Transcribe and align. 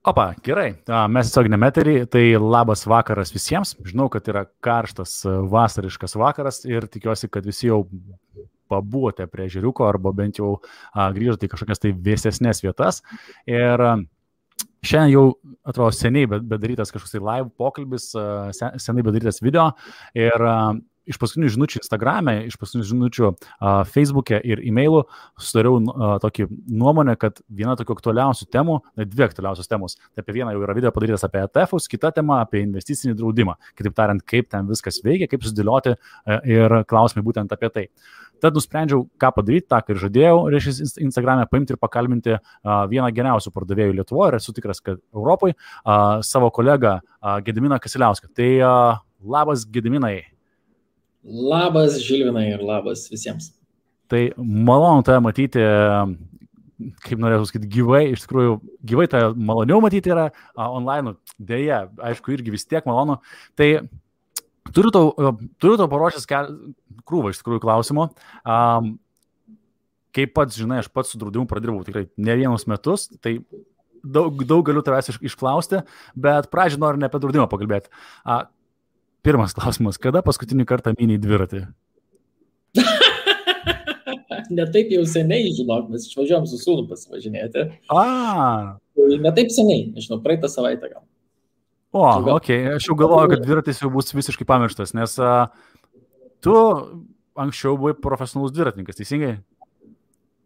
Opa, 0.00 0.30
gerai. 0.40 0.70
Mes 1.12 1.28
tiesiog 1.28 1.50
nemeterį, 1.52 1.94
tai 2.08 2.22
labas 2.40 2.86
vakaras 2.88 3.34
visiems. 3.34 3.74
Žinau, 3.84 4.06
kad 4.12 4.30
yra 4.32 4.46
karštas 4.64 5.18
vasariškas 5.52 6.16
vakaras 6.16 6.62
ir 6.64 6.86
tikiuosi, 6.88 7.28
kad 7.28 7.44
visi 7.44 7.68
jau 7.68 7.82
pabuvote 8.70 9.26
prie 9.28 9.50
žiūriuko 9.52 9.84
arba 9.84 10.14
bent 10.16 10.40
jau 10.40 10.54
grįžote 10.96 11.44
į 11.44 11.52
kažkokias 11.52 11.84
tai 11.84 11.92
vėsesnės 11.92 12.64
vietas. 12.64 13.02
Ir 13.44 13.84
Šiandien 14.80 15.12
jau, 15.12 15.22
atrodo, 15.68 15.92
seniai 15.92 16.24
bedarytas 16.24 16.88
kažkoks 16.88 17.12
tai 17.12 17.20
live 17.20 17.50
pokalbis, 17.60 18.06
seniai 18.56 19.04
bedarytas 19.04 19.42
video 19.44 19.66
ir 20.16 20.40
iš 21.10 21.18
paskutinių 21.20 21.50
žinučių 21.56 21.80
Instagram'e, 21.82 22.36
iš 22.48 22.56
paskutinių 22.60 22.86
žinučių 22.90 23.30
Facebook'e 23.90 24.40
ir 24.46 24.62
e-mailų 24.64 25.02
sudariau 25.40 25.80
tokį 26.22 26.48
nuomonę, 26.70 27.16
kad 27.20 27.42
viena 27.48 27.76
tokių 27.78 27.98
aktualiausių 27.98 28.48
temų, 28.52 28.78
ne 29.00 29.06
dvi 29.08 29.26
aktualiausios 29.26 29.70
temos, 29.70 29.98
tai 30.14 30.24
apie 30.24 30.38
vieną 30.38 30.54
jau 30.54 30.64
yra 30.64 30.76
video 30.76 30.94
padarytas 30.94 31.26
apie 31.26 31.42
ETF'us, 31.44 31.88
kita 31.90 32.12
tema 32.16 32.40
apie 32.44 32.62
investicinį 32.64 33.16
draudimą. 33.18 33.56
Kitaip 33.78 33.96
tariant, 33.98 34.24
kaip 34.24 34.50
ten 34.52 34.68
viskas 34.70 35.02
veikia, 35.04 35.28
kaip 35.30 35.44
susidėlioti 35.44 35.96
uh, 35.96 36.40
ir 36.48 36.80
klausimai 36.90 37.26
būtent 37.26 37.52
apie 37.56 37.70
tai. 37.74 37.86
Tad 38.40 38.56
nusprendžiau, 38.56 39.04
ką 39.20 39.34
padaryti, 39.36 39.66
tą, 39.68 39.82
ir 39.92 40.00
žadėjau, 40.00 40.36
reiškia 40.48 40.88
Instagram'e 41.04 41.44
paimti 41.50 41.74
ir 41.74 41.80
pakalbinti 41.80 42.38
vieną 42.64 43.10
geriausių 43.12 43.52
pardavėjų 43.52 43.98
Lietuvoje 43.98 44.32
ir 44.32 44.38
esu 44.38 44.54
tikras, 44.56 44.80
kad 44.80 44.96
Europoje 45.12 45.58
uh, 45.58 46.22
savo 46.24 46.48
kolegą 46.48 46.98
Gediminą 47.44 47.76
Kasiliauską. 47.84 48.32
Tai 48.32 48.50
labas 49.20 49.66
Gediminai. 49.68 50.22
Labas 51.24 51.98
Žilvinai 52.00 52.48
ir 52.54 52.62
labas 52.64 53.06
visiems. 53.12 53.50
Tai 54.10 54.22
malonu 54.38 55.04
tave 55.06 55.20
matyti, 55.22 55.62
kaip 57.04 57.20
norėjau 57.20 57.46
sakyti, 57.46 57.68
gyvai, 57.76 58.02
iš 58.14 58.24
tikrųjų, 58.24 58.56
gyvai 58.88 59.06
tai 59.10 59.22
maloniau 59.36 59.82
matyti 59.84 60.10
yra 60.10 60.30
online, 60.56 61.14
dėja, 61.36 61.84
aišku, 62.10 62.32
irgi 62.34 62.54
vis 62.54 62.66
tiek 62.66 62.86
malonu. 62.88 63.20
Tai 63.58 63.68
turiu 64.74 64.92
tau, 64.94 65.12
turiu 65.60 65.78
tau 65.78 65.88
paruošęs 65.92 66.26
krūvą 66.30 67.32
iš 67.32 67.42
tikrųjų 67.42 67.62
klausimų. 67.64 68.08
Um, 68.42 68.94
kaip 70.16 70.32
pats 70.34 70.58
žinai, 70.58 70.80
aš 70.82 70.90
pats 70.90 71.12
su 71.12 71.20
draudimu 71.20 71.46
pradirbau 71.50 71.84
tikrai 71.86 72.08
ne 72.18 72.38
vienus 72.40 72.66
metus, 72.70 73.06
tai 73.22 73.38
daug, 74.02 74.40
daug 74.48 74.64
galiu 74.66 74.82
tavęs 74.86 75.12
iš, 75.12 75.20
išklausti, 75.30 75.84
bet 76.18 76.50
pradžioje 76.50 76.82
noriu 76.82 77.02
ne 77.02 77.06
apie 77.10 77.20
draudimą 77.22 77.46
pakalbėti. 77.52 77.92
Uh, 78.24 78.48
Pirmas 79.20 79.52
klausimas, 79.56 79.98
kada 80.00 80.22
paskutinį 80.24 80.64
kartą 80.68 80.94
miniai 80.96 81.20
dviratį? 81.20 81.66
Netaip 84.56 84.90
jau 84.94 85.02
seniai, 85.06 85.50
žinok, 85.54 85.90
mes 85.92 86.06
išvažiuojam 86.08 86.46
su 86.48 86.58
sūnu 86.58 86.86
pasivažinėti. 86.90 87.66
A. 87.92 88.04
Tai 88.96 89.18
Netaip 89.26 89.52
seniai, 89.54 89.90
nežinau, 89.94 90.18
praeitą 90.24 90.48
savaitę 90.50 90.88
gal. 90.88 91.04
O, 91.92 92.00
gal... 92.00 92.32
ok, 92.38 92.50
aš 92.78 92.88
jau 92.88 92.96
galvoju, 92.98 93.34
kad 93.34 93.44
dviratis 93.44 93.82
jau 93.82 93.90
bus 93.92 94.14
visiškai 94.14 94.46
pamirštas, 94.48 94.94
nes 94.96 95.16
uh, 95.20 95.50
tu 96.40 96.56
anksčiau 97.40 97.76
buvai 97.76 97.96
profesionalus 97.98 98.54
dviratininkas, 98.54 98.98
teisingai? 98.98 99.36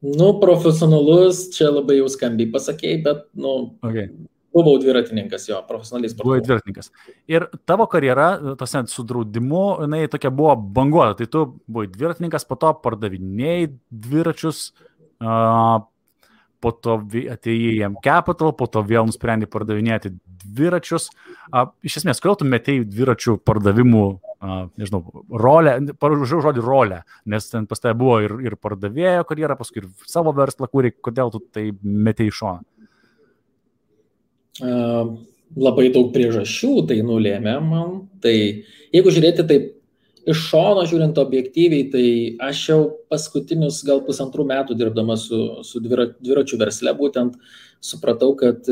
Nu, 0.05 0.35
profesionalus, 0.41 1.47
čia 1.55 1.71
labai 1.71 2.01
jau 2.01 2.09
skambiai 2.13 2.51
pasakėjai, 2.53 3.01
bet, 3.07 3.27
nu, 3.41 3.55
okay. 3.87 4.11
Buvau 4.55 4.77
dviratininkas, 4.79 5.49
jo, 5.49 5.59
profesionaliai 5.67 6.13
sportuoju. 6.13 6.39
Buvai 6.39 6.47
dviratininkas. 6.47 6.91
Ir 7.31 7.49
tavo 7.67 7.89
karjera, 7.91 8.29
tose 8.59 8.85
su 8.93 9.03
draudimu, 9.07 9.65
jinai 9.83 10.05
tokia 10.13 10.31
buvo 10.31 10.55
banguota. 10.77 11.17
Tai 11.19 11.27
tu 11.31 11.43
buvai 11.67 11.89
dviratininkas, 11.91 12.47
po 12.47 12.59
to 12.63 12.71
pardavinėjai 12.85 13.73
dviračius, 13.91 14.69
uh, 15.25 15.81
po 16.63 16.73
to 16.87 17.01
atėjai 17.35 17.73
į 17.75 17.83
M 17.89 17.97
Capital, 18.05 18.55
po 18.57 18.69
to 18.71 18.85
vėl 18.87 19.09
nusprendai 19.09 19.51
pardavinėti 19.51 20.15
dviračius. 20.45 21.09
Uh, 21.51 21.73
iš 21.83 21.99
esmės, 22.03 22.23
kodėl 22.23 22.39
tu 22.39 22.49
metėjai 22.49 22.87
dviračių 22.93 23.37
pardavimų, 23.43 24.05
uh, 24.15 24.55
nežinau, 24.81 25.03
rolę, 25.35 25.75
paražiau 25.99 26.45
žodį 26.47 26.63
rolę, 26.63 27.01
nes 27.27 27.51
ten 27.51 27.67
pas 27.67 27.83
tai 27.83 27.97
buvo 27.99 28.21
ir, 28.23 28.37
ir 28.47 28.55
pardavėjo 28.61 29.27
karjera, 29.27 29.59
paskui 29.59 29.83
ir 29.83 29.91
savo 30.07 30.31
verslą 30.37 30.71
kūrė, 30.71 30.95
kodėl 31.03 31.35
tu 31.35 31.43
tai 31.51 31.73
metėjai 31.83 32.31
iš 32.31 32.41
šono? 32.45 32.65
Labai 34.61 35.89
daug 35.95 36.13
priežasčių 36.15 36.87
tai 36.91 37.01
nulėmė 37.07 37.57
man. 37.65 37.97
Tai 38.23 38.35
jeigu 38.35 39.15
žiūrėti 39.15 39.47
taip 39.49 39.73
iš 40.31 40.47
šono, 40.49 40.87
žiūrint 40.89 41.19
objektyviai, 41.21 41.89
tai 41.93 42.07
aš 42.49 42.63
jau 42.71 42.79
paskutinius 43.13 43.83
gal 43.85 44.01
pusantrų 44.07 44.47
metų 44.49 44.77
dirbdamas 44.79 45.29
su, 45.29 45.41
su 45.67 45.83
dvira, 45.85 46.09
dviračių 46.17 46.59
versle 46.63 46.95
būtent 46.97 47.37
supratau, 47.85 48.33
kad 48.41 48.65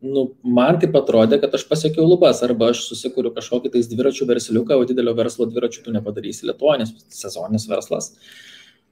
nu, 0.00 0.24
man 0.42 0.80
taip 0.82 0.96
atrodė, 0.98 1.38
kad 1.42 1.54
aš 1.54 1.66
pasiekiau 1.70 2.08
lubas, 2.08 2.40
arba 2.46 2.72
aš 2.72 2.82
susikūriu 2.88 3.32
kažkokį 3.36 3.74
tais 3.76 3.90
dviračių 3.90 4.26
versliuką, 4.32 4.78
o 4.80 4.88
didelio 4.88 5.14
verslo 5.18 5.46
dviračių 5.50 5.84
tu 5.84 5.94
nepadarysi 5.94 6.48
Lietuvoje, 6.48 6.82
nes 6.82 6.94
sezoninis 7.14 7.68
verslas. 7.70 8.10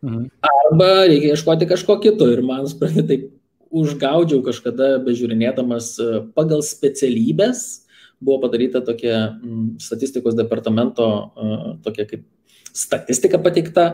Mhm. 0.04 0.28
Arba 0.46 0.90
reikia 1.08 1.34
ieškoti 1.34 1.66
kažko 1.66 1.98
kito 2.04 2.28
ir 2.30 2.44
man, 2.46 2.68
suprantate, 2.70 3.08
taip 3.08 3.30
užgaudžiau 3.70 4.40
kažkada 4.46 4.96
bežiūrinėdamas 5.04 5.90
e, 6.00 6.08
pagal 6.36 6.62
specialybės, 6.64 7.84
buvo 8.20 8.40
padaryta 8.46 8.82
tokia 8.84 9.38
statistikos 9.82 10.36
departamento, 10.38 11.08
e, 11.08 11.58
tokia 11.84 12.06
kaip 12.08 12.24
statistika 12.72 13.40
pateikta, 13.42 13.88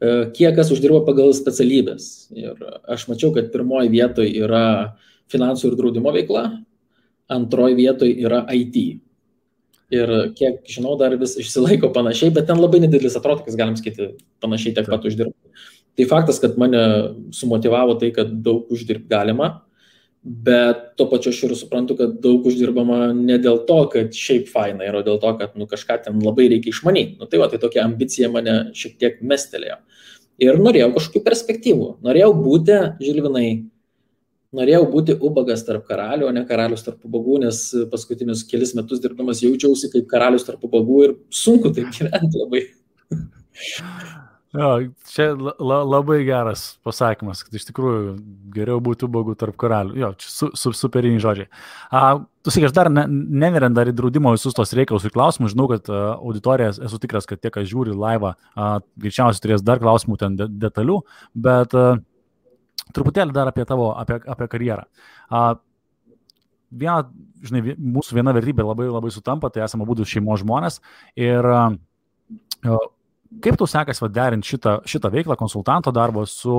e, 0.00 0.30
kiek 0.36 0.56
kas 0.56 0.72
uždirba 0.74 1.02
pagal 1.06 1.34
specialybės. 1.36 2.30
Ir 2.36 2.56
aš 2.88 3.08
mačiau, 3.10 3.32
kad 3.36 3.52
pirmoji 3.54 3.92
vietoje 3.92 4.32
yra 4.44 4.96
finansų 5.32 5.72
ir 5.72 5.78
draudimo 5.78 6.14
veikla, 6.14 6.46
antroji 7.28 7.76
vietoje 7.78 8.16
yra 8.24 8.44
IT. 8.54 8.78
Ir 9.88 10.10
kiek 10.36 10.64
žinau, 10.68 10.98
dar 11.00 11.14
vis 11.16 11.38
išsilaiko 11.40 11.88
panašiai, 11.94 12.32
bet 12.36 12.48
ten 12.48 12.60
labai 12.60 12.82
nedidelis 12.82 13.16
atrodo, 13.16 13.44
kas 13.46 13.56
galim 13.56 13.76
sakyti, 13.76 14.10
panašiai 14.44 14.74
tiek 14.76 14.88
pat 14.88 15.06
uždirba. 15.08 15.37
Tai 15.98 16.06
faktas, 16.06 16.38
kad 16.38 16.54
mane 16.60 16.80
sumotivavo 17.34 17.96
tai, 17.98 18.12
kad 18.14 18.30
daug 18.44 18.68
uždirbti 18.70 19.10
galima, 19.10 19.48
bet 20.22 20.92
tuo 20.98 21.08
pačiu 21.10 21.32
aš 21.32 21.40
ir 21.46 21.54
suprantu, 21.58 21.96
kad 21.98 22.12
daug 22.22 22.44
uždirbama 22.46 23.08
ne 23.16 23.38
dėl 23.42 23.64
to, 23.66 23.78
kad 23.92 24.14
šiaip 24.14 24.46
faina 24.52 24.86
yra, 24.86 25.00
dėl 25.06 25.18
to, 25.22 25.32
kad 25.40 25.56
nu, 25.58 25.66
kažką 25.70 25.96
ten 26.04 26.20
labai 26.22 26.46
reikia 26.52 26.70
išmanyti. 26.70 27.16
Nu, 27.18 27.26
tai 27.30 27.40
va, 27.42 27.48
tai 27.50 27.58
tokia 27.62 27.82
ambicija 27.86 28.30
mane 28.30 28.54
šiek 28.78 28.94
tiek 29.00 29.18
mestelėjo. 29.26 29.80
Ir 30.42 30.60
norėjau 30.62 30.92
kažkokių 30.94 31.24
perspektyvų. 31.26 31.88
Norėjau 32.06 32.30
būti, 32.44 32.78
žilvinai, 33.02 33.48
norėjau 34.54 34.84
būti 34.92 35.18
ubagas 35.18 35.66
tarp 35.66 35.88
karalių, 35.88 36.28
o 36.28 36.36
ne 36.36 36.44
karalius 36.46 36.86
tarp 36.86 37.02
ubagų, 37.08 37.40
nes 37.48 37.64
paskutinius 37.90 38.44
kelis 38.46 38.76
metus 38.78 39.02
dirbdamas 39.02 39.42
jaučiausi 39.42 39.90
kaip 39.96 40.06
karalius 40.14 40.46
tarp 40.46 40.62
ubagų 40.70 41.02
ir 41.08 41.18
sunku 41.34 41.74
taip 41.74 41.90
gyventi 41.98 42.44
labai. 42.44 42.64
Jo, 44.56 44.68
čia 45.12 45.34
la, 45.36 45.82
labai 45.84 46.22
geras 46.24 46.78
pasakymas, 46.86 47.42
kad 47.44 47.56
iš 47.58 47.66
tikrųjų 47.68 48.14
geriau 48.54 48.80
būtų 48.80 49.10
bogų 49.12 49.34
tarp 49.36 49.58
karalių. 49.60 49.92
Jo, 50.00 50.08
čia 50.16 50.30
su, 50.32 50.48
su, 50.56 50.72
superiniai 50.72 51.20
žodžiai. 51.20 51.50
A, 51.92 52.16
tu 52.40 52.54
sakai, 52.54 52.70
aš 52.70 52.74
dar 52.78 52.88
ne, 52.88 53.04
neveriant 53.44 53.76
dar 53.76 53.92
į 53.92 53.94
draudimo 53.98 54.32
visus 54.32 54.56
tos 54.56 54.72
reikalus 54.78 55.04
ir 55.04 55.12
klausimus, 55.12 55.52
žinau, 55.52 55.68
kad 55.74 55.92
a, 55.92 56.00
auditorija, 56.16 56.72
esu 56.88 57.00
tikras, 57.02 57.28
kad 57.28 57.44
tie, 57.44 57.52
kas 57.52 57.68
žiūri 57.68 57.92
laivą, 57.92 58.32
greičiausiai 58.96 59.44
turės 59.44 59.66
dar 59.68 59.84
klausimų 59.84 60.16
ten 60.24 60.40
de, 60.40 60.48
detalių, 60.64 61.02
bet 61.36 61.76
a, 61.76 61.86
truputėlį 62.96 63.36
dar 63.36 63.52
apie 63.52 63.68
tavo, 63.68 63.92
apie, 64.00 64.16
apie 64.32 64.48
karjerą. 64.48 64.88
A, 65.28 65.46
viena, 66.72 67.02
žinai, 67.44 67.76
mūsų 67.76 68.16
viena 68.16 68.32
vertybė 68.32 68.64
labai 68.64 68.88
labai 68.88 69.12
sutampa, 69.12 69.52
tai 69.52 69.68
esame 69.68 69.84
būdus 69.88 70.08
šeimos 70.08 70.40
žmonės 70.40 70.80
ir 71.20 71.52
a, 71.52 71.66
Kaip 73.44 73.58
tau 73.60 73.68
sekasi 73.68 74.08
derinti 74.12 74.54
šitą, 74.54 74.78
šitą 74.88 75.10
veiklą, 75.12 75.36
konsultanto 75.36 75.92
darbą 75.92 76.24
su, 76.28 76.54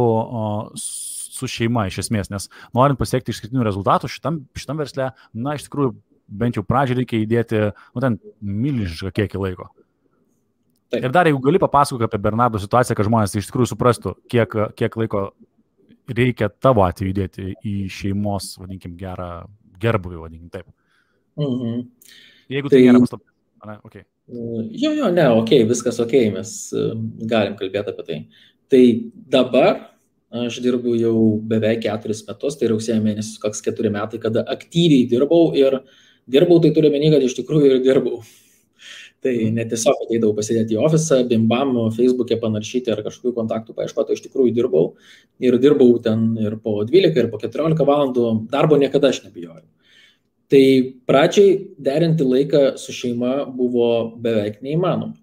su 0.77 1.49
šeima 1.49 1.87
iš 1.89 2.03
esmės, 2.05 2.29
nes 2.29 2.45
norint 2.77 2.99
pasiekti 2.99 3.33
išskirtinių 3.33 3.65
rezultatų 3.65 4.11
šitam, 4.11 4.43
šitam 4.57 4.81
versle, 4.81 5.09
na, 5.33 5.55
iš 5.57 5.65
tikrųjų, 5.65 5.95
bent 6.29 6.59
jau 6.59 6.63
pradžią 6.67 6.99
reikia 6.99 7.23
įdėti, 7.23 7.61
nu, 7.73 8.03
ten 8.05 8.19
milžinišką 8.45 9.13
kiekį 9.17 9.41
laiko. 9.41 9.69
Taip. 10.89 11.03
Ir 11.05 11.13
dar 11.13 11.29
jeigu 11.29 11.41
gali 11.41 11.61
papasakoti 11.61 12.05
apie 12.05 12.21
Bernardo 12.21 12.61
situaciją, 12.61 12.97
kad 12.97 13.09
žmonės 13.09 13.35
iš 13.37 13.49
tikrųjų 13.49 13.71
suprastų, 13.73 14.13
kiek, 14.29 14.55
kiek 14.77 14.95
laiko 14.97 15.23
reikia 16.09 16.49
tavo 16.49 16.85
atveju 16.85 17.13
įdėti 17.13 17.51
į 17.65 17.75
šeimos, 17.93 18.55
vadinkim, 18.61 18.95
gerą 18.97 19.43
gerbuvį, 19.81 20.21
vadinkim 20.23 20.53
taip. 20.53 20.69
Mhm. 21.39 21.83
Jeigu 22.49 22.71
tai, 22.71 22.79
tai 22.79 22.85
nėra 22.87 23.03
paslaptis. 23.03 23.35
Okay. 23.85 24.05
Jo, 24.29 24.91
jo, 24.93 25.07
ne, 25.09 25.25
ok, 25.41 25.55
viskas 25.69 25.97
ok, 26.03 26.11
mes 26.35 26.49
e, 26.77 26.89
galim 27.29 27.55
kalbėti 27.57 27.93
apie 27.93 28.03
tai. 28.05 28.17
Tai 28.69 28.81
dabar 29.33 29.79
aš 30.29 30.59
dirbu 30.61 30.93
jau 30.99 31.15
beveik 31.49 31.81
keturis 31.87 32.21
metus, 32.27 32.59
tai 32.59 32.69
rugsėjo 32.69 32.99
mėnesis, 33.01 33.39
koks 33.41 33.63
keturi 33.65 33.89
metai, 33.93 34.19
kada 34.21 34.43
aktyviai 34.53 35.07
dirbau 35.09 35.49
ir 35.57 35.79
dirbau, 36.29 36.59
tai 36.61 36.69
turiu 36.75 36.91
menį, 36.93 37.09
kad 37.15 37.25
iš 37.25 37.39
tikrųjų 37.39 37.71
ir 37.73 37.81
dirbau. 37.87 38.21
Tai 39.19 39.33
ne 39.51 39.65
tiesiog 39.67 40.05
ateidavau 40.05 40.31
pasėdėti 40.37 40.77
į 40.77 40.79
ofisą, 40.79 41.17
bimbam, 41.27 41.73
Facebook'e 41.91 42.37
panaršyti 42.39 42.93
ar 42.93 43.01
kažkokių 43.03 43.33
kontaktų 43.35 43.73
paieškoti, 43.75 44.15
iš 44.15 44.21
tikrųjų 44.29 44.53
dirbau. 44.55 44.85
Ir 45.43 45.57
dirbau 45.59 45.89
ten 46.05 46.37
ir 46.39 46.55
po 46.63 46.77
12, 46.87 47.17
ir 47.19 47.27
po 47.27 47.41
14 47.41 47.83
valandų, 47.89 48.29
darbo 48.53 48.79
niekada 48.79 49.11
aš 49.11 49.25
nebijojau. 49.25 49.65
Tai 50.49 50.63
pradžiai 51.05 51.57
derinti 51.77 52.25
laiką 52.25 52.61
su 52.81 52.93
šeima 52.95 53.43
buvo 53.53 53.89
beveik 54.17 54.63
neįmanoma. 54.65 55.13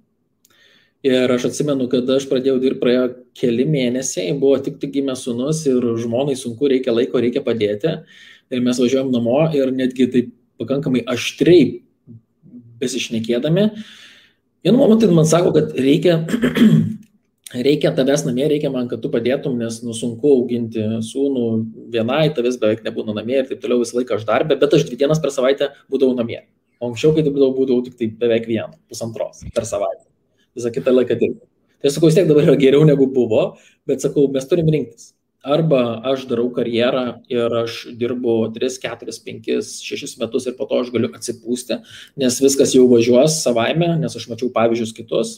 Ir 1.06 1.31
aš 1.31 1.49
atsimenu, 1.50 1.87
kad 1.90 2.08
aš 2.11 2.25
pradėjau 2.31 2.56
dirbti 2.62 2.82
praėjo 2.82 3.08
keli 3.38 3.67
mėnesiai, 3.69 4.32
buvo 4.38 4.58
tik 4.62 4.78
tik 4.82 4.94
gimęs 4.94 5.23
sunus 5.26 5.61
ir 5.69 5.84
žmonai 6.02 6.34
sunku, 6.38 6.70
reikia 6.70 6.94
laiko, 6.94 7.20
reikia 7.23 7.43
padėti. 7.46 7.93
Ir 8.50 8.62
mes 8.62 8.78
važiuojam 8.81 9.12
namo 9.14 9.38
ir 9.55 9.70
netgi 9.75 10.08
taip 10.11 10.32
pakankamai 10.58 11.05
aštriai 11.11 11.82
besišnekėdami. 12.81 13.69
Vienu 14.67 14.81
momentu 14.81 15.11
man 15.14 15.28
sako, 15.28 15.52
kad 15.55 15.75
reikia, 15.78 16.20
reikia 17.54 17.93
tavęs 17.94 18.25
namie, 18.26 18.46
reikia 18.50 18.70
man, 18.75 18.88
kad 18.90 19.02
tu 19.02 19.10
padėtum, 19.12 19.58
nes 19.60 19.78
nu, 19.87 19.94
sunku 19.94 20.32
auginti 20.40 20.82
sūnų 21.06 21.46
vienai, 21.94 22.26
tavęs 22.34 22.58
beveik 22.62 22.82
nebūna 22.87 23.14
namie 23.16 23.38
ir 23.40 23.50
taip 23.50 23.62
toliau 23.62 23.82
visą 23.82 24.00
laiką 24.00 24.19
aš 24.19 24.26
darbę, 24.26 24.58
bet 24.58 24.75
aš 24.75 24.87
dvi 24.88 24.98
dienas 24.98 25.22
per 25.22 25.34
savaitę 25.34 25.70
būdavau 25.93 26.16
namie. 26.19 26.43
O 26.81 26.90
anksčiau, 26.90 27.14
kai 27.16 27.25
dirbdavau, 27.25 27.54
būdavau 27.56 27.84
tik 27.87 27.96
tai 27.96 28.10
beveik 28.10 28.48
vieną, 28.50 28.75
pusantros 28.90 29.44
per 29.54 29.69
savaitę 29.69 30.04
visą 30.56 30.72
kitą 30.75 30.94
laiką 30.96 31.19
dirbu. 31.20 31.44
Tai 31.82 31.93
sakau, 31.93 32.08
vis 32.08 32.16
tiek 32.16 32.28
dabar 32.28 32.48
yra 32.48 32.56
geriau 32.58 32.87
negu 32.88 33.06
buvo, 33.12 33.44
bet 33.88 34.02
sakau, 34.04 34.26
mes 34.32 34.49
turim 34.49 34.69
rinktis. 34.72 35.12
Arba 35.46 36.00
aš 36.10 36.25
darau 36.26 36.49
karjerą 36.50 37.20
ir 37.31 37.52
aš 37.60 37.84
dirbu 38.00 38.49
3, 38.56 38.81
4, 38.82 39.12
5, 39.22 39.50
6 39.87 40.16
metus 40.19 40.49
ir 40.49 40.56
po 40.58 40.66
to 40.66 40.81
aš 40.82 40.88
galiu 40.90 41.12
atsipūsti, 41.14 41.78
nes 42.19 42.38
viskas 42.42 42.75
jau 42.75 42.88
važiuos 42.90 43.37
savaime, 43.44 43.92
nes 44.00 44.16
aš 44.19 44.26
mačiau 44.32 44.50
pavyzdžius 44.56 44.96
kitus, 44.96 45.37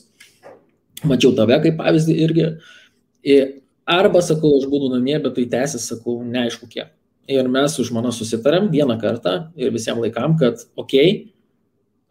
mačiau 1.06 1.34
tave 1.36 1.60
kaip 1.64 1.78
pavyzdį 1.80 2.18
irgi. 2.26 2.50
Arba 3.88 4.20
sakau, 4.24 4.52
aš 4.58 4.68
būnu 4.68 4.92
namie, 4.92 5.16
bet 5.24 5.34
tai 5.38 5.46
tęsis, 5.48 5.88
sakau, 5.88 6.18
neaišku 6.24 6.68
kiek. 6.68 6.92
Ir 7.28 7.48
mes 7.52 7.74
su 7.76 7.84
žmona 7.84 8.10
susitarėm 8.12 8.70
vieną 8.72 8.96
kartą 9.00 9.34
ir 9.56 9.72
visiems 9.72 10.00
laikam, 10.00 10.36
kad, 10.40 10.62
okei, 10.76 11.10
okay, 11.12 11.34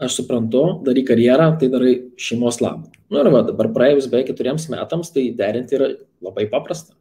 aš 0.02 0.20
suprantu, 0.20 0.64
darai 0.86 1.04
karjerą, 1.06 1.48
tai 1.60 1.70
darai 1.74 1.94
šeimos 2.22 2.62
labą. 2.62 2.92
Nu 3.10 3.22
ir 3.22 3.30
va, 3.34 3.42
dabar 3.48 3.72
praėjus 3.74 4.10
beveik 4.12 4.30
keturiems 4.32 4.68
metams, 4.74 5.10
tai 5.14 5.30
derinti 5.38 5.78
yra 5.78 5.90
labai 6.24 6.46
paprasta. 6.52 6.94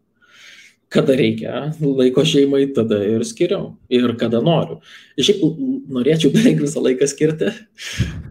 Kada 0.92 1.16
reikia 1.18 1.66
laiko 1.82 2.22
šeimai, 2.24 2.68
tada 2.76 3.00
ir 3.04 3.24
skiriu. 3.26 3.74
Ir 3.92 4.12
kada 4.20 4.38
noriu. 4.44 4.78
Šiaip 5.18 5.42
norėčiau 5.92 6.30
beveik 6.36 6.62
visą 6.62 6.84
laiką 6.84 7.08
skirti, 7.10 7.50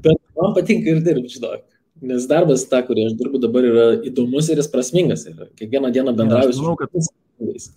bet 0.06 0.22
man 0.40 0.56
patinka 0.56 0.94
ir 0.94 1.01
dirbti, 1.06 1.36
žinok. 1.36 1.66
Nes 2.04 2.28
darbas, 2.28 2.66
tą, 2.68 2.82
kurį 2.88 3.08
aš 3.10 3.16
dirbu 3.20 3.40
dabar, 3.40 3.66
yra 3.70 3.86
įdomus 4.04 4.50
ir 4.52 4.60
jis 4.60 4.72
prasmingas. 4.72 5.24
Ir 5.30 5.48
kiekvieną 5.56 5.94
dieną 5.96 6.16
bendrauju 6.18 6.58
su 6.58 6.66
žmonėmis 6.66 7.70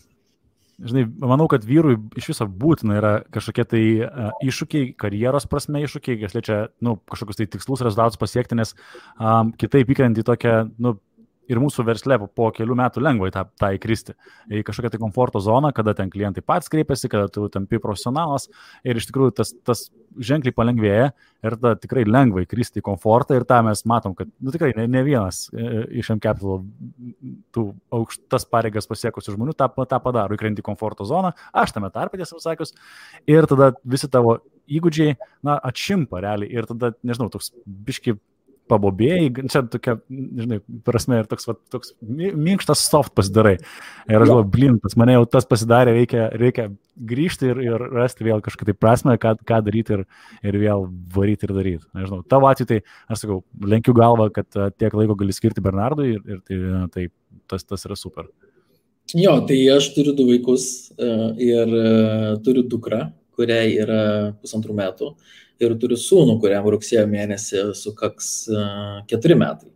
žinai, 0.79 1.05
manau, 1.19 1.49
kad 1.50 1.65
vyrui 1.67 1.97
iš 2.19 2.31
viso 2.32 2.47
būtina 2.47 2.99
yra 3.00 3.12
kažkokie 3.35 3.65
tai 3.67 3.82
uh, 4.06 4.31
iššūkiai, 4.47 4.93
karjeros 5.00 5.49
prasme 5.50 5.82
iššūkiai, 5.85 6.20
kas 6.23 6.37
liečia, 6.37 6.59
nu, 6.85 6.97
kažkokius 7.11 7.41
tai 7.41 7.49
tikslus 7.50 7.82
rezultatus 7.87 8.20
pasiekti, 8.20 8.59
nes 8.59 8.75
um, 9.19 9.53
kitaip 9.59 9.91
įkrenti 9.94 10.26
tokią, 10.26 10.55
nu, 10.79 10.94
ir 11.48 11.60
mūsų 11.62 11.84
versle 11.88 12.18
po 12.36 12.50
kelių 12.54 12.76
metų 12.78 13.02
lengva 13.04 13.30
į 13.30 13.34
tą, 13.34 13.44
tą 13.60 13.70
įkristi. 13.76 14.14
Į 14.52 14.62
kažkokią 14.66 14.92
tai 14.94 15.00
komforto 15.02 15.42
zoną, 15.44 15.72
kada 15.76 15.94
ten 15.96 16.12
klientai 16.12 16.44
pats 16.44 16.70
kreipiasi, 16.72 17.10
kada 17.12 17.30
tu 17.32 17.48
tampi 17.52 17.80
profesionalas. 17.82 18.48
Ir 18.86 19.00
iš 19.00 19.08
tikrųjų 19.10 19.34
tas, 19.40 19.54
tas 19.66 19.86
ženkliai 20.18 20.54
palengvėja 20.56 21.10
ir 21.44 21.56
tada 21.56 21.74
tikrai 21.80 22.04
lengva 22.08 22.42
įkristi 22.44 22.82
į 22.82 22.86
komfortą. 22.88 23.38
Ir 23.38 23.46
tą 23.48 23.60
mes 23.66 23.84
matom, 23.88 24.14
kad 24.18 24.30
nu, 24.38 24.52
tikrai 24.54 24.72
ne, 24.76 24.88
ne 24.90 25.02
vienas 25.06 25.46
e, 25.52 25.84
iš 26.02 26.12
M 26.14 26.22
Capital 26.22 26.62
tų 27.54 27.66
aukštas 27.94 28.46
pareigas 28.50 28.88
pasiekusių 28.90 29.36
žmonių 29.36 29.56
tą, 29.58 29.70
tą 29.88 30.00
padaro, 30.04 30.36
įkrenti 30.36 30.64
į 30.64 30.68
komforto 30.68 31.06
zoną, 31.08 31.34
aš 31.56 31.76
tame 31.76 31.90
tarpe 31.94 32.20
tiesą 32.20 32.40
sakius, 32.42 32.74
ir 33.28 33.48
tada 33.50 33.72
visi 33.84 34.10
tavo 34.10 34.40
įgūdžiai, 34.68 35.16
na, 35.46 35.56
atšimpa 35.64 36.20
realiai. 36.24 36.50
Ir 36.52 36.68
tada, 36.68 36.92
nežinau, 37.06 37.30
toks 37.32 37.52
biški 37.64 38.18
pabobėjai, 38.69 39.47
čia 39.50 39.62
tokia, 39.73 39.97
žinai, 40.09 40.59
prasme 40.87 41.23
ir 41.23 41.29
toks, 41.31 41.49
va, 41.49 41.55
toks 41.73 41.94
minkštas 42.03 42.85
soft 42.88 43.15
pasidarai. 43.19 43.56
Ir 44.09 44.19
aš 44.19 44.31
galvoju, 44.31 44.49
blin, 44.53 44.79
pas 44.82 44.97
mane 45.00 45.17
jau 45.17 45.25
tas 45.31 45.49
pasidarė, 45.49 45.94
reikia, 45.97 46.29
reikia 46.38 46.69
grįžti 47.09 47.50
ir, 47.53 47.62
ir 47.62 47.87
rasti 47.94 48.26
vėl 48.26 48.43
tai 48.43 48.75
prasme, 48.75 49.17
ką, 49.20 49.37
ką 49.49 49.61
daryti 49.67 49.99
ir, 49.99 50.05
ir 50.43 50.59
vėl 50.61 50.88
varyti 51.15 51.49
ir 51.49 51.55
daryti. 51.56 51.87
Nežinau, 51.97 52.20
tavo 52.29 52.50
atveju 52.50 52.73
tai, 52.73 52.82
aš 53.09 53.25
sakau, 53.25 53.41
lenkiu 53.62 53.94
galvą, 53.97 54.29
kad 54.35 54.61
tiek 54.79 54.94
laiko 54.99 55.17
gali 55.19 55.37
skirti 55.37 55.65
Bernardui 55.65 56.15
ir, 56.17 56.23
ir 56.29 56.44
tai, 56.49 56.61
tai 56.94 57.09
tas, 57.49 57.65
tas 57.65 57.88
yra 57.88 57.99
super. 57.99 58.29
Jo, 59.17 59.38
tai 59.49 59.56
aš 59.73 59.93
turiu 59.94 60.12
du 60.17 60.26
vaikus 60.29 60.91
ir 61.41 61.70
turiu 62.44 62.67
dukrą, 62.69 63.06
kuriai 63.38 63.76
yra 63.81 64.00
pusantrų 64.43 64.75
metų 64.76 65.12
ir 65.62 65.75
turiu 65.81 65.99
sūnų, 65.99 66.38
kuriam 66.43 66.69
rugsėjo 66.70 67.06
mėnesį 67.10 67.64
sukaks 67.78 68.31
keturi 69.10 69.37
metai. 69.38 69.72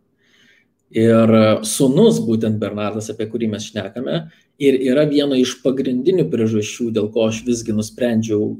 Ir 0.93 1.31
sūnus, 1.65 2.19
būtent 2.21 2.59
Bernardas, 2.61 3.09
apie 3.09 3.25
kurį 3.31 3.49
mes 3.55 3.65
šnekame, 3.71 4.27
ir 4.61 4.77
yra 4.91 5.07
viena 5.09 5.39
iš 5.41 5.55
pagrindinių 5.63 6.27
priežasčių, 6.29 6.91
dėl 6.93 7.09
ko 7.13 7.27
aš 7.31 7.41
visgi 7.47 7.73
nusprendžiau 7.73 8.53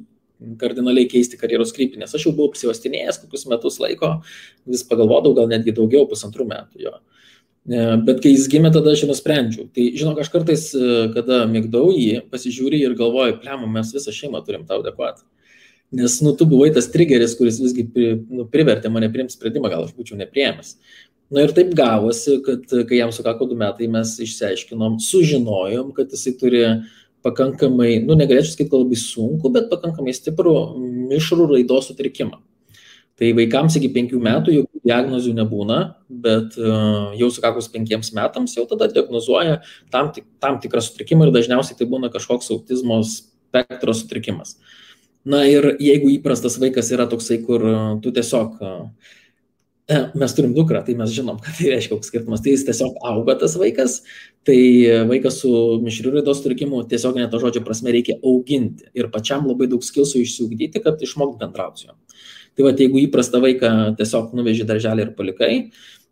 kardinaliai 0.60 1.08
keisti 1.10 1.38
karjeros 1.40 1.74
kryptį, 1.75 2.02
nes 2.02 2.14
aš 2.14 2.28
jau 2.28 2.34
buvau 2.36 2.52
apsivastinėjęs 2.52 3.22
kokius 3.22 3.46
metus 3.52 3.80
laiko, 3.80 4.16
vis 4.70 4.84
pagalvodavau, 4.88 5.38
gal 5.38 5.52
netgi 5.52 5.75
daugiau, 5.75 6.08
pusantrų 6.10 6.48
metų 6.50 6.84
jo. 6.88 6.96
E, 7.64 7.84
bet 8.04 8.20
kai 8.24 8.34
jis 8.34 8.50
gimė, 8.52 8.74
tada 8.75 8.92
aš 8.92 9.06
nusprendžiau. 9.08 9.70
Tai 9.75 9.86
žinok, 9.96 10.20
aš 10.20 10.31
kartais, 10.34 10.66
e, 10.75 10.96
kada 11.16 11.44
mėgdau 11.48 11.86
jį, 11.94 12.25
pasižiūri 12.34 12.81
ir 12.84 12.98
galvoju, 13.00 13.38
pliam, 13.44 13.64
mes 13.72 13.94
visą 13.96 14.12
šeimą 14.16 14.44
turim 14.48 14.66
tau 14.68 14.81
dėkoti. 14.84 15.24
Nes, 15.94 16.22
nu, 16.25 16.31
tu 16.34 16.45
buvai 16.50 16.72
tas 16.74 16.88
trigeris, 16.90 17.36
kuris 17.38 17.60
visgi 17.62 17.84
pri, 17.86 18.16
nu, 18.34 18.48
privertė 18.50 18.90
mane 18.90 19.12
priimti 19.13 19.36
sprendimą, 19.36 19.69
gal 19.69 19.84
aš 19.86 19.92
būčiau 19.94 20.18
nepriemęs. 20.18 20.72
Na 21.34 21.44
ir 21.45 21.54
taip 21.54 21.69
gavosi, 21.78 22.40
kad 22.45 22.66
kai 22.90 22.98
jam 22.98 23.12
sukako 23.13 23.45
du 23.51 23.57
metai, 23.57 23.86
mes 23.94 24.16
išsiaiškinom, 24.25 24.98
sužinojom, 25.01 25.92
kad 25.94 26.10
jisai 26.13 26.34
turi 26.40 26.63
pakankamai, 27.25 28.00
nu, 28.07 28.18
negalėčiau 28.18 28.56
sakyti, 28.56 28.74
labai 28.74 29.00
sunku, 29.00 29.54
bet 29.54 29.69
pakankamai 29.69 30.16
stiprų 30.18 30.56
mišrų 31.13 31.48
raidos 31.54 31.92
sutrikimą. 31.92 32.42
Tai 33.22 33.30
vaikams 33.38 33.78
iki 33.78 33.92
penkių 33.94 34.18
metų 34.25 34.56
jokių 34.57 34.81
diagnozių 34.89 35.36
nebūna, 35.38 35.80
bet 36.25 36.57
uh, 36.57 37.13
jau 37.19 37.30
sukakus 37.31 37.69
penkiems 37.69 38.10
metams 38.18 38.57
jau 38.57 38.66
tada 38.69 38.89
diagnozuoja 38.89 39.60
tam, 39.94 40.10
tik, 40.16 40.25
tam 40.42 40.57
tikrą 40.62 40.81
sutrikimą 40.81 41.30
ir 41.30 41.36
dažniausiai 41.38 41.78
tai 41.78 41.86
būna 41.92 42.10
kažkoks 42.13 42.50
autizmo 42.56 42.98
spektro 43.06 43.94
sutrikimas. 43.94 44.57
Uh, 44.57 44.80
Na 45.24 45.46
ir 45.48 45.75
jeigu 45.80 46.12
įprastas 46.18 46.58
vaikas 46.60 46.89
yra 46.92 47.08
toksai, 47.08 47.39
kur 47.46 47.63
e, 47.63 47.75
tu 48.03 48.12
tiesiog, 48.15 48.58
e, 48.60 50.00
mes 50.20 50.36
turim 50.36 50.51
dukrą, 50.56 50.82
tai 50.84 50.98
mes 51.00 51.13
žinom, 51.15 51.39
kad 51.44 51.56
tai 51.56 51.72
reiškia 51.72 51.96
koks 51.96 52.12
skirtumas, 52.12 52.44
tai 52.44 52.58
jis 52.58 52.65
tiesiog 52.68 53.00
auga 53.08 53.38
tas 53.39 53.56
vaikas, 53.60 54.01
tai 54.48 54.60
vaikas 55.08 55.39
su 55.46 55.53
mišrių 55.84 56.18
raidos 56.18 56.42
sutrikimu 56.42 56.84
tiesiog 56.92 57.22
neto 57.22 57.39
žodžio 57.39 57.63
prasme 57.63 57.96
reikia 57.96 58.18
auginti 58.20 58.89
ir 59.00 59.08
pačiam 59.13 59.48
labai 59.48 59.70
daug 59.72 59.86
skilsų 59.86 60.25
išsiugdyti, 60.25 60.84
kad 60.84 61.00
išmokt 61.00 61.39
bendrauti 61.39 61.86
su 61.86 61.92
juo. 61.92 61.98
Tai 62.53 62.68
va, 62.68 62.75
jeigu 62.77 63.00
įprastą 63.08 63.39
vaiką 63.42 63.74
tiesiog 63.98 64.36
nuveži 64.38 64.68
darželį 64.70 65.08
ir 65.08 65.13
palikai, 65.18 65.53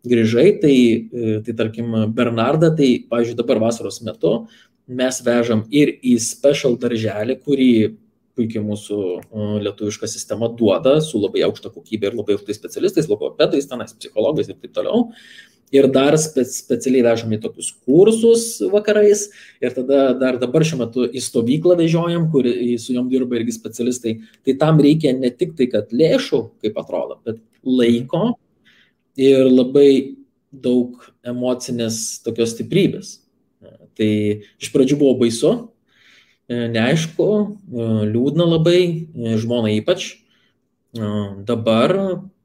grįžai, 0.08 0.48
tai, 0.62 0.76
e, 1.04 1.40
tai 1.44 1.54
tarkim, 1.58 1.92
Bernardą, 2.16 2.72
tai, 2.78 2.94
pavyzdžiui, 3.12 3.38
dabar 3.38 3.60
vasaros 3.68 4.00
metu 4.02 4.38
mes 4.88 5.20
vežam 5.22 5.62
ir 5.70 5.92
į 6.02 6.16
special 6.20 6.74
darželį, 6.80 7.36
kurį 7.44 7.74
puikiai 8.36 8.64
mūsų 8.64 8.98
lietuviška 9.64 10.08
sistema 10.10 10.48
duoda 10.58 10.98
su 11.04 11.20
labai 11.20 11.44
aukšta 11.46 11.72
kokybė 11.72 12.10
ir 12.10 12.18
labai 12.18 12.36
aukštais 12.36 12.58
specialistais, 12.60 13.08
logopedais, 13.10 13.68
tenais 13.68 13.94
psichologais 13.96 14.50
ir 14.50 14.58
taip 14.58 14.74
toliau. 14.76 15.08
Ir 15.72 15.86
dar 15.88 16.12
spe, 16.20 16.44
specialiai 16.44 17.04
vežam 17.06 17.32
į 17.32 17.38
tokius 17.46 17.70
kursus 17.86 18.44
vakarais. 18.72 19.24
Ir 19.64 19.72
tada 19.72 20.10
dar 20.20 20.36
dabar 20.40 20.66
šiuo 20.68 20.82
metu 20.82 21.06
į 21.08 21.22
stovyklą 21.24 21.78
vežiojam, 21.80 22.26
kur 22.32 22.44
su 22.80 22.92
jom 22.92 23.08
dirba 23.08 23.38
irgi 23.40 23.56
specialistai. 23.56 24.18
Tai 24.44 24.56
tam 24.60 24.82
reikia 24.84 25.14
ne 25.16 25.32
tik 25.32 25.56
tai, 25.56 25.70
kad 25.72 25.94
lėšų, 25.96 26.42
kaip 26.64 26.76
atrodo, 26.80 27.22
bet 27.24 27.40
laiko 27.64 28.34
ir 29.16 29.48
labai 29.48 30.18
daug 30.52 31.08
emocinės 31.24 32.20
tokios 32.24 32.52
stiprybės. 32.52 33.16
Tai 33.96 34.10
iš 34.60 34.72
pradžių 34.72 34.98
buvo 35.00 35.16
baisu, 35.24 35.54
E, 35.54 35.71
neaišku, 36.72 37.28
e, 37.46 37.86
liūdna 38.10 38.46
labai, 38.56 38.82
e, 38.82 39.38
žmona 39.40 39.72
ypač. 39.78 40.18
Dabar 40.92 41.94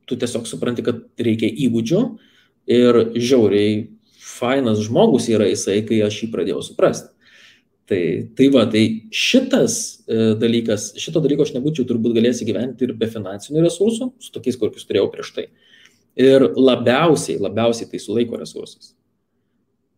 tu 0.08 0.16
tiesiog 0.16 0.46
supranti, 0.48 0.80
kad 0.80 1.02
reikia 1.20 1.50
įgūdžių 1.52 2.00
ir 2.72 3.00
žiauriai 3.20 3.90
fainas 4.24 4.80
žmogus 4.86 5.28
yra 5.28 5.50
jisai, 5.50 5.82
kai 5.84 6.00
aš 6.06 6.22
jį 6.22 6.30
pradėjau 6.32 6.62
suprasti. 6.64 7.12
Tai, 7.88 8.00
tai 8.36 8.48
va, 8.52 8.66
tai 8.72 8.84
šitas 9.16 9.76
e, 10.08 10.34
dalykas, 10.40 10.90
šito 11.00 11.22
dalyko 11.24 11.44
aš 11.44 11.54
nebūčiau 11.56 11.88
turbūt 11.88 12.18
galėjęs 12.18 12.42
įgyventi 12.44 12.88
ir 12.88 12.94
be 13.00 13.08
finansinių 13.12 13.64
resursų, 13.64 14.10
su 14.20 14.32
tokiais, 14.36 14.60
kokius 14.60 14.88
turėjau 14.88 15.08
prieš 15.12 15.34
tai. 15.36 15.46
Ir 16.20 16.50
labiausiai, 16.56 17.40
labiausiai 17.40 17.88
tai 17.92 18.02
su 18.04 18.16
laiko 18.16 18.40
resursais. 18.40 18.94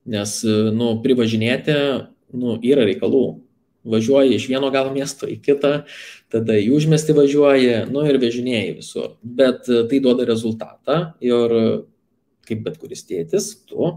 Nes, 0.10 0.36
nu, 0.74 0.92
privažinėti, 1.02 1.78
nu, 2.38 2.58
yra 2.66 2.86
reikalų 2.90 3.24
važiuoji 3.92 4.36
iš 4.38 4.48
vieno 4.52 4.70
galo 4.74 4.94
miesto 4.96 5.28
į 5.30 5.40
kitą, 5.46 5.74
tada 6.32 6.58
į 6.60 6.70
užmestį 6.78 7.16
važiuoji, 7.18 7.74
nu 7.94 8.06
ir 8.08 8.20
vežinėjai 8.22 8.76
visur. 8.78 9.16
Bet 9.24 9.68
tai 9.68 10.02
duoda 10.04 10.28
rezultatą 10.30 11.00
ir 11.24 11.56
kaip 12.50 12.64
bet 12.66 12.80
kuris 12.82 13.06
tėtis, 13.06 13.52
tu, 13.70 13.92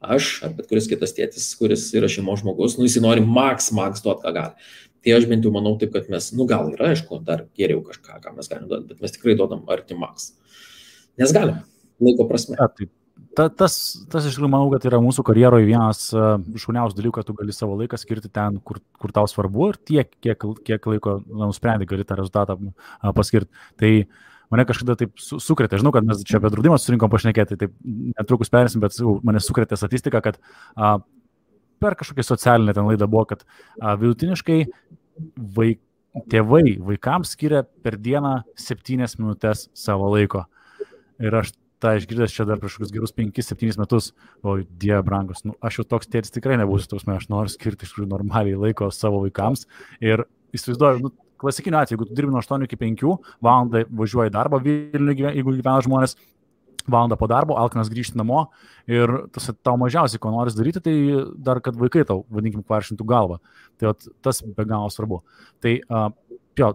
aš 0.00 0.30
ar 0.46 0.54
bet 0.56 0.68
kuris 0.70 0.86
kitas 0.90 1.14
tėtis, 1.16 1.48
kuris 1.58 1.88
yra 1.96 2.10
šeimos 2.10 2.44
žmogus, 2.44 2.78
nu 2.78 2.86
jis 2.86 3.00
nori 3.02 3.24
maks, 3.24 3.70
maks 3.76 4.04
duoti, 4.04 4.24
ką 4.26 4.34
gali. 4.36 4.70
Tai 5.00 5.16
aš 5.16 5.26
bent 5.30 5.46
jau 5.46 5.52
manau 5.54 5.74
taip, 5.80 5.94
kad 5.94 6.10
mes, 6.12 6.28
nu 6.36 6.44
gal 6.48 6.68
yra, 6.74 6.92
aišku, 6.92 7.22
dar 7.24 7.46
geriau 7.56 7.80
kažką, 7.86 8.20
ką 8.20 8.34
mes 8.36 8.50
galime 8.52 8.68
duoti, 8.68 8.92
bet 8.92 9.04
mes 9.04 9.14
tikrai 9.16 9.36
duodam 9.38 9.64
arti 9.72 9.96
maks. 9.96 10.34
Nes 11.20 11.32
galim, 11.32 11.62
laiko 12.04 12.26
prasme. 12.28 12.58
Ja, 12.60 12.68
tai 12.68 12.90
ta, 13.40 13.48
tas, 13.62 13.74
tas 14.12 14.26
iš 14.28 14.36
tikrųjų 14.36 14.52
manau, 14.52 14.70
kad 14.74 14.84
yra 14.90 15.00
mūsų 15.00 15.24
karjeroje 15.24 15.68
vienas 15.68 16.02
uh, 16.12 16.34
šauniausių 16.60 16.98
dalykų, 16.98 17.14
kad 17.16 17.28
tu 17.30 17.36
gali 17.38 17.54
savo 17.56 17.78
laiką 17.80 17.96
skirti 18.00 18.28
ten, 18.32 18.58
kur, 18.64 18.82
kur 19.00 19.14
tau 19.16 19.24
svarbu 19.30 19.70
ir 19.70 19.78
tiek, 19.88 20.10
kiek, 20.20 20.44
kiek 20.66 20.90
laiko 20.92 21.20
nusprendai 21.24 21.88
gali 21.88 22.04
tą 22.04 22.18
rezultatą 22.20 22.58
paskirti. 23.16 23.48
Tai 23.80 23.92
mane 24.52 24.66
kažkada 24.68 24.98
taip 25.00 25.16
su, 25.22 25.40
sukrėtė, 25.40 25.80
žinau, 25.80 25.94
kad 25.96 26.04
mes 26.04 26.20
čia 26.28 26.36
apie 26.40 26.52
draudimą 26.52 26.76
surinkom 26.82 27.12
pašnekėti, 27.12 27.58
taip 27.64 27.72
netrukus 28.18 28.52
perėsim, 28.52 28.84
bet 28.84 28.98
mane 29.24 29.40
sukrėtė 29.40 29.80
statistika, 29.80 30.20
kad 30.24 30.40
uh, 30.40 30.98
per 31.80 31.96
kažkokią 31.96 32.26
socialinę 32.26 32.74
ten 32.76 32.84
laidą 32.84 33.08
buvo, 33.08 33.24
kad 33.32 33.46
a, 33.80 33.94
vidutiniškai 33.96 34.58
vaik, 35.56 35.80
tėvai 36.30 36.76
vaikams 36.82 37.34
skiria 37.36 37.62
per 37.84 37.96
dieną 37.96 38.40
7 38.58 39.06
minutės 39.22 39.68
savo 39.76 40.10
laiko. 40.12 40.44
Ir 41.20 41.36
aš 41.40 41.52
tą 41.80 41.94
išgirdęs 41.98 42.34
čia 42.34 42.46
dar 42.48 42.60
prieš 42.60 42.78
kokius 42.78 42.92
gerus 42.94 43.14
5-7 43.16 43.80
metus, 43.80 44.10
o 44.44 44.58
dieve 44.60 45.00
brangus, 45.06 45.44
nu, 45.46 45.56
aš 45.64 45.80
jau 45.80 45.86
toks 45.94 46.10
tėtis 46.10 46.34
tikrai 46.34 46.58
nebūsiu, 46.60 46.90
tos 46.92 47.06
mes, 47.08 47.22
aš 47.22 47.30
noriu 47.32 47.52
skirti 47.52 47.86
iš 47.86 47.94
tikrųjų 47.94 48.10
normaliai 48.12 48.58
laiko 48.60 48.90
savo 48.94 49.22
vaikams. 49.24 49.66
Ir 50.04 50.26
įsivaizduoju, 50.56 51.04
nu, 51.06 51.12
klasikiniu 51.40 51.80
atveju, 51.80 51.96
jeigu 51.96 52.08
tu 52.08 52.18
dirbi 52.18 52.34
nuo 52.34 52.42
8 52.44 52.66
iki 52.66 52.78
5 52.80 53.06
valandą, 53.44 53.86
važiuoji 54.02 54.32
į 54.32 54.36
darbą 54.36 54.60
Vilniuje, 54.64 55.32
jeigu 55.38 55.56
gyvena 55.56 55.80
žmonės, 55.86 56.16
valandą 56.90 57.16
po 57.20 57.28
darbo, 57.30 57.56
alkanas 57.60 57.90
grįžti 57.92 58.18
namo 58.18 58.46
ir 58.90 59.12
tas 59.34 59.50
tau 59.64 59.76
mažiausiai, 59.80 60.20
ko 60.22 60.32
nori 60.34 60.52
daryti, 60.56 60.82
tai 60.84 60.94
dar, 61.36 61.60
kad 61.64 61.76
vaikai 61.78 62.04
tau, 62.08 62.24
vadinkim, 62.32 62.64
kvaršintų 62.66 63.06
galvą. 63.08 63.38
Tai 63.80 63.92
at, 63.92 64.08
tas 64.24 64.42
be 64.44 64.66
galo 64.68 64.90
svarbu. 64.92 65.20
Tai, 65.62 65.76
uh, 65.88 66.08
jo, 66.58 66.72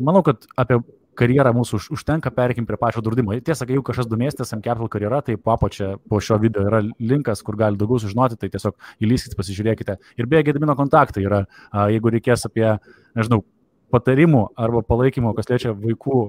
manau, 0.00 0.24
kad 0.26 0.48
apie 0.60 0.80
karjerą 1.18 1.52
mūsų 1.56 1.78
už, 1.78 1.86
užtenka, 1.96 2.32
perkim 2.34 2.66
prie 2.68 2.78
pačio 2.80 3.02
draudimo. 3.04 3.34
Tiesa, 3.44 3.66
jeigu 3.68 3.84
kažkas 3.86 4.08
domėsitės 4.10 4.54
M 4.56 4.62
Capital 4.64 4.90
karjera, 4.92 5.22
tai 5.24 5.36
po 5.36 5.54
apačia 5.54 5.94
po 6.08 6.20
šio 6.24 6.38
video 6.42 6.64
yra 6.68 6.82
linkas, 7.00 7.42
kur 7.44 7.58
gali 7.60 7.80
daugiau 7.80 8.00
sužinoti, 8.02 8.38
tai 8.40 8.50
tiesiog 8.52 8.76
įlyskite, 9.04 9.36
pasižiūrėkite. 9.38 9.98
Ir 10.20 10.30
beje, 10.30 10.46
Gedimino 10.48 10.76
kontaktai 10.78 11.24
yra, 11.26 11.42
jeigu 11.92 12.12
reikės 12.16 12.46
apie, 12.48 12.66
nežinau, 13.18 13.42
patarimų 13.92 14.46
arba 14.56 14.80
palaikymo, 14.88 15.34
kas 15.36 15.50
liečia 15.50 15.74
vaikų 15.76 16.20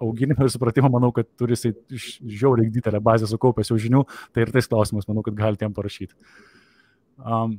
auginimą 0.00 0.46
ir 0.46 0.52
supratimą, 0.54 0.88
manau, 0.92 1.10
kad 1.16 1.28
turi 1.38 1.56
jisai 1.56 1.74
žiauriai 1.92 2.72
didelę 2.72 3.02
bazę 3.04 3.28
sukaupęs 3.28 3.72
jau 3.72 3.76
žinių, 3.80 4.06
tai 4.32 4.46
ir 4.46 4.54
tais 4.54 4.68
klausimus, 4.70 5.08
manau, 5.10 5.24
kad 5.26 5.36
galite 5.36 5.68
jam 5.68 5.76
parašyti. 5.76 6.16
Um, 7.20 7.58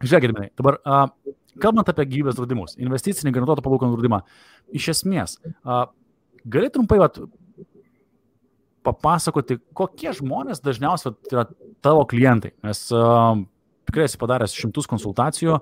Žiūrėkite, 0.00 0.48
dabar 0.58 0.80
uh, 0.80 1.34
kalbant 1.62 1.90
apie 1.90 2.06
gyvybės 2.10 2.38
draudimus, 2.38 2.76
investicinį 2.80 3.34
garantuotą 3.34 3.64
palūkanų 3.64 3.96
draudimą, 3.96 4.22
iš 4.76 4.90
esmės, 4.94 5.38
gali 6.44 6.72
trumpai 6.72 7.00
vat, 7.02 7.20
papasakoti, 8.86 9.58
kokie 9.76 10.12
žmonės 10.16 10.62
dažniausiai 10.64 11.12
vat, 11.12 11.32
yra 11.34 11.46
tavo 11.84 12.04
klientai, 12.08 12.54
nes 12.64 12.86
tikrai 13.90 14.06
esi 14.06 14.20
padaręs 14.20 14.54
šimtus 14.56 14.88
konsultacijų, 14.90 15.58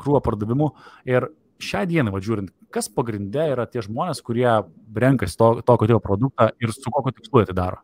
krūvą 0.00 0.20
pardavimų 0.24 0.70
ir 1.10 1.28
šią 1.64 1.84
dieną, 1.90 2.12
vadžiūrint, 2.14 2.52
kas 2.74 2.88
pagrindė 2.92 3.50
yra 3.54 3.66
tie 3.70 3.82
žmonės, 3.84 4.20
kurie 4.24 4.48
renkasi 4.94 5.38
to, 5.38 5.50
tokio 5.66 5.90
tipo 5.90 6.00
produktą 6.02 6.50
ir 6.62 6.72
su 6.74 6.92
kokiu 6.92 7.14
tikslu 7.18 7.42
jie 7.42 7.50
tai 7.50 7.58
daro? 7.58 7.82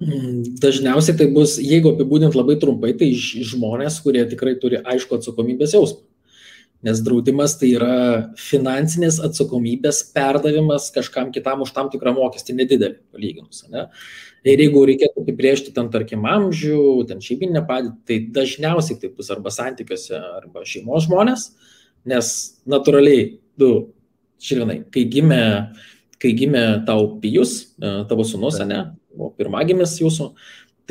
Dažniausiai 0.00 1.18
tai 1.18 1.26
bus, 1.32 1.58
jeigu 1.60 1.92
apibūdint 1.92 2.36
labai 2.36 2.56
trumpai, 2.60 2.94
tai 2.96 3.10
žmonės, 3.16 3.98
kurie 4.04 4.24
tikrai 4.30 4.54
turi 4.60 4.80
aišku 4.80 5.18
atsakomybės 5.18 5.76
jausmą. 5.76 6.06
Nes 6.88 7.02
draudimas 7.04 7.58
tai 7.60 7.74
yra 7.76 7.96
finansinės 8.40 9.18
atsakomybės 9.26 9.98
perdavimas 10.14 10.86
kažkam 10.94 11.28
kitam 11.34 11.60
už 11.60 11.74
tam 11.76 11.90
tikrą 11.92 12.14
mokestį 12.16 12.56
nedidelį, 12.56 12.96
palyginus. 13.12 13.66
Ne? 13.68 13.90
Ir 14.48 14.62
jeigu 14.64 14.86
reikėtų 14.88 15.20
apibriežti 15.20 15.74
ten, 15.76 15.90
tarkim, 15.92 16.24
amžių, 16.24 16.80
ten 17.10 17.20
šeiminę 17.20 17.60
padėtį, 17.68 17.98
tai 18.08 18.18
dažniausiai 18.38 18.96
tai 19.02 19.12
bus 19.12 19.28
arba 19.34 19.52
santykiuose, 19.52 20.16
arba 20.40 20.64
šeimos 20.64 21.04
žmonės, 21.04 21.50
Nes 22.08 22.28
natūraliai, 22.68 23.24
du, 23.60 23.70
širvinai, 24.40 24.80
kai 24.92 25.04
gimė, 25.12 25.42
kai 26.20 26.32
gimė 26.36 26.64
tau 26.88 27.16
pijus, 27.20 27.74
e, 27.76 27.92
tavo 28.08 28.24
sunus, 28.24 28.56
ne, 28.64 28.80
o 29.16 29.30
pirmagimis 29.36 29.96
jūsų, 30.02 30.30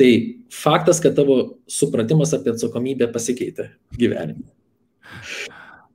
tai 0.00 0.10
faktas, 0.54 1.00
kad 1.04 1.16
tavo 1.18 1.38
supratimas 1.70 2.34
apie 2.36 2.54
atsakomybę 2.54 3.10
pasikeitė 3.12 3.70
gyvenime. 4.00 4.46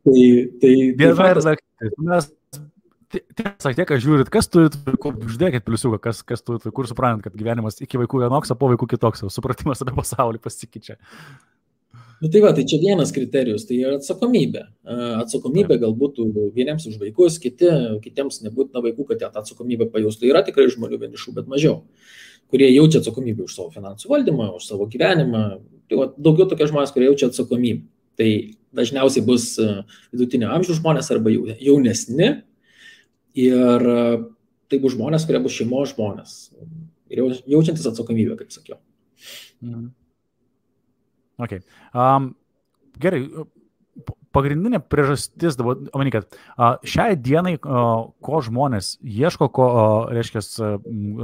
Tai, 0.05 0.24
tai, 0.62 0.74
tai 1.00 1.13
faktas, 1.17 1.63
mes 1.98 2.32
Tiesa, 3.15 3.72
tiek, 3.72 3.86
kad 3.88 4.01
žiūrit, 4.01 4.29
kas 4.34 4.50
turi 4.51 4.67
vaikų, 4.88 5.12
uždėkit 5.29 5.63
pliusiuką, 5.63 6.00
kas, 6.03 6.22
kas 6.27 6.41
turi 6.44 6.60
vaikų 6.63 6.84
ir 6.84 6.89
suprantat, 6.89 7.27
kad 7.27 7.38
gyvenimas 7.39 7.77
iki 7.84 8.00
vaikų 8.01 8.25
vienoks, 8.25 8.51
o 8.51 8.58
po 8.60 8.67
vaikų 8.72 8.89
kitoks, 8.96 9.24
supratimas 9.32 9.84
apie 9.84 9.94
pasaulį 9.96 10.41
pasikeičia. 10.44 10.98
Nu, 12.22 12.29
tai 12.31 12.39
va, 12.41 12.51
tai 12.55 12.63
čia 12.63 12.79
vienas 12.79 13.12
kriterijus, 13.15 13.65
tai 13.67 13.81
yra 13.81 13.98
atsakomybė. 14.00 14.62
Atsakomybė 15.19 15.77
galbūt 15.81 16.22
vieniems 16.55 16.86
už 16.88 16.95
vaikus, 17.01 17.36
kiti, 17.43 17.67
kitiems 18.05 18.39
nebūtina 18.45 18.84
vaikų, 18.86 19.07
kad 19.10 19.24
jie 19.24 19.29
tą 19.34 19.41
atsakomybę 19.43 19.89
pajustų. 19.91 20.29
Yra 20.29 20.43
tikrai 20.48 20.69
žmonių 20.72 21.01
vienišų, 21.01 21.34
bet 21.36 21.50
mažiau, 21.51 21.81
kurie 22.53 22.69
jaučia 22.72 23.01
atsakomybę 23.03 23.50
už 23.50 23.57
savo 23.57 23.74
finansų 23.74 24.12
valdymą, 24.13 24.48
už 24.55 24.69
savo 24.69 24.88
gyvenimą. 24.91 25.43
Tai 25.91 26.00
va, 26.00 26.07
daugiau 26.15 26.48
tokie 26.51 26.69
žmonės, 26.72 26.95
kurie 26.95 27.10
jaučia 27.10 27.29
atsakomybę. 27.34 27.84
Tai 28.15 28.29
dažniausiai 28.79 29.25
bus 29.27 29.50
vidutinio 30.13 30.53
amžiaus 30.55 30.79
žmonės 30.79 31.12
arba 31.12 31.36
jaunesni. 31.36 32.31
Ir 33.36 33.86
tai 34.72 34.79
bus 34.79 34.95
žmonės, 34.95 35.27
kurie 35.27 35.43
bus 35.43 35.60
šeimos 35.60 35.91
žmonės. 35.91 36.39
Ir 37.12 37.27
jaučiantis 37.43 37.91
atsakomybę, 37.91 38.39
kaip 38.39 38.55
sakiau. 38.55 38.79
Mhm. 39.60 39.91
Okay. 41.42 41.62
Um, 41.92 42.34
gerai, 43.01 43.25
pagrindinė 44.36 44.82
priežastis, 44.84 45.56
dabar, 45.60 45.80
omeny, 45.96 46.12
kad 46.13 46.27
uh, 46.27 46.75
šiai 46.88 47.15
dienai, 47.20 47.56
uh, 47.58 48.12
ko 48.24 48.42
žmonės 48.44 48.96
ieško, 49.00 49.50
ko, 49.56 49.68
uh, 49.72 50.13
reiškia, 50.15 50.44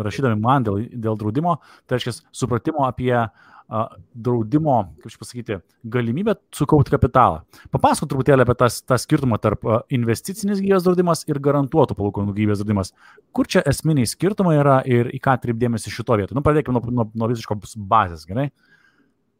rašydami 0.07 0.39
man 0.41 0.67
dėl, 0.67 0.85
dėl 0.91 1.19
draudimo, 1.19 1.59
tai 1.85 1.99
reiškia, 1.99 2.15
supratimo 2.35 2.85
apie 2.87 3.13
uh, 3.19 3.91
draudimo, 4.15 4.77
kaip 5.03 5.13
čia 5.13 5.21
pasakyti, 5.21 5.59
galimybę 5.91 6.37
sukaupti 6.55 6.95
kapitalą. 6.95 7.43
Papasakok 7.75 8.13
truputėlį 8.13 8.47
apie 8.47 8.57
tas, 8.63 8.79
tą 8.87 8.99
skirtumą 9.01 9.39
tarp 9.43 9.67
uh, 9.67 9.81
investicinis 9.91 10.63
gyvybės 10.63 10.87
draudimas 10.87 11.25
ir 11.27 11.39
garantuotų 11.43 11.99
palūkanų 11.99 12.35
gyvybės 12.37 12.63
draudimas. 12.63 12.95
Kur 13.35 13.51
čia 13.51 13.63
esminiai 13.67 14.07
skirtumai 14.09 14.55
yra 14.59 14.81
ir 14.87 15.11
į 15.11 15.19
ką 15.23 15.35
atribdėmėsi 15.39 15.91
šito 15.91 16.19
vietoje? 16.19 16.39
Nu, 16.39 16.45
pradėkime 16.47 16.79
nuo, 16.79 16.99
nuo, 17.01 17.11
nuo 17.11 17.31
visiškos 17.31 17.75
bazės, 17.91 18.27
gerai? 18.29 18.51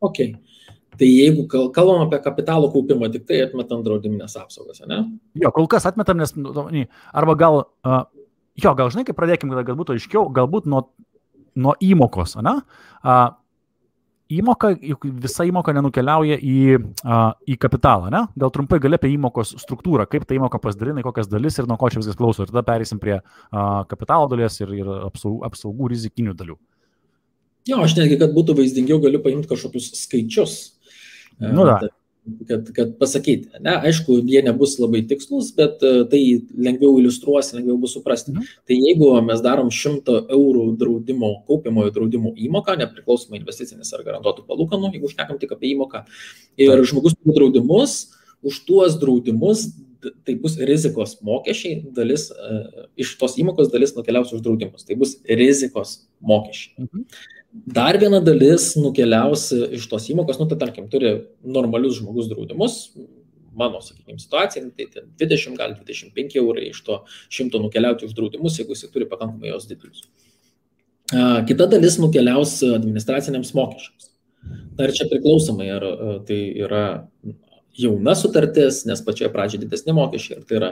Ok. 0.01 0.24
Tai 1.00 1.08
jeigu 1.08 1.46
kalbam 1.50 2.03
apie 2.03 2.20
kapitalo 2.22 2.70
kaupimą, 2.74 3.08
tik 3.13 3.24
tai 3.29 3.39
atmetam 3.46 3.81
draudiminės 3.86 4.36
apsaugas, 4.38 4.81
ne? 4.89 5.00
Jo, 5.39 5.53
kol 5.55 5.70
kas 5.72 5.88
atmetam, 5.89 6.20
nes, 6.20 6.34
nu, 6.38 6.51
nu, 6.53 6.84
arba 7.17 7.36
gal, 7.39 7.62
uh, 7.88 8.01
jo, 8.60 8.74
gal 8.77 8.91
žinai, 8.93 9.05
kaip 9.08 9.17
pradėkime, 9.17 9.55
kad 9.65 9.77
būtų 9.79 9.96
aiškiau, 9.96 10.27
galbūt 10.36 10.67
nuo, 10.70 10.84
nuo 11.55 11.77
įmokos, 11.81 12.36
ne? 12.46 12.58
Uh, 13.01 13.29
įmoka, 14.31 14.74
visa 15.24 15.46
įmoka 15.48 15.74
nenukeliauja 15.75 16.38
į, 16.38 16.60
uh, 16.81 17.24
į 17.50 17.58
kapitalą, 17.62 18.12
ne? 18.13 18.25
Gal 18.43 18.53
trumpai 18.53 18.81
gali 18.84 19.00
apie 19.00 19.13
įmokos 19.15 19.55
struktūrą, 19.63 20.05
kaip 20.12 20.27
ta 20.27 20.38
įmoka 20.38 20.60
pasidalinai, 20.62 21.05
kokias 21.08 21.31
dalis 21.31 21.58
ir 21.60 21.70
nuo 21.72 21.79
ko 21.81 21.89
čia 21.91 22.01
viskas 22.03 22.20
klauso. 22.20 22.46
Ir 22.46 22.53
tada 22.53 22.65
perėsim 22.67 23.01
prie 23.01 23.17
uh, 23.17 23.25
kapitalo 23.91 24.29
dalies 24.31 24.60
ir, 24.63 24.75
ir 24.84 24.91
apsaugų, 25.08 25.41
apsaugų 25.50 25.91
rizikinių 25.96 26.36
dalių. 26.38 26.60
Jo, 27.70 27.82
aš 27.86 27.96
netgi, 27.98 28.18
kad 28.22 28.32
būtų 28.36 28.56
vaizdingiau, 28.58 29.00
galiu 29.03 29.22
paimti 29.22 29.50
kažkokius 29.50 29.91
skaičius. 30.00 30.56
Nu, 31.41 31.65
da. 31.65 31.80
kad, 32.48 32.68
kad 32.75 32.94
pasakyti. 33.00 33.50
Ne, 33.65 33.75
aišku, 33.89 34.20
jie 34.30 34.41
nebus 34.46 34.75
labai 34.82 35.01
tikslus, 35.10 35.51
bet 35.58 35.82
e, 35.86 36.03
tai 36.10 36.22
lengviau 36.53 37.00
iliustruos, 37.01 37.51
lengviau 37.58 37.80
bus 37.82 37.96
suprasti. 37.98 38.34
Mhm. 38.34 38.50
Tai 38.70 38.77
jeigu 38.77 39.12
mes 39.25 39.44
darom 39.46 39.72
100 39.74 40.18
eurų 40.38 40.65
draudimo, 40.82 41.34
kaupiamojo 41.50 41.94
draudimo 41.98 42.34
įmoką, 42.38 42.77
nepriklausomai 42.82 43.41
investicinis 43.41 43.94
ar 43.98 44.06
garantuotų 44.08 44.46
palūkanų, 44.50 44.94
jeigu 44.96 45.10
užtekam 45.10 45.41
tik 45.41 45.56
apie 45.58 45.74
įmoką, 45.75 46.06
ir 46.62 46.75
Taip. 46.75 46.89
žmogus 46.94 47.18
turi 47.18 47.38
draudimus, 47.39 48.01
už 48.46 48.63
tuos 48.65 48.98
draudimus 49.01 49.70
tai 50.25 50.34
bus 50.41 50.56
rizikos 50.58 51.20
mokesčiai, 51.22 51.84
dalis 51.94 52.32
uh, 52.34 52.88
iš 52.98 53.12
tos 53.22 53.36
įmokos 53.38 53.70
dalis 53.70 53.94
nukeliaus 53.94 54.32
už 54.34 54.41
draudimus. 54.41 54.86
Tai 54.88 54.98
bus 54.98 55.20
rizikos 55.30 56.00
mokesčiai. 56.25 56.88
Mhm. 56.88 57.06
Dar 57.51 57.98
viena 58.00 58.22
dalis 58.24 58.72
nukeliaus 58.79 59.50
iš 59.75 59.88
tos 59.91 60.05
įmokos, 60.13 60.39
nu 60.39 60.48
tai 60.48 60.58
tarkim, 60.62 60.88
turi 60.91 61.17
normalius 61.43 61.98
žmogus 62.00 62.29
draudimus, 62.31 62.77
mano, 63.58 63.81
sakykime, 63.84 64.20
situacija, 64.22 64.63
tai 64.77 64.88
20, 65.20 65.58
gal 65.60 65.75
25 65.75 66.38
eurai 66.39 66.70
iš 66.70 66.79
to 66.88 67.01
100 67.27 67.60
nukeliauti 67.65 68.08
už 68.08 68.15
draudimus, 68.15 68.55
jeigu 68.60 68.77
jis 68.77 68.88
turi 68.93 69.10
pakankamai 69.12 69.51
jos 69.51 69.67
didelius. 69.67 70.08
Kita 71.12 71.67
dalis 71.67 72.00
nukeliaus 72.00 72.62
administraciniams 72.63 73.51
mokesčiams. 73.58 74.10
Na 74.77 74.88
ir 74.88 74.96
čia 74.96 75.10
priklausomai, 75.12 75.67
ar 75.75 75.86
tai 76.27 76.39
yra 76.63 76.86
jauna 77.77 78.15
sutartis, 78.15 78.86
nes 78.88 79.03
pačioje 79.03 79.31
pradžioje 79.34 79.65
didesni 79.65 79.96
mokesčiai, 79.96 80.39
ar 80.39 80.48
tai 80.48 80.60
yra 80.62 80.72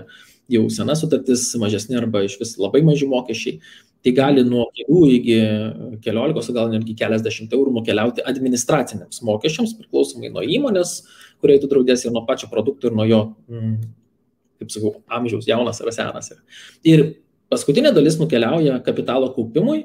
jau 0.49 0.65
sena 0.73 0.95
sutartis, 0.97 1.45
mažesni 1.61 1.97
arba 1.99 2.23
iš 2.25 2.39
vis 2.41 2.55
labai 2.61 2.81
maži 2.85 3.07
mokesčiai. 3.09 3.59
Tai 3.99 4.13
gali 4.15 4.45
nuo 4.47 4.69
kelių 4.75 4.99
iki 5.17 5.37
keliolikos, 6.05 6.47
gal 6.55 6.69
netgi 6.71 6.95
keliasdešimt 6.99 7.51
eurų 7.55 7.73
nukeliauti 7.75 8.23
administraciniams 8.31 9.19
mokesčiams, 9.27 9.75
priklausomai 9.75 10.31
nuo 10.31 10.43
įmonės, 10.45 11.01
kuriai 11.43 11.59
tu 11.59 11.67
draudės 11.71 12.05
ir 12.05 12.15
nuo 12.15 12.23
pačio 12.27 12.47
produkto 12.51 12.87
ir 12.87 12.95
nuo 12.95 13.07
jo, 13.09 13.19
mm, 13.51 13.75
kaip 14.61 14.71
sakau, 14.71 14.93
amžiaus, 15.19 15.49
jaunas 15.51 15.83
ar 15.83 15.91
senas. 15.95 16.31
Ir 16.87 17.09
paskutinė 17.51 17.91
dalis 17.95 18.15
nukeliauja 18.21 18.79
kapitalo 18.85 19.33
kaupimui 19.35 19.83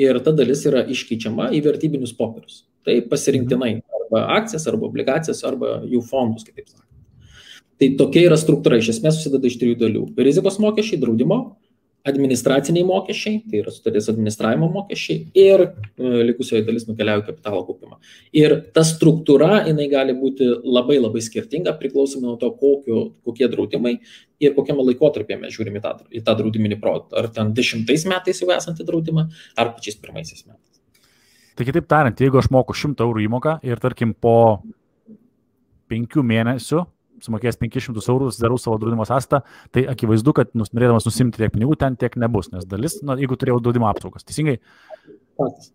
ir 0.00 0.20
ta 0.24 0.32
dalis 0.32 0.64
yra 0.70 0.86
iškeičiama 0.88 1.50
į 1.52 1.60
vertybinius 1.68 2.16
popierius. 2.16 2.64
Tai 2.86 2.96
pasirinktinai 3.12 3.74
arba 3.98 4.24
akcijas, 4.38 4.64
arba 4.72 4.88
obligacijas, 4.88 5.44
arba 5.44 5.82
jų 5.84 6.00
fondus, 6.08 6.48
kitaip 6.48 6.70
sakant. 6.70 6.89
Tai 7.80 7.88
tokia 7.96 8.26
yra 8.28 8.36
struktūra, 8.36 8.76
iš 8.76 8.92
esmės 8.96 9.18
susideda 9.18 9.48
iš 9.48 9.56
trijų 9.60 9.78
dalių. 9.80 10.04
Rizikos 10.20 10.58
mokesčiai, 10.60 11.00
draudimo 11.00 11.40
administraciniai 12.08 12.84
mokesčiai, 12.86 13.42
tai 13.50 13.60
yra 13.60 13.72
sutarties 13.72 14.08
administravimo 14.08 14.70
mokesčiai 14.72 15.26
ir 15.36 15.62
e, 15.66 15.70
likusioji 16.30 16.64
dalis 16.64 16.86
nukeliauja 16.88 17.26
kapitalo 17.26 17.60
kaupimą. 17.68 17.98
Ir 18.36 18.54
ta 18.74 18.84
struktūra, 18.88 19.66
jinai 19.68 19.88
gali 19.92 20.14
būti 20.16 20.48
labai 20.64 20.96
labai 21.00 21.20
skirtinga, 21.24 21.74
priklausomai 21.80 22.30
nuo 22.30 22.38
to, 22.40 22.48
kokio, 22.56 23.02
kokie 23.26 23.48
draudimai 23.52 23.98
ir 24.40 24.54
kokiame 24.56 24.86
laikotarpėje 24.88 25.42
mes 25.42 25.56
žiūrime 25.56 25.82
į 25.82 25.84
tą, 25.84 25.92
į 26.08 26.24
tą 26.24 26.36
draudiminį 26.40 26.80
produktą. 26.80 27.20
Ar 27.20 27.28
ten 27.36 27.52
dešimtais 27.56 28.06
metais 28.08 28.40
jau 28.40 28.48
esantį 28.56 28.88
draudimą, 28.88 29.26
ar 29.60 29.74
pačiais 29.76 30.00
pirmaisiais 30.00 30.46
metais. 30.46 30.80
Tai 31.58 31.68
kitaip 31.68 31.90
tariant, 31.90 32.24
jeigu 32.24 32.40
aš 32.40 32.48
moku 32.54 32.72
100 32.76 33.04
eurų 33.04 33.26
įmoką 33.26 33.58
ir 33.68 33.82
tarkim 33.82 34.16
po 34.16 34.62
5 35.92 36.24
mėnesių 36.24 36.86
sumokėjęs 37.24 37.60
500 37.60 38.12
eurų, 38.14 38.30
darau 38.40 38.60
savo 38.60 38.78
draudimo 38.82 39.06
sąstą, 39.08 39.42
tai 39.74 39.84
akivaizdu, 39.92 40.34
kad 40.36 40.54
nus, 40.58 40.72
norėdamas 40.76 41.08
nusimti 41.08 41.42
tiek 41.42 41.52
pinigų, 41.54 41.76
ten 41.80 41.98
tiek 42.00 42.16
nebus, 42.20 42.52
nes 42.54 42.68
dalis, 42.68 43.00
na, 43.06 43.18
jeigu 43.20 43.38
turėjau 43.40 43.60
draudimo 43.64 43.90
apsaugas, 43.90 44.26
teisingai? 44.28 44.58
Patys. 45.40 45.74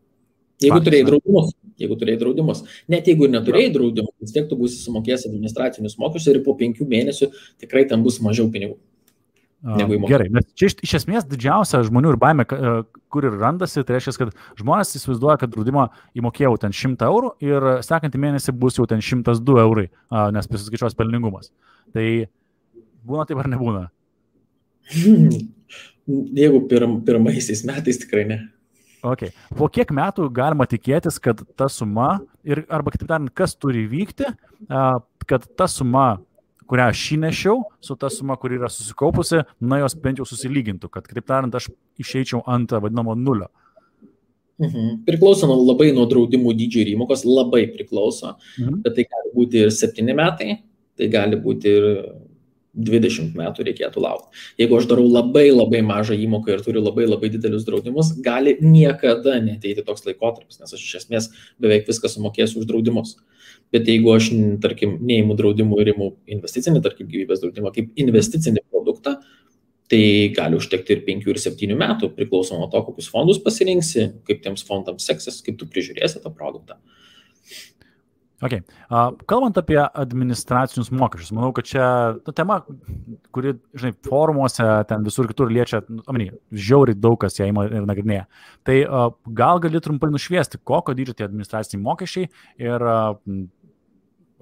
Jeigu 0.64 0.80
turėjai 0.86 1.06
draudimus, 1.10 1.50
jeigu 1.82 1.96
turėjai 2.00 2.20
draudimus, 2.22 2.62
net 2.92 3.08
jeigu 3.10 3.28
ir 3.28 3.34
neturėjai 3.34 3.72
draudimų, 3.76 4.12
vis 4.24 4.32
tiek 4.36 4.46
tu 4.48 4.56
būsi 4.60 4.80
sumokėjęs 4.86 5.26
administracinius 5.28 5.98
mokesčius 6.00 6.38
ir 6.38 6.44
po 6.46 6.56
penkių 6.56 6.88
mėnesių 6.88 7.28
tikrai 7.64 7.84
ten 7.90 8.06
bus 8.06 8.22
mažiau 8.24 8.48
pinigų. 8.54 8.78
Gerai, 9.66 10.28
bet 10.30 10.52
čia 10.54 10.68
iš, 10.70 10.76
iš 10.86 10.92
esmės 11.00 11.26
didžiausia 11.26 11.80
žmonių 11.88 12.12
ir 12.14 12.18
baime, 12.22 12.44
kur 12.46 13.26
ir 13.26 13.38
randasi, 13.42 13.82
tai 13.82 13.96
reiškia, 13.96 14.28
kad 14.28 14.60
žmonės 14.60 14.94
įsivaizduoja, 15.00 15.40
kad 15.42 15.50
draudimą 15.50 15.88
įmokėjau 16.22 16.54
ten 16.62 16.76
100 16.76 17.08
eurų 17.08 17.32
ir 17.42 17.66
sekantį 17.86 18.22
mėnesį 18.22 18.54
bus 18.62 18.78
jau 18.78 18.86
ten 18.90 19.02
102 19.02 19.64
eurai, 19.64 19.88
nes 20.36 20.50
prisiskaičiuos 20.52 20.98
pelningumas. 21.00 21.50
Tai 21.98 22.06
būna 23.10 23.26
taip 23.26 23.42
ar 23.42 23.50
nebūna? 23.56 23.88
Jeigu 26.42 26.62
pirm, 26.70 27.00
pirmaisiais 27.08 27.66
metais 27.66 27.98
tikrai 28.04 28.28
ne. 28.30 28.40
Okay. 29.06 29.34
Po 29.58 29.66
kiek 29.70 29.90
metų 29.94 30.28
galima 30.34 30.66
tikėtis, 30.70 31.18
kad 31.22 31.42
ta 31.58 31.66
suma, 31.70 32.20
ir, 32.46 32.64
arba 32.74 32.94
kitaip 32.94 33.10
tariant, 33.10 33.34
kas 33.34 33.58
turi 33.58 33.88
vykti, 33.90 34.30
kad 35.30 35.46
ta 35.58 35.68
suma 35.70 36.20
kurią 36.70 36.90
aš 36.92 37.04
įnešiau, 37.16 37.62
su 37.84 37.96
ta 38.00 38.10
suma, 38.14 38.38
kuri 38.42 38.60
yra 38.60 38.70
susikaupusi, 38.72 39.44
na 39.62 39.82
jos 39.84 39.96
bent 40.02 40.22
jau 40.22 40.28
susilygintų, 40.30 40.90
kad, 40.92 41.08
kitaip 41.08 41.28
tariant, 41.30 41.56
aš 41.56 41.70
išeičiau 42.02 42.44
ant 42.50 42.74
vadinamo 42.74 43.16
nulio. 43.20 43.50
Mhm. 44.62 45.02
Priklauso 45.08 45.50
nuo, 45.50 45.58
labai 45.68 45.90
nuo 45.96 46.06
draudimų 46.08 46.54
dydžio 46.56 46.86
ir 46.86 46.94
įmokos, 46.94 47.26
labai 47.28 47.66
priklauso, 47.74 48.38
mhm. 48.60 48.80
bet 48.86 48.96
tai 48.98 49.10
gali 49.10 49.34
būti 49.36 49.66
ir 49.66 49.74
7 49.76 50.16
metai, 50.16 50.62
tai 50.96 51.12
gali 51.12 51.40
būti 51.42 51.76
ir 51.76 51.90
20 52.76 53.36
metų 53.40 53.66
reikėtų 53.70 54.02
laukti. 54.04 54.42
Jeigu 54.60 54.76
aš 54.76 54.88
darau 54.90 55.06
labai 55.08 55.46
labai 55.52 55.80
mažą 55.86 56.16
įmoką 56.20 56.56
ir 56.56 56.64
turiu 56.64 56.82
labai 56.84 57.06
labai 57.08 57.30
didelius 57.32 57.64
draudimus, 57.68 58.10
gali 58.24 58.58
niekada 58.60 59.38
neteiti 59.44 59.84
toks 59.84 60.04
laikotarpis, 60.08 60.60
nes 60.60 60.76
aš 60.76 60.82
iš 60.82 60.98
esmės 61.04 61.30
beveik 61.60 61.88
viską 61.88 62.12
sumokėsiu 62.12 62.64
už 62.64 62.68
draudimus. 62.72 63.16
Mhm 63.16 63.35
bet 63.74 63.90
jeigu 63.90 64.12
aš, 64.14 64.30
tarkim, 64.64 64.98
neįimu 65.06 65.38
draudimų 65.38 65.80
ir 65.82 65.94
įimu 65.94 66.12
investicinį, 66.38 66.82
tarkim, 66.86 67.10
gyvybės 67.12 67.42
draudimą 67.44 67.72
kaip 67.76 67.92
investicinį 68.06 68.66
produktą, 68.70 69.18
tai 69.92 70.02
gali 70.34 70.58
užtekti 70.58 70.96
ir 70.96 71.04
5 71.06 71.30
ir 71.30 71.40
7 71.42 71.78
metų, 71.78 72.10
priklauso 72.18 72.58
nuo 72.58 72.70
to, 72.72 72.82
kokius 72.88 73.10
fondus 73.14 73.42
pasirinksi, 73.44 74.08
kaip 74.28 74.42
tiems 74.46 74.66
fondams 74.66 75.06
seksis, 75.06 75.42
kaip 75.46 75.60
tu 75.60 75.70
prižiūrėsi 75.70 76.24
tą 76.24 76.34
produktą. 76.34 76.80
Okay. 78.46 78.62
Kalbant 79.26 79.58
apie 79.58 79.78
administracinius 79.82 80.92
mokesčius, 80.94 81.32
manau, 81.34 81.50
kad 81.56 81.66
čia 81.66 81.86
ta 82.28 82.34
tema, 82.36 82.60
kuri, 83.34 83.56
žinai, 83.74 83.96
forumuose, 84.06 84.66
ten 84.90 85.06
visur 85.08 85.30
kitur 85.32 85.50
liečia, 85.54 85.82
amini, 86.12 86.30
žiauriai 86.54 87.00
daug 87.00 87.18
kas 87.24 87.40
ją 87.40 87.48
ima 87.50 87.66
ir 87.70 87.88
nagrinėja. 87.90 88.28
Tai 88.68 88.78
gal 89.40 89.64
gali 89.64 89.82
trumpai 89.82 90.12
nušviesti, 90.14 90.62
kokio 90.68 90.94
dydžio 90.98 91.18
tie 91.18 91.28
administraciniai 91.30 91.86
mokesčiai 91.88 92.30
ir, 92.68 92.88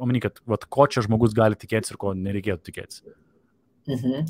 amini, 0.04 0.24
kad 0.26 0.44
vat, 0.50 0.68
ko 0.68 0.90
čia 0.90 1.06
žmogus 1.06 1.38
gali 1.38 1.60
tikėtis 1.60 1.94
ir 1.94 2.02
ko 2.02 2.18
nereikėtų 2.18 2.72
tikėtis. 2.72 3.06
Mhm. 3.88 4.28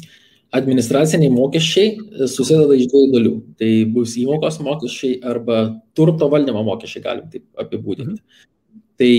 Administraciniai 0.53 1.33
mokesčiai 1.33 2.27
susideda 2.29 2.75
iš 2.77 2.91
dviejų 2.91 3.13
dalių. 3.15 3.37
Tai 3.57 3.69
bus 3.95 4.13
įmokos 4.21 4.59
mokesčiai 4.61 5.15
arba 5.25 5.63
turto 5.97 6.27
valdymo 6.29 6.61
mokesčiai, 6.67 7.07
galim 7.07 7.31
taip 7.33 7.47
apibūdinti. 7.63 8.19
Mhm. 8.19 8.49
Tai 9.01 9.11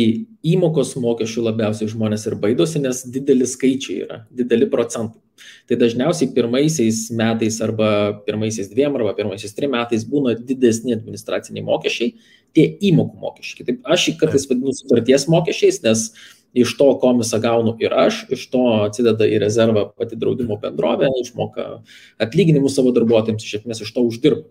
įmokos 0.47 0.93
mokesčių 1.03 1.49
labiausiai 1.49 1.91
žmonės 1.91 2.29
ir 2.29 2.37
baidosi, 2.39 2.79
nes 2.83 3.03
dideli 3.11 3.47
skaičiai 3.49 4.05
yra, 4.05 4.21
dideli 4.31 4.69
procentai. 4.71 5.19
Tai 5.67 5.79
dažniausiai 5.81 6.31
pirmaisiais 6.35 7.09
metais 7.17 7.57
arba 7.65 7.89
pirmaisiais 8.27 8.69
dviem 8.71 8.95
arba 8.95 9.17
pirmaisiais 9.17 9.57
trim 9.57 9.75
metais 9.75 10.05
būna 10.07 10.37
didesni 10.39 10.95
administraciniai 10.95 11.67
mokesčiai, 11.67 12.15
tie 12.55 12.69
įmokų 12.91 13.19
mokesčiai. 13.19 13.67
Taip, 13.67 13.83
aš 13.97 14.09
jį 14.09 14.17
kartais 14.21 14.47
vadinu 14.51 14.75
sutarties 14.77 15.27
mokesčiais, 15.33 15.81
nes 15.83 16.07
iš 16.55 16.77
to 16.79 16.87
komisą 17.03 17.41
gaunu 17.43 17.75
ir 17.83 17.95
aš, 17.99 18.25
iš 18.35 18.47
to 18.53 18.63
atsideda 18.85 19.27
į 19.27 19.41
rezervą 19.43 19.89
pati 19.99 20.19
draudimo 20.21 20.61
bendrovė, 20.63 21.11
išmoka 21.25 21.81
atlyginimus 22.23 22.79
savo 22.79 22.95
darbuotojams, 22.95 23.43
iš 23.43 23.59
esmės 23.61 23.83
iš 23.83 23.91
to 23.97 24.07
uždirba. 24.07 24.47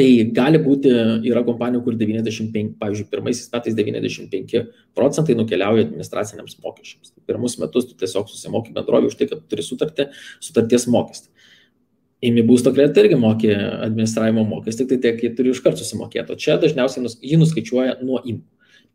Tai 0.00 0.06
gali 0.32 0.56
būti, 0.62 0.90
yra 1.28 1.42
kompanijų, 1.44 1.82
kur 1.84 1.96
95, 2.00 2.70
pavyzdžiui, 2.80 3.08
pirmaisiais 3.12 3.50
metais 3.52 3.74
95 3.76 4.62
procentai 4.96 5.34
nukeliauja 5.36 5.84
administraciniams 5.84 6.56
mokesčiams. 6.64 7.10
Tai 7.12 7.24
pirmus 7.28 7.58
metus 7.60 7.90
tu 7.90 7.98
tiesiog 8.00 8.30
susimoki 8.30 8.72
bendrovį 8.72 9.10
už 9.10 9.18
tai, 9.20 9.28
kad 9.28 9.42
turi 9.50 9.66
sutartį, 9.66 10.06
sutarties 10.40 10.88
mokestį. 10.88 11.28
Įmi 12.30 12.46
būsto 12.48 12.72
kreditą 12.72 13.04
irgi 13.04 13.20
mokė 13.20 13.52
administravimo 13.90 14.46
mokestį, 14.48 14.88
tai 14.88 15.00
tiek 15.04 15.20
jie 15.26 15.34
turi 15.36 15.52
iškart 15.52 15.76
susimokėti. 15.80 16.32
O 16.32 16.40
čia 16.40 16.56
dažniausiai 16.62 17.04
nus, 17.04 17.18
jį 17.20 17.42
nuskaičiuoja 17.42 17.98
nuo 18.00 18.22
įmokų. 18.24 18.48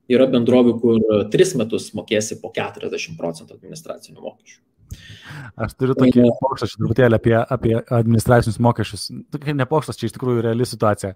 Yra 0.10 0.26
bendrovių, 0.30 0.74
kur 0.82 1.22
3 1.34 1.56
metus 1.62 1.92
mokėsi 1.98 2.38
po 2.42 2.52
40 2.54 3.18
procentų 3.18 3.60
administracinių 3.60 4.22
mokesčių. 4.22 4.60
Aš 5.56 5.76
turiu 5.80 5.96
tokį 5.98 6.26
pokštą 6.40 6.68
čia 6.72 6.80
truputėlį 6.82 7.18
apie, 7.18 7.36
apie 7.40 7.74
administracinius 7.80 8.60
mokesčius. 8.64 9.08
Ne 9.48 9.68
pokštas, 9.70 10.00
čia 10.00 10.10
iš 10.10 10.16
tikrųjų 10.18 10.44
reali 10.46 10.68
situacija. 10.68 11.14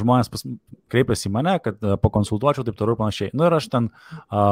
Žmonės 0.00 0.32
pas, 0.32 0.44
kreipiasi 0.92 1.28
į 1.28 1.34
mane, 1.36 1.58
kad 1.64 1.80
pakonsultuočiau 2.04 2.66
taip 2.66 2.78
toliau 2.78 2.96
ir 2.96 3.02
panašiai. 3.02 3.32
Na 3.34 3.42
nu, 3.42 3.48
ir 3.48 3.58
aš 3.58 3.68
ten 3.72 3.90
a, 4.28 4.46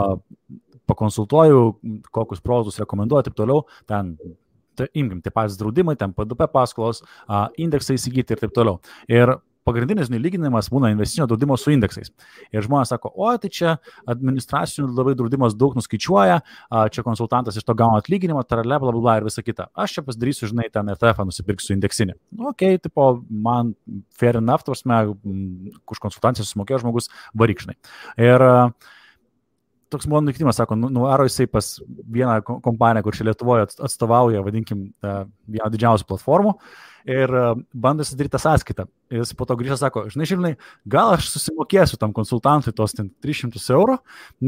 pakonsultuoju, 0.91 1.65
kokius 2.13 2.45
produktus 2.45 2.81
rekomenduoju, 2.83 3.29
taip 3.29 3.39
toliau. 3.39 3.67
Ten 3.91 4.17
tai 4.79 4.89
imkim, 4.97 5.21
tie 5.21 5.33
patys 5.33 5.59
draudimai, 5.61 5.97
ten 6.01 6.15
PDP 6.17 6.49
paskolos, 6.53 7.03
indeksai 7.61 7.99
įsigyti 7.99 8.37
ir 8.37 8.41
taip 8.41 8.55
toliau. 8.57 8.81
Ir 9.11 9.37
pagrindinis 9.67 10.11
lyginimas 10.13 10.71
būna 10.73 10.91
investicinio 10.93 11.27
draudimo 11.31 11.57
su 11.61 11.73
indeksais. 11.75 12.13
Ir 12.55 12.65
žmonės 12.67 12.93
sako, 12.95 13.13
o 13.15 13.31
tai 13.41 13.51
čia 13.53 13.77
administracinių 14.11 14.89
labai 14.91 15.15
draudimas 15.19 15.57
daug 15.59 15.77
nuskaičiuoja, 15.79 16.41
čia 16.95 17.05
konsultantas 17.07 17.59
iš 17.59 17.67
to 17.69 17.77
gauna 17.79 18.01
atlyginimą, 18.03 18.45
tarale, 18.49 18.79
bla, 18.79 18.93
bla, 18.93 19.01
bla 19.01 19.19
ir 19.21 19.29
visa 19.29 19.45
kita. 19.45 19.69
Aš 19.75 19.99
čia 19.99 20.07
pasidarysiu, 20.07 20.51
žinai, 20.53 20.69
ten 20.73 20.91
ETF 20.93 21.23
nusipirksiu 21.29 21.77
indeksinį. 21.77 22.17
Nu, 22.39 22.51
ok, 22.53 22.67
tipo, 22.83 23.13
man 23.31 23.75
fair 24.19 24.41
enough, 24.41 24.67
tvarsme, 24.67 25.05
už 25.13 26.03
konsultaciją 26.03 26.47
susimokėjo 26.49 26.83
žmogus 26.85 27.11
varykšnai. 27.39 27.79
Ir 28.23 28.49
toks 29.93 30.09
mano 30.09 30.27
nukitimas, 30.27 30.57
sako, 30.57 30.77
nu, 30.81 30.89
nuaro 30.93 31.27
jisai 31.29 31.47
pas 31.53 31.69
vieną 32.17 32.39
kompaniją, 32.65 33.05
kur 33.05 33.17
čia 33.17 33.27
Lietuvoje 33.29 33.67
atstovauja, 33.69 34.41
vadinkim, 34.45 34.87
vieną 35.49 35.71
didžiausių 35.75 36.09
platformų 36.09 36.57
ir 37.05 37.35
e, 37.35 37.55
bando 37.75 38.05
sudaryti 38.05 38.39
sąskaitą. 38.39 38.87
Jis 39.13 39.35
po 39.37 39.45
to 39.47 39.57
grįžta, 39.59 39.77
sako, 39.77 40.07
žinai, 40.13 40.27
žinai, 40.29 40.53
gal 40.89 41.17
aš 41.19 41.29
susimokėsiu 41.35 41.99
tam 42.01 42.15
konsultantui 42.17 42.73
tos 42.73 42.95
300 42.97 43.61
eurų, 43.75 43.99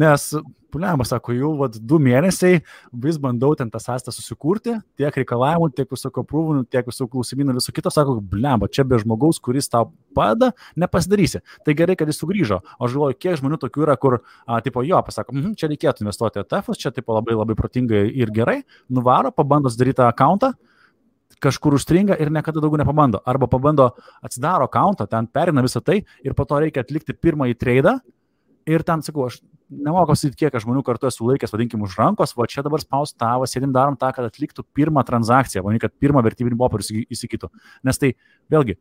nes, 0.00 0.30
puliamas, 0.72 1.11
sako, 1.12 1.35
jau 1.37 1.50
vad 1.59 1.76
du 1.76 1.98
mėnesiai 2.00 2.62
vis 3.04 3.18
bandau 3.20 3.52
ten 3.59 3.68
tą 3.70 3.83
sąskaitą 3.83 4.14
susikurti, 4.14 4.78
tiek 4.96 5.18
reikalavimų, 5.20 5.68
tiek 5.76 5.92
visokio 5.92 6.24
prūvų, 6.30 6.64
tiek 6.72 6.88
visų 6.88 7.11
klausimynų, 7.12 7.59
viso 7.59 7.74
kito, 7.76 7.92
sako, 7.92 8.16
blemba, 8.24 8.70
čia 8.72 8.87
be 8.88 8.98
žmogaus, 9.02 9.42
kuris 9.44 9.68
tau 9.68 9.90
padeda, 10.16 10.54
nepasidarysi. 10.80 11.42
Tai 11.66 11.76
gerai, 11.76 11.98
kad 12.00 12.09
jis 12.09 12.22
sugrįžo. 12.22 12.62
O 12.78 12.88
aš 12.88 12.96
galvoju, 12.96 13.20
kiek 13.20 13.40
žmonių 13.42 13.61
tokių 13.66 13.85
yra, 13.85 13.98
kur, 14.00 14.22
a, 14.46 14.62
tipo, 14.64 14.83
jo, 14.87 15.02
pasako, 15.04 15.37
mm, 15.37 15.57
čia 15.61 15.68
reikėtų 15.68 16.07
investuoti 16.07 16.40
ETF, 16.40 16.72
čia, 16.80 16.94
tipo, 16.94 17.18
labai 17.18 17.37
labai 17.37 17.59
protingai 17.59 18.07
ir 18.09 18.33
gerai, 18.35 18.62
nuvaro, 18.88 19.35
pabando 19.35 19.68
sudaryti 19.68 20.00
tą 20.00 20.09
akantą 20.09 20.54
kažkur 21.44 21.76
užstringa 21.78 22.16
ir 22.20 22.33
niekada 22.33 22.62
daugiau 22.62 22.80
nepabando. 22.80 23.20
Arba 23.28 23.48
pabando 23.50 23.90
atsidaro 24.24 24.68
akantą, 24.70 25.07
ten 25.11 25.28
perina 25.28 25.64
visą 25.64 25.83
tai 25.85 26.02
ir 26.24 26.37
po 26.37 26.46
to 26.48 26.61
reikia 26.64 26.85
atlikti 26.85 27.16
pirmąjį 27.16 27.59
traidą. 27.61 27.98
Ir 28.64 28.80
ten, 28.80 29.02
sakau, 29.04 29.26
aš 29.28 29.42
nemoku 29.68 30.12
pasakyti, 30.12 30.38
kiek 30.44 30.57
žmonių 30.62 30.80
kartu 30.87 31.09
esu 31.09 31.26
laikęs, 31.28 31.52
vadinkim, 31.52 31.83
už 31.85 31.98
rankos, 32.00 32.35
va 32.37 32.46
čia 32.50 32.64
dabar 32.64 32.83
spaust 32.83 33.16
tavo, 33.20 33.44
sėdim 33.48 33.74
darom 33.74 33.96
tą, 34.00 34.09
kad 34.16 34.28
atliktų 34.28 34.64
pirmą 34.76 35.04
transakciją, 35.04 35.64
ne 35.68 35.80
kad 35.83 35.92
pirmą 36.00 36.22
vertybinį 36.24 36.59
popierių 36.61 37.04
įsigytų. 37.12 37.50
Nes 37.85 38.00
tai, 38.00 38.14
vėlgi, 38.52 38.78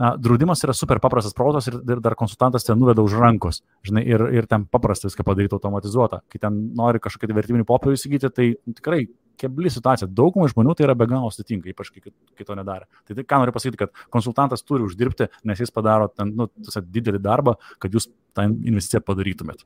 na, 0.00 0.14
draudimas 0.18 0.62
yra 0.66 0.74
super 0.76 1.00
paprastas 1.02 1.36
protas 1.36 1.68
ir, 1.70 1.78
ir 1.82 2.02
dar 2.02 2.16
konsultantas 2.18 2.66
ten 2.66 2.78
nuveda 2.80 3.04
už 3.06 3.18
rankos, 3.20 3.62
žinai, 3.86 4.04
ir, 4.08 4.26
ir 4.40 4.50
ten 4.50 4.66
paprasta 4.70 5.10
viską 5.10 5.26
padaryti 5.26 5.56
automatizuota. 5.58 6.22
Kai 6.30 6.42
ten 6.42 6.60
nori 6.78 7.02
kažkokį 7.02 7.36
vertybinį 7.36 7.68
popierių 7.68 7.98
įsigyti, 7.98 8.32
tai 8.34 8.52
tikrai 8.78 9.04
kebli 9.40 9.72
situacija. 9.72 10.08
Daugumai 10.20 10.50
žmonių 10.52 10.76
tai 10.76 10.86
yra 10.88 10.96
be 10.98 11.08
galo 11.10 11.30
sudėtinga, 11.32 11.72
ypač 11.72 11.92
kai, 11.94 12.12
kai 12.38 12.46
to 12.46 12.56
nedarė. 12.58 12.88
Tai, 13.08 13.16
tai 13.18 13.26
ką 13.26 13.42
noriu 13.42 13.56
pasakyti, 13.56 13.80
kad 13.80 14.04
konsultantas 14.12 14.64
turi 14.66 14.86
uždirbti, 14.86 15.30
nes 15.48 15.62
jis 15.62 15.72
padaro 15.74 16.10
ten, 16.12 16.34
nu, 16.36 16.48
didelį 16.96 17.22
darbą, 17.24 17.56
kad 17.82 17.94
jūs 17.96 18.10
tą 18.36 18.48
investiciją 18.50 19.02
padarytumėt. 19.06 19.64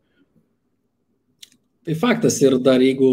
Tai 1.84 1.98
faktas 2.00 2.38
ir 2.40 2.56
dar 2.64 2.80
jeigu 2.80 3.10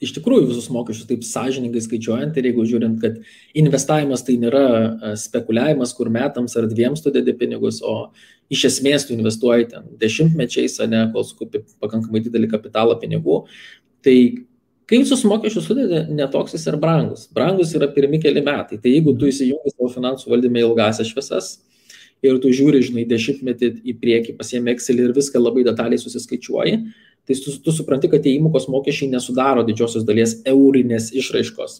iš 0.00 0.14
tikrųjų 0.16 0.48
visus 0.48 0.68
mokesčius 0.72 1.08
taip 1.08 1.24
sąžiningai 1.28 1.82
skaičiuojant 1.84 2.36
ir 2.40 2.48
jeigu 2.48 2.64
žiūrint, 2.68 3.00
kad 3.02 3.18
investavimas 3.62 4.24
tai 4.24 4.38
nėra 4.40 4.64
e, 4.64 5.12
spekuliavimas, 5.20 5.92
kur 5.96 6.08
metams 6.12 6.56
ar 6.56 6.68
dviems 6.70 7.04
tu 7.04 7.12
dedi 7.12 7.34
pinigus, 7.36 7.82
o 7.84 8.10
iš 8.52 8.66
esmės 8.70 9.06
tu 9.06 9.14
investuoji 9.16 9.68
ten 9.74 9.90
dešimtmečiais, 10.00 10.78
ne, 10.90 11.04
kol 11.14 11.26
sukaupi 11.28 11.62
pakankamai 11.82 12.24
didelį 12.24 12.48
kapitalą 12.54 12.96
pinigų, 13.02 13.42
tai 14.04 14.16
Kai 14.90 14.98
visus 14.98 15.20
mokesčius 15.22 15.68
sudėdė, 15.70 16.00
netoks 16.10 16.56
jis 16.56 16.64
ir 16.66 16.76
brangus. 16.82 17.28
Brangus 17.30 17.70
yra 17.78 17.86
pirmi 17.94 18.18
keli 18.18 18.42
metai. 18.42 18.74
Tai 18.82 18.90
jeigu 18.90 19.12
tu 19.18 19.28
įsijungi 19.30 19.70
savo 19.70 19.86
finansų 19.92 20.32
valdymą 20.32 20.64
ilgasias 20.64 21.12
šviesas 21.12 21.50
ir 22.26 22.40
tu 22.42 22.50
žiūri, 22.50 22.80
žinai, 22.82 23.04
dešimtmetį 23.06 23.68
į 23.86 23.94
priekį, 24.00 24.34
pasiemi 24.40 24.72
Excel 24.74 24.98
ir 25.04 25.12
viską 25.14 25.38
labai 25.38 25.62
detaliai 25.68 26.00
susiskaičiuoji, 26.02 26.80
tai 27.22 27.36
tu, 27.38 27.54
tu 27.62 27.74
supranti, 27.76 28.10
kad 28.10 28.24
tie 28.24 28.32
įmokos 28.34 28.66
mokesčiai 28.72 29.12
nesudaro 29.12 29.62
didžiosios 29.68 30.02
dalies 30.08 30.40
eurinės 30.50 31.12
išraiškos. 31.16 31.76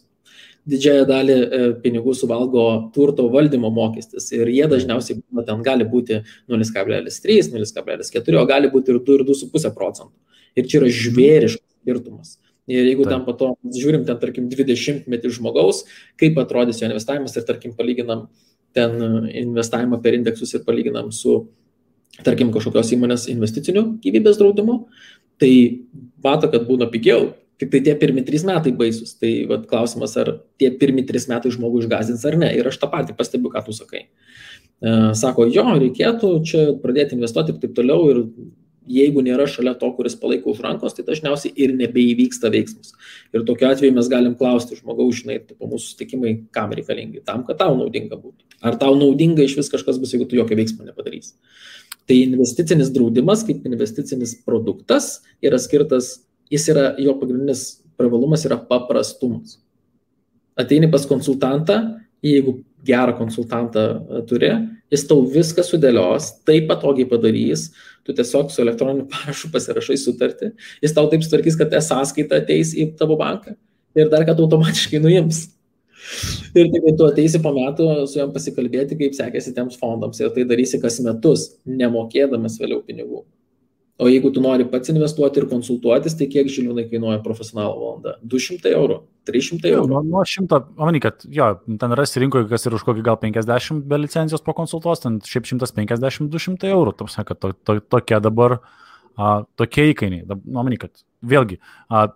Didžiąją 0.70 1.08
dalį 1.08 1.36
e, 1.40 1.60
pinigų 1.82 2.14
suvalgo 2.14 2.66
turto 2.94 3.26
valdymo 3.32 3.72
mokestis 3.74 4.28
ir 4.36 4.48
jie 4.52 4.68
dažniausiai 4.70 5.18
nu, 5.18 5.42
ten 5.48 5.64
gali 5.66 5.88
būti 5.88 6.20
0,3, 6.52 7.50
0,4, 7.56 8.38
o 8.38 8.46
gali 8.46 8.70
būti 8.70 8.94
ir 8.94 9.00
2 9.02 9.18
ir 9.18 9.26
2,5 9.32 9.74
procentų. 9.74 10.14
Ir 10.54 10.70
čia 10.70 10.78
yra 10.82 10.92
žvėriškas 10.94 11.66
skirtumas. 11.80 12.36
Ir 12.68 12.84
jeigu 12.84 13.06
Taip. 13.06 13.14
ten 13.14 13.24
po 13.26 13.34
to 13.38 13.54
žiūrim, 13.76 14.04
ten 14.06 14.18
tarkim 14.20 14.48
20 14.50 15.08
metį 15.10 15.32
žmogaus, 15.38 15.84
kaip 16.20 16.38
atrodys 16.42 16.82
jo 16.82 16.90
investavimas 16.90 17.36
ir 17.36 17.46
tarkim 17.48 17.72
palyginam 17.78 18.28
ten 18.76 19.26
investavimą 19.26 19.98
per 20.02 20.14
indeksus 20.14 20.52
ir 20.54 20.64
palyginam 20.66 21.10
su, 21.14 21.48
tarkim, 22.26 22.52
kažkokios 22.54 22.92
įmonės 22.94 23.26
investiciniu 23.32 23.86
gyvybės 24.04 24.38
draudimu, 24.38 24.84
tai 25.40 25.52
mato, 26.22 26.50
kad 26.52 26.66
būna 26.68 26.90
pigiau. 26.92 27.32
Tik 27.60 27.68
tai 27.74 27.82
tie 27.84 27.92
pirmi 28.00 28.22
trys 28.24 28.44
metai 28.48 28.72
baisus. 28.72 29.12
Tai 29.20 29.30
vat, 29.50 29.66
klausimas, 29.68 30.14
ar 30.20 30.32
tie 30.60 30.70
pirmi 30.80 31.04
trys 31.04 31.26
metai 31.28 31.52
žmogų 31.52 31.82
išgazins 31.82 32.22
ar 32.28 32.38
ne. 32.40 32.48
Ir 32.56 32.70
aš 32.70 32.78
tą 32.80 32.88
patį 32.92 33.16
pastebiu, 33.18 33.50
ką 33.52 33.60
tu 33.66 33.74
sakai. 33.76 34.06
E, 34.80 34.94
sako, 35.20 35.44
jo, 35.52 35.66
reikėtų 35.82 36.30
čia 36.48 36.62
pradėti 36.80 37.18
investuoti 37.18 37.52
ir 37.52 37.58
taip 37.60 37.74
toliau. 37.76 38.06
Ir 38.14 38.22
jeigu 38.90 39.22
nėra 39.24 39.46
šalia 39.50 39.74
to, 39.78 39.88
kuris 39.96 40.16
palaiko 40.18 40.52
už 40.54 40.62
rankos, 40.64 40.94
tai 40.96 41.04
dažniausiai 41.06 41.52
ir 41.56 41.72
nebeįvyksta 41.78 42.50
veiksmas. 42.52 42.92
Ir 43.34 43.44
tokiu 43.48 43.68
atveju 43.70 43.94
mes 43.96 44.10
galim 44.10 44.34
klausti 44.38 44.78
žmogaus, 44.78 45.22
žinai, 45.22 45.38
tipo, 45.46 45.68
mūsų 45.70 45.94
sutikimai 45.94 46.34
kam 46.54 46.74
reikalingi, 46.76 47.22
tam, 47.26 47.44
kad 47.48 47.60
tau 47.62 47.76
naudinga 47.78 48.18
būtų. 48.18 48.48
Ar 48.66 48.76
tau 48.80 48.96
naudinga 48.98 49.46
iš 49.46 49.56
vis 49.60 49.70
kažkas 49.72 50.00
bus, 50.02 50.12
jeigu 50.14 50.26
tu 50.28 50.38
jokio 50.38 50.58
veiksmo 50.58 50.84
nepadarysi. 50.84 51.36
Tai 52.10 52.18
investicinis 52.18 52.90
draudimas 52.92 53.44
kaip 53.46 53.66
investicinis 53.68 54.34
produktas 54.46 55.20
yra 55.44 55.60
skirtas, 55.62 56.16
jis 56.50 56.66
yra, 56.72 56.90
jo 56.98 57.14
pagrindinis 57.20 57.80
privalumas 58.00 58.44
yra 58.48 58.58
paprastumas. 58.68 59.58
Ateini 60.58 60.90
pas 60.90 61.06
konsultantą, 61.08 61.78
jeigu 62.24 62.58
gerą 62.84 63.14
konsultantą 63.18 63.84
turi, 64.28 64.50
jis 64.92 65.06
tau 65.08 65.22
viską 65.30 65.64
sudėlios, 65.64 66.32
taip 66.48 66.66
patogiai 66.70 67.08
padarys, 67.08 67.70
tu 68.06 68.14
tiesiog 68.16 68.52
su 68.52 68.62
elektroniniu 68.64 69.06
parašu 69.12 69.50
pasirašai 69.54 69.98
sutartį, 70.00 70.52
jis 70.84 70.94
tau 70.96 71.08
taip 71.12 71.24
sutvarkys, 71.26 71.58
kad 71.60 71.74
e-sąskaita 71.78 72.42
ateis 72.42 72.74
į 72.74 72.92
tavo 73.00 73.18
banką 73.20 73.56
ir 73.98 74.10
dar 74.12 74.26
kad 74.28 74.38
automatiškai 74.40 75.02
nuims. 75.02 75.48
Ir 76.56 76.70
tik 76.72 76.86
tu 76.98 77.06
ateisi 77.06 77.38
po 77.44 77.52
metų 77.54 77.88
su 78.08 78.18
jam 78.18 78.30
pasikalbėti, 78.34 78.96
kaip 78.98 79.16
sekėsi 79.18 79.52
tiems 79.56 79.76
fondams 79.78 80.20
ir 80.22 80.32
tai 80.34 80.46
darysi 80.48 80.80
kas 80.82 80.96
metus, 81.04 81.50
nemokėdamas 81.68 82.56
vėliau 82.62 82.80
pinigų. 82.86 83.24
O 84.00 84.08
jeigu 84.08 84.30
tu 84.32 84.40
nori 84.40 84.64
pats 84.64 84.88
investuoti 84.88 85.42
ir 85.42 85.46
konsultuotis, 85.50 86.14
tai 86.16 86.28
kiek 86.32 86.48
žiliūnai 86.48 86.86
kainuoja 86.88 87.18
profesionalų 87.24 87.74
valanda? 87.82 88.14
200 88.32 88.72
eurų, 88.72 88.96
300 89.28 89.72
eurų. 89.74 89.90
Nuo, 89.90 90.00
nuo 90.06 90.22
100, 90.24 90.60
manai, 90.78 91.02
kad 91.04 91.26
jo, 91.28 91.48
ten 91.82 91.96
rasi 91.98 92.22
rinkoje, 92.22 92.46
kas 92.48 92.64
ir 92.64 92.76
už 92.78 92.86
kokį 92.86 93.04
gal 93.04 93.18
50 93.20 93.84
be 93.90 93.98
licencijos 94.00 94.44
po 94.46 94.54
konsultuos, 94.56 95.02
ten 95.04 95.18
šiaip 95.26 95.50
150-200 95.50 96.70
eurų. 96.72 96.94
Tamsi, 97.02 97.26
kad 97.28 97.42
to, 97.42 97.52
to, 97.60 97.76
tokie 97.92 98.22
dabar, 98.24 98.56
a, 99.20 99.34
tokie 99.60 99.90
įkainiai. 99.92 100.24
Manai, 100.48 100.80
kad 100.80 101.04
vėlgi, 101.20 101.60
a, 101.92 102.06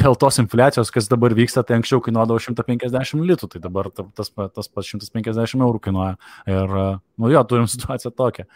dėl 0.00 0.16
tos 0.16 0.40
infliacijos, 0.40 0.90
kas 0.94 1.10
dabar 1.10 1.34
vyksta, 1.36 1.64
tai 1.66 1.76
anksčiau 1.76 2.00
kainuodavo 2.04 2.40
150 2.40 3.26
litų, 3.28 3.50
tai 3.52 3.60
dabar 3.62 3.90
tas, 3.92 4.32
tas 4.32 4.72
pats 4.72 4.94
150 4.94 5.60
eurų 5.60 5.82
kainuoja. 5.84 6.16
Ir, 6.48 6.78
nu 7.20 7.30
jo, 7.32 7.44
turim 7.50 7.68
situaciją 7.70 8.14
tokią. 8.16 8.48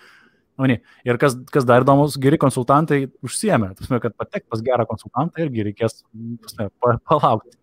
Ir 1.09 1.19
kas, 1.21 1.37
kas 1.53 1.67
dar 1.69 1.85
įdomus, 1.85 2.19
geri 2.21 2.39
konsultantai 2.41 3.05
užsiemė. 3.25 3.73
Tasme, 3.79 4.01
kad 4.03 4.17
patek 4.19 4.47
pas 4.51 4.63
gerą 4.65 4.87
konsultantą 4.89 5.45
irgi 5.45 5.67
reikės 5.71 6.03
tasme, 6.45 6.69
palaukti. 7.09 7.57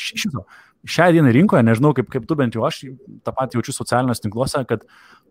Šito. 0.00 0.46
Šią 0.82 1.12
dieną 1.14 1.30
rinkoje, 1.34 1.62
nežinau 1.62 1.92
kaip, 1.94 2.08
kaip 2.10 2.24
tu 2.26 2.34
bent 2.38 2.56
jau 2.56 2.64
aš 2.66 2.80
tą 3.22 3.34
patį 3.36 3.60
jaučiu 3.60 3.74
socialiniuose 3.76 4.24
tinkluose, 4.24 4.62
kad 4.66 4.82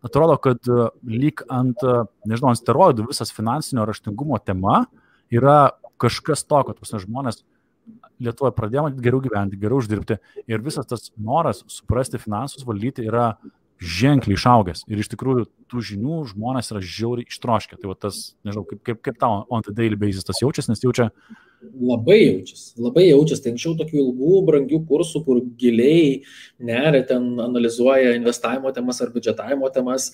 atrodo, 0.06 0.38
kad 0.40 0.70
lyg 1.04 1.44
ant, 1.52 1.82
nežinau, 2.24 2.54
ant 2.54 2.60
steroidų 2.62 3.10
visas 3.10 3.34
finansinio 3.36 3.84
raštingumo 3.90 4.40
tema 4.46 4.86
yra 5.34 5.74
kažkas 6.02 6.46
to, 6.48 6.62
kad 6.68 6.80
tuos 6.80 7.04
žmonės 7.04 7.44
Lietuvoje 8.22 8.54
pradėjo 8.54 8.84
geriau 9.02 9.20
gyventi, 9.24 9.58
geriau 9.58 9.80
uždirbti 9.82 10.20
ir 10.50 10.62
visas 10.62 10.86
tas 10.86 11.10
noras 11.18 11.64
suprasti 11.72 12.20
finansus, 12.22 12.62
valdyti 12.68 13.08
yra 13.10 13.32
ženkliai 13.82 14.38
išaugęs 14.38 14.84
ir 14.88 15.00
iš 15.02 15.10
tikrųjų 15.12 15.48
tų 15.72 15.84
žinių 15.92 16.18
žmonės 16.32 16.72
yra 16.74 16.82
žiauriai 16.86 17.30
ištroškę. 17.30 17.80
Tai 17.82 17.92
va 17.92 17.96
tas, 17.98 18.20
nežinau, 18.46 18.66
kaip, 18.70 18.82
kaip, 18.86 19.00
kaip 19.08 19.22
tau 19.22 19.46
on 19.50 19.66
the 19.66 19.74
daily 19.74 19.98
basis 20.00 20.28
tas 20.28 20.42
jaučiasi, 20.44 20.72
nes 20.72 20.84
jaučia. 20.84 21.10
Labai 21.62 22.20
jaučiasi, 22.20 22.76
labai 22.82 23.08
jaučiasi. 23.08 23.46
Tai 23.46 23.54
anksčiau 23.56 23.78
tokių 23.80 23.98
ilgų, 24.04 24.36
brangių 24.50 24.82
kursų, 24.90 25.24
kur 25.26 25.42
giliai 25.62 26.22
neria 26.62 27.02
ten 27.10 27.34
analizuoja 27.42 28.16
investavimo 28.18 28.74
temas 28.76 29.02
ar 29.02 29.14
biudžetavimo 29.14 29.70
temas, 29.74 30.12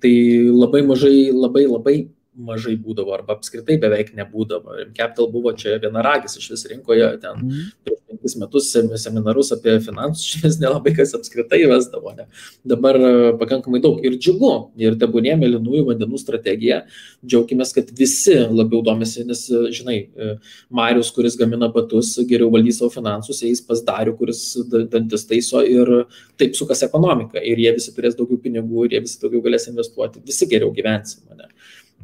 tai 0.00 0.14
labai 0.48 0.82
mažai, 0.88 1.28
labai, 1.32 1.66
labai 1.68 1.96
mažai 2.40 2.76
būdavo 2.80 3.12
arba 3.16 3.36
apskritai 3.36 3.76
beveik 3.80 4.14
nebūdavo. 4.16 4.76
Capital 4.96 5.28
buvo 5.32 5.52
čia 5.56 5.76
vienaragis 5.82 6.38
iš 6.40 6.52
vis 6.54 6.66
rinkoje, 6.72 7.08
ten 7.22 7.42
mm. 7.42 7.72
prieš 7.84 8.00
penkis 8.20 8.36
metus 8.36 8.72
seminarus 9.02 9.52
apie 9.52 9.80
finansus 9.80 10.24
iš 10.24 10.42
vis 10.44 10.58
nelabai 10.60 10.92
kas 10.94 11.14
apskritai 11.14 11.64
vesdavo. 11.68 12.12
Ne. 12.16 12.26
Dabar 12.64 12.96
e, 12.96 13.32
pakankamai 13.38 13.80
daug 13.80 14.00
ir 14.04 14.16
džiugu, 14.18 14.72
ir 14.78 14.96
tebūnė 15.00 15.36
mėlynųjų 15.40 15.86
vandenų 15.88 16.18
strategija. 16.20 16.82
Džiaugimės, 17.24 17.72
kad 17.74 17.90
visi 17.96 18.36
labiau 18.50 18.82
domisi, 18.82 19.24
nes, 19.24 19.46
e, 19.50 19.72
žinai, 19.72 19.98
e, 20.06 20.36
Marius, 20.70 21.10
kuris 21.16 21.36
gamina 21.40 21.70
batus, 21.72 22.18
geriau 22.28 22.50
valdys 22.52 22.80
savo 22.80 22.90
finansus, 22.94 23.42
eis 23.42 23.60
pas 23.64 23.82
Darių, 23.84 24.16
kuris 24.18 24.44
dantis 24.92 25.26
taiso 25.26 25.64
ir 25.64 26.06
taip 26.40 26.56
sukas 26.58 26.84
ekonomika. 26.86 27.40
Ir 27.40 27.60
jie 27.60 27.72
visi 27.76 27.94
turės 27.96 28.18
daugiau 28.18 28.40
pinigų, 28.40 28.86
ir 28.86 28.98
jie 28.98 29.04
visi 29.06 29.20
daugiau 29.22 29.44
galės 29.44 29.68
investuoti, 29.70 30.22
visi 30.26 30.48
geriau 30.50 30.72
gyvensime. 30.76 31.38
Ne. 31.38 31.48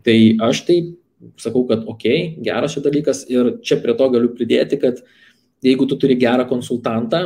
Tai 0.06 0.16
aš 0.48 0.64
tai 0.66 0.80
sakau, 1.40 1.64
kad 1.68 1.84
ok, 1.88 2.04
geras 2.44 2.74
šis 2.74 2.84
dalykas 2.84 3.22
ir 3.32 3.56
čia 3.64 3.78
prie 3.82 3.94
to 3.96 4.08
galiu 4.12 4.32
pridėti, 4.36 4.78
kad 4.80 5.00
jeigu 5.64 5.86
tu 5.88 5.98
turi 6.00 6.18
gerą 6.20 6.46
konsultantą, 6.48 7.22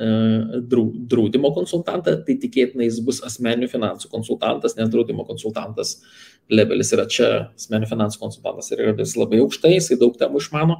draudimo 0.00 1.50
konsultantą, 1.52 2.14
tai 2.24 2.36
tikėtina 2.40 2.86
jis 2.86 3.00
bus 3.04 3.18
asmeninių 3.26 3.68
finansų 3.68 4.08
konsultantas, 4.08 4.76
nes 4.78 4.88
draudimo 4.88 5.26
konsultantas 5.28 5.98
levelis 6.50 6.92
yra 6.96 7.04
čia, 7.10 7.28
asmeninių 7.58 7.90
finansų 7.90 8.22
konsultantas 8.22 8.72
yra 8.72 8.94
vis 8.96 9.12
labai 9.18 9.42
aukštai, 9.44 9.74
jisai 9.76 9.98
daug 10.00 10.16
temų 10.16 10.40
išmano, 10.40 10.78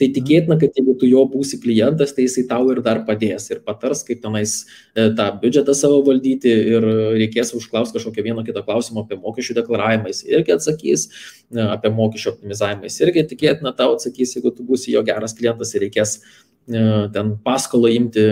tai 0.00 0.08
tikėtina, 0.16 0.56
kad 0.60 0.76
jeigu 0.76 0.94
tu 0.96 1.08
jo 1.08 1.20
būsi 1.28 1.58
klientas, 1.60 2.14
tai 2.16 2.24
jisai 2.24 2.46
tau 2.48 2.70
ir 2.72 2.80
dar 2.84 3.02
padės 3.04 3.50
ir 3.52 3.60
patars, 3.66 4.00
kaip 4.06 4.22
tenais 4.22 4.54
e, 4.96 5.10
tą 5.16 5.26
biudžetą 5.42 5.74
savo 5.76 5.98
valdyti 6.06 6.52
ir 6.72 6.86
reikės 7.18 7.52
užklausti 7.58 7.98
kažkokią 7.98 8.24
vieną 8.30 8.44
kitą 8.46 8.62
klausimą 8.64 9.04
apie 9.04 9.18
mokesčių 9.20 9.58
deklaravimą, 9.58 10.08
jis 10.08 10.22
irgi 10.30 10.54
atsakys, 10.56 11.04
e, 11.52 11.66
apie 11.66 11.92
mokesčių 11.98 12.32
optimizavimą, 12.32 12.88
jis 12.88 12.96
irgi 13.04 13.26
tikėtina 13.34 13.74
tau 13.76 13.98
atsakys, 13.98 14.32
jeigu 14.38 14.54
tu 14.56 14.64
būsi 14.68 14.94
jo 14.94 15.04
geras 15.04 15.36
klientas 15.36 15.74
ir 15.74 15.84
reikės 15.84 16.16
e, 16.16 16.86
ten 17.12 17.34
paskolą 17.44 17.92
imti, 17.98 18.24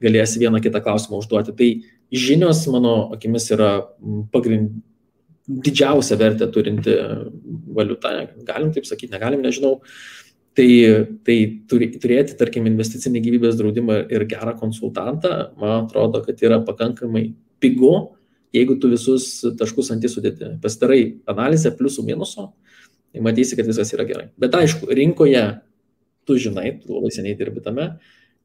galėsi 0.00 0.40
vieną 0.40 0.62
kitą 0.64 0.80
klausimą 0.80 1.20
užduoti. 1.20 1.52
Tai 1.60 1.70
žinios, 2.24 2.64
mano 2.72 2.96
akimis, 3.12 3.50
yra 3.52 3.74
pagrind, 4.32 4.80
didžiausia 5.42 6.16
vertė 6.16 6.48
turinti 6.54 6.96
valiuta, 7.76 8.16
galim 8.48 8.72
taip 8.72 8.88
sakyti, 8.88 9.12
negalim, 9.12 9.42
nežinau. 9.44 9.76
Uh, 9.82 10.18
Tai, 10.52 10.68
tai 11.24 11.36
turėti, 11.64 12.34
tarkim, 12.36 12.66
investicinį 12.68 13.22
gyvybės 13.24 13.54
draudimą 13.56 14.02
ir 14.12 14.26
gerą 14.28 14.52
konsultantą, 14.58 15.30
man 15.56 15.86
atrodo, 15.86 16.20
kad 16.26 16.42
yra 16.44 16.58
pakankamai 16.60 17.30
pigu, 17.62 17.92
jeigu 18.52 18.76
tu 18.76 18.90
visus 18.92 19.30
taškus 19.56 19.94
ant 19.94 20.04
įsudėti. 20.04 20.58
Pasidarai 20.60 21.00
analizę 21.32 21.72
pliusų 21.78 22.04
minuso, 22.04 22.50
tai 23.12 23.24
matysi, 23.24 23.56
kad 23.56 23.70
viskas 23.70 23.94
yra 23.96 24.04
gerai. 24.08 24.26
Bet 24.40 24.52
aišku, 24.58 24.90
rinkoje 24.92 25.46
tu 26.28 26.36
žinai, 26.38 26.74
tu 26.82 26.92
labai 26.98 27.14
seniai 27.14 27.38
dirbi 27.38 27.64
tame, 27.64 27.88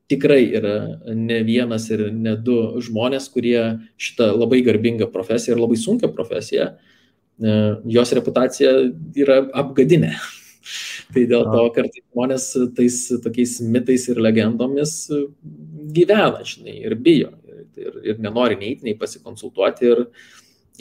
tikrai 0.08 0.42
yra 0.56 0.76
ne 1.12 1.42
vienas 1.44 1.90
ir 1.92 2.08
ne 2.16 2.38
du 2.40 2.58
žmonės, 2.84 3.28
kurie 3.34 3.60
šitą 4.00 4.32
labai 4.38 4.64
garbingą 4.66 5.10
profesiją 5.12 5.56
ir 5.56 5.64
labai 5.66 5.78
sunkę 5.80 6.10
profesiją, 6.16 6.72
e, 6.72 7.60
jos 7.98 8.16
reputacija 8.16 8.74
yra 9.20 9.42
apgadinę. 9.52 10.16
Tai 11.14 11.24
dėl 11.30 11.46
to 11.48 11.62
kartais 11.76 12.04
žmonės 12.04 12.48
tais 12.76 12.98
tokiais 13.24 13.54
mitais 13.64 14.08
ir 14.12 14.20
legendomis 14.20 14.96
gyvena, 15.96 16.44
žinai, 16.48 16.76
ir 16.84 16.98
bijo. 17.00 17.32
Ir, 17.78 17.96
ir 18.12 18.20
nenori 18.20 18.58
neįti, 18.60 18.88
nei 18.88 18.98
pasikonsultuoti. 19.00 19.88
Ir, 19.88 20.04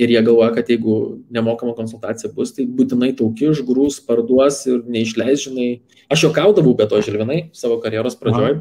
ir 0.01 0.13
jie 0.13 0.23
galvoja, 0.25 0.51
kad 0.57 0.71
jeigu 0.73 0.97
nemokama 1.33 1.77
konsultacija 1.79 2.33
bus, 2.35 2.55
tai 2.57 2.67
būtinai 2.67 3.13
tauki 3.17 3.51
užgrūs, 3.53 4.01
parduos 4.09 4.63
ir 4.67 4.83
neišleis, 4.83 5.47
žinai. 5.47 5.69
Aš 6.13 6.27
jau 6.27 6.33
kaudavau 6.35 6.75
be 6.79 6.89
to 6.91 7.01
žilvinai 7.07 7.41
savo 7.57 7.79
karjeros 7.85 8.19
pradžioj. 8.19 8.59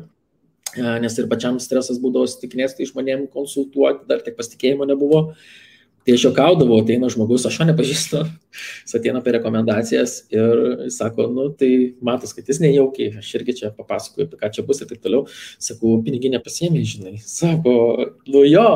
Aha. 0.76 0.98
Nes 1.00 1.14
ir 1.18 1.30
pačiam 1.32 1.58
stresas 1.64 2.02
būdavo 2.04 2.28
stikinės, 2.28 2.76
tai 2.76 2.88
žmonėm 2.90 3.30
konsultuoti, 3.32 4.04
dar 4.10 4.20
tiek 4.26 4.36
pasitikėjimo 4.36 4.88
nebuvo. 4.90 5.30
Uh, 5.30 5.54
Tai 6.06 6.14
aš 6.14 6.24
juokaudavau, 6.28 6.84
ateina 6.84 7.08
žmogus, 7.10 7.48
aš 7.50 7.56
jo 7.58 7.66
nepažįstu, 7.66 8.20
jis 8.86 8.94
ateina 9.00 9.24
per 9.26 9.34
rekomendacijas 9.40 10.20
ir 10.30 10.60
sako, 10.94 11.26
nu 11.34 11.48
tai 11.58 11.70
matos, 12.06 12.36
kad 12.38 12.46
jis 12.46 12.60
nejaukiai, 12.62 13.16
aš 13.24 13.32
irgi 13.40 13.56
čia 13.62 13.72
papasakoju, 13.74 14.28
apie 14.28 14.38
ką 14.38 14.52
čia 14.54 14.66
bus 14.68 14.84
ir 14.84 14.92
taip 14.92 15.02
toliau. 15.02 15.24
Sakau, 15.58 15.96
piniginė 16.06 16.44
pasiemi, 16.46 16.84
žinai. 16.86 17.16
Sako, 17.26 17.74
nu 18.30 18.44
jo, 18.46 18.68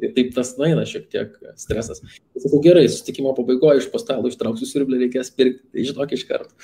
ir 0.00 0.14
taip 0.16 0.32
tas 0.38 0.54
nueina 0.56 0.86
šiek 0.88 1.04
tiek 1.12 1.36
stresas. 1.60 2.00
Sakau, 2.40 2.62
gerai, 2.64 2.86
sustikimo 2.88 3.36
pabaigoje 3.36 3.82
iš 3.82 3.90
postalo 3.92 4.32
ištrauksiu 4.32 4.70
siurblį, 4.70 5.02
reikės 5.04 5.28
pirkti, 5.36 5.66
tai 5.68 5.84
žinok 5.90 6.16
iš 6.16 6.24
karto. 6.30 6.56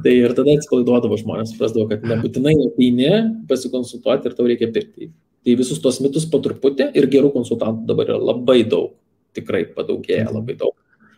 Tai 0.00 0.16
ir 0.16 0.32
tada 0.32 0.56
atsipalaiduodavo 0.56 1.20
žmonės, 1.20 1.52
suprasdavo, 1.52 1.90
kad 1.92 2.08
nebūtinai 2.08 2.56
ateini 2.70 3.12
pasikonsultuoti 3.52 4.32
ir 4.32 4.40
tau 4.40 4.48
reikia 4.48 4.72
pirkti. 4.72 5.12
Tai 5.44 5.60
visus 5.60 5.84
tos 5.84 6.00
mitus 6.00 6.24
po 6.32 6.40
truputį 6.40 6.88
ir 6.96 7.12
gerų 7.12 7.34
konsultantų 7.36 7.84
dabar 7.92 8.14
yra 8.14 8.20
labai 8.32 8.62
daug 8.64 8.94
tikrai 9.36 9.64
padaugėja 9.76 10.26
mhm. 10.28 10.38
labai 10.40 10.58
daug 10.60 10.76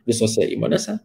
visose 0.08 0.46
įmonėse. 0.54 0.98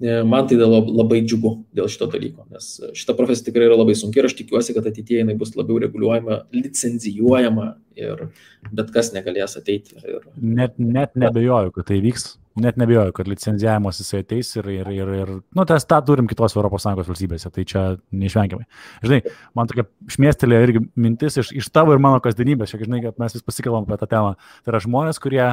E, 0.00 0.20
man 0.24 0.46
tai 0.48 0.56
labai 0.56 1.20
džiugu 1.26 1.52
dėl 1.76 1.90
šito 1.92 2.08
dalyko, 2.08 2.46
nes 2.48 2.72
šita 2.96 3.12
profesija 3.18 3.50
tikrai 3.50 3.68
yra 3.68 3.76
labai 3.76 3.94
sunki 3.98 4.22
ir 4.22 4.30
aš 4.30 4.38
tikiuosi, 4.38 4.72
kad 4.76 4.88
ateityje 4.88 5.20
jinai 5.20 5.36
bus 5.40 5.52
labiau 5.58 5.76
reguliuojama, 5.82 6.38
licenzijuojama 6.56 7.66
ir 8.00 8.24
bet 8.72 8.94
kas 8.94 9.12
negalės 9.12 9.58
ateiti. 9.60 9.98
Ir... 10.00 10.24
Net, 10.40 10.78
net 10.80 11.12
nebejoju, 11.20 11.74
kad 11.76 11.90
tai 11.92 12.00
vyks 12.06 12.30
net 12.58 12.76
nebijoju, 12.80 13.12
kad 13.14 13.28
licenzijavimas 13.28 14.00
jisai 14.00 14.24
ateis 14.24 14.50
ir, 14.56 14.66
ir, 14.74 14.88
ir, 14.90 15.10
ir 15.20 15.28
nu, 15.56 15.64
tas 15.68 15.86
tą 15.86 16.00
turim 16.06 16.26
kitos 16.30 16.56
ES 16.56 16.86
valstybėse, 17.10 17.50
tai 17.54 17.64
čia 17.68 17.82
neišvengiamai. 18.10 18.66
Žinai, 19.04 19.20
man 19.56 19.70
tokia 19.70 19.86
šmėstelė 20.10 20.58
irgi 20.66 20.82
mintis 20.98 21.38
iš, 21.40 21.52
iš 21.62 21.70
tavo 21.70 21.94
ir 21.94 22.02
mano 22.02 22.18
kasdienybės, 22.24 22.72
šiek 22.72 22.82
žinai, 22.88 23.02
kad 23.04 23.20
mes 23.22 23.36
vis 23.36 23.44
pasikalbam 23.46 23.86
apie 23.86 24.00
tą 24.00 24.08
temą. 24.10 24.32
Tai 24.64 24.72
yra 24.74 24.82
žmonės, 24.82 25.20
kurie 25.22 25.44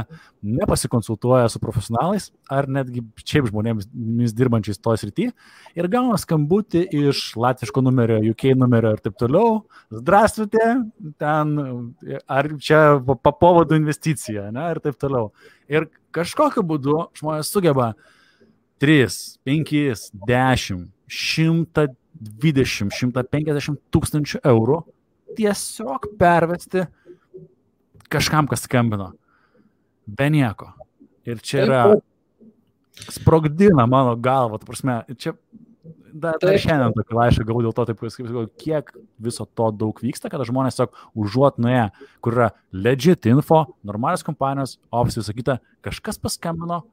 nepasikonsultuoja 0.42 1.52
su 1.54 1.62
profesionalais 1.62 2.32
ar 2.54 2.70
netgi 2.72 3.04
šiaip 3.22 3.52
žmonėmis 3.52 4.34
dirbančiais 4.38 4.82
toj 4.82 4.98
srity 5.02 5.30
ir 5.78 5.90
gauna 5.94 6.18
skambutį 6.22 6.86
iš 7.06 7.30
latviško 7.40 7.84
numerio, 7.86 8.20
UK 8.34 8.56
numerio 8.58 8.96
ir 8.96 9.04
taip 9.06 9.20
toliau. 9.22 9.62
Zdrastute, 9.94 10.66
ten, 11.22 11.54
ar 12.26 12.52
čia 12.64 12.82
po 13.06 13.34
povadų 13.38 13.78
investicija, 13.80 14.50
ne, 14.56 14.66
ir 14.74 14.82
taip 14.84 14.98
toliau. 15.02 15.30
Ir 15.72 15.90
kažkokiu 16.18 16.66
būdu 16.68 16.98
žmonės 17.18 17.52
sugeba 17.54 17.94
3, 18.84 19.08
5, 19.48 20.12
10, 20.28 20.84
120, 21.08 22.94
150 22.98 23.82
tūkstančių 23.94 24.44
eurų 24.44 24.82
tiesiog 25.38 26.12
pervesti 26.20 26.86
kažkam, 28.10 28.48
kas 28.50 28.66
skambino. 28.66 29.12
Be 30.08 30.30
nieko. 30.32 30.72
Ir 31.28 31.42
čia 31.44 31.64
yra 31.66 31.82
sprogdina 33.12 33.86
mano 33.90 34.16
galvą, 34.16 34.62
ta 34.62 34.70
prasme, 34.70 35.02
čia 35.20 35.36
dar, 36.24 36.38
dar 36.42 36.58
šiandien 36.62 36.96
tokį 36.98 37.18
laišką 37.18 37.46
gavau 37.48 37.64
dėl 37.66 37.74
to, 37.78 37.86
taip, 37.90 38.04
kiek 38.62 38.92
viso 39.24 39.46
to 39.58 39.70
daug 39.76 40.02
vyksta, 40.04 40.32
kad 40.34 40.44
žmonės 40.48 40.78
tiesiog 40.78 41.00
užuot 41.24 41.62
nuėję, 41.64 41.88
kur 42.26 42.38
yra 42.38 42.50
legit 42.76 43.30
info, 43.30 43.64
normalios 43.88 44.26
kompanijos, 44.28 44.78
ofisai, 44.92 45.24
visą 45.24 45.38
kitą, 45.38 45.58
kažkas 45.86 46.22
paskambino 46.22 46.84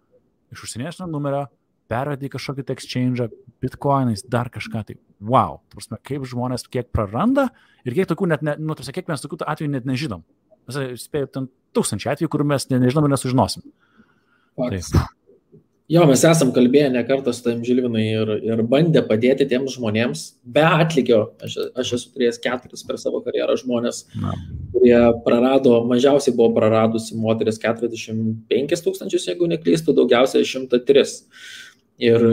iš 0.55 0.67
užsieniečio 0.67 1.09
numerio, 1.11 1.47
pervedė 1.91 2.31
kažkokį 2.33 2.65
exchange, 2.75 3.29
bitcoinais, 3.63 4.25
dar 4.31 4.51
kažką. 4.53 4.85
Tai 4.89 4.97
wow, 5.25 5.59
prasme, 5.73 5.99
kaip 6.07 6.25
žmonės 6.29 6.67
kiek 6.71 6.89
praranda 6.95 7.49
ir 7.85 7.97
kiek 7.97 8.09
tokių 8.11 8.31
net, 8.33 8.45
ne, 8.47 8.57
nu, 8.61 8.77
tarsi, 8.79 8.95
kiek 8.97 9.11
mes 9.11 9.25
tokių 9.25 9.43
atvejų 9.45 9.73
net 9.75 9.89
nežinom. 9.89 10.25
Mes 10.69 11.05
spėjom 11.05 11.33
ten 11.33 11.51
tūkstančių 11.77 12.15
atvejų, 12.15 12.31
kurių 12.33 12.49
mes 12.55 12.71
ne, 12.71 12.81
nežinom 12.87 13.09
ir 13.09 13.15
nesužinosim. 13.17 13.67
Taip. 14.55 15.24
Jo, 15.95 16.03
mes 16.11 16.25
esam 16.27 16.51
kalbėję 16.55 16.89
ne 16.91 17.03
kartą 17.07 17.33
su 17.35 17.45
tam 17.45 17.61
Žilvinai 17.63 18.05
ir, 18.09 18.31
ir 18.43 18.63
bandę 18.67 19.03
padėti 19.07 19.47
tiems 19.51 19.77
žmonėms 19.77 20.23
be 20.57 20.65
atlygio. 20.67 21.21
Aš, 21.45 21.59
aš 21.79 21.93
esu 21.99 22.09
turėjęs 22.15 22.41
keturis 22.43 22.83
per 22.89 22.99
savo 22.99 23.21
karjerą 23.23 23.55
žmonės, 23.61 24.01
Na. 24.19 24.33
kurie 24.75 24.97
prarado, 25.27 25.77
mažiausiai 25.91 26.35
buvo 26.35 26.51
praradusi 26.57 27.15
moteris 27.21 27.61
45 27.63 28.83
tūkstančius, 28.89 29.29
jeigu 29.31 29.51
neklystu, 29.53 29.95
daugiausiai 29.95 30.49
103. 30.49 31.05
Ir 32.03 32.25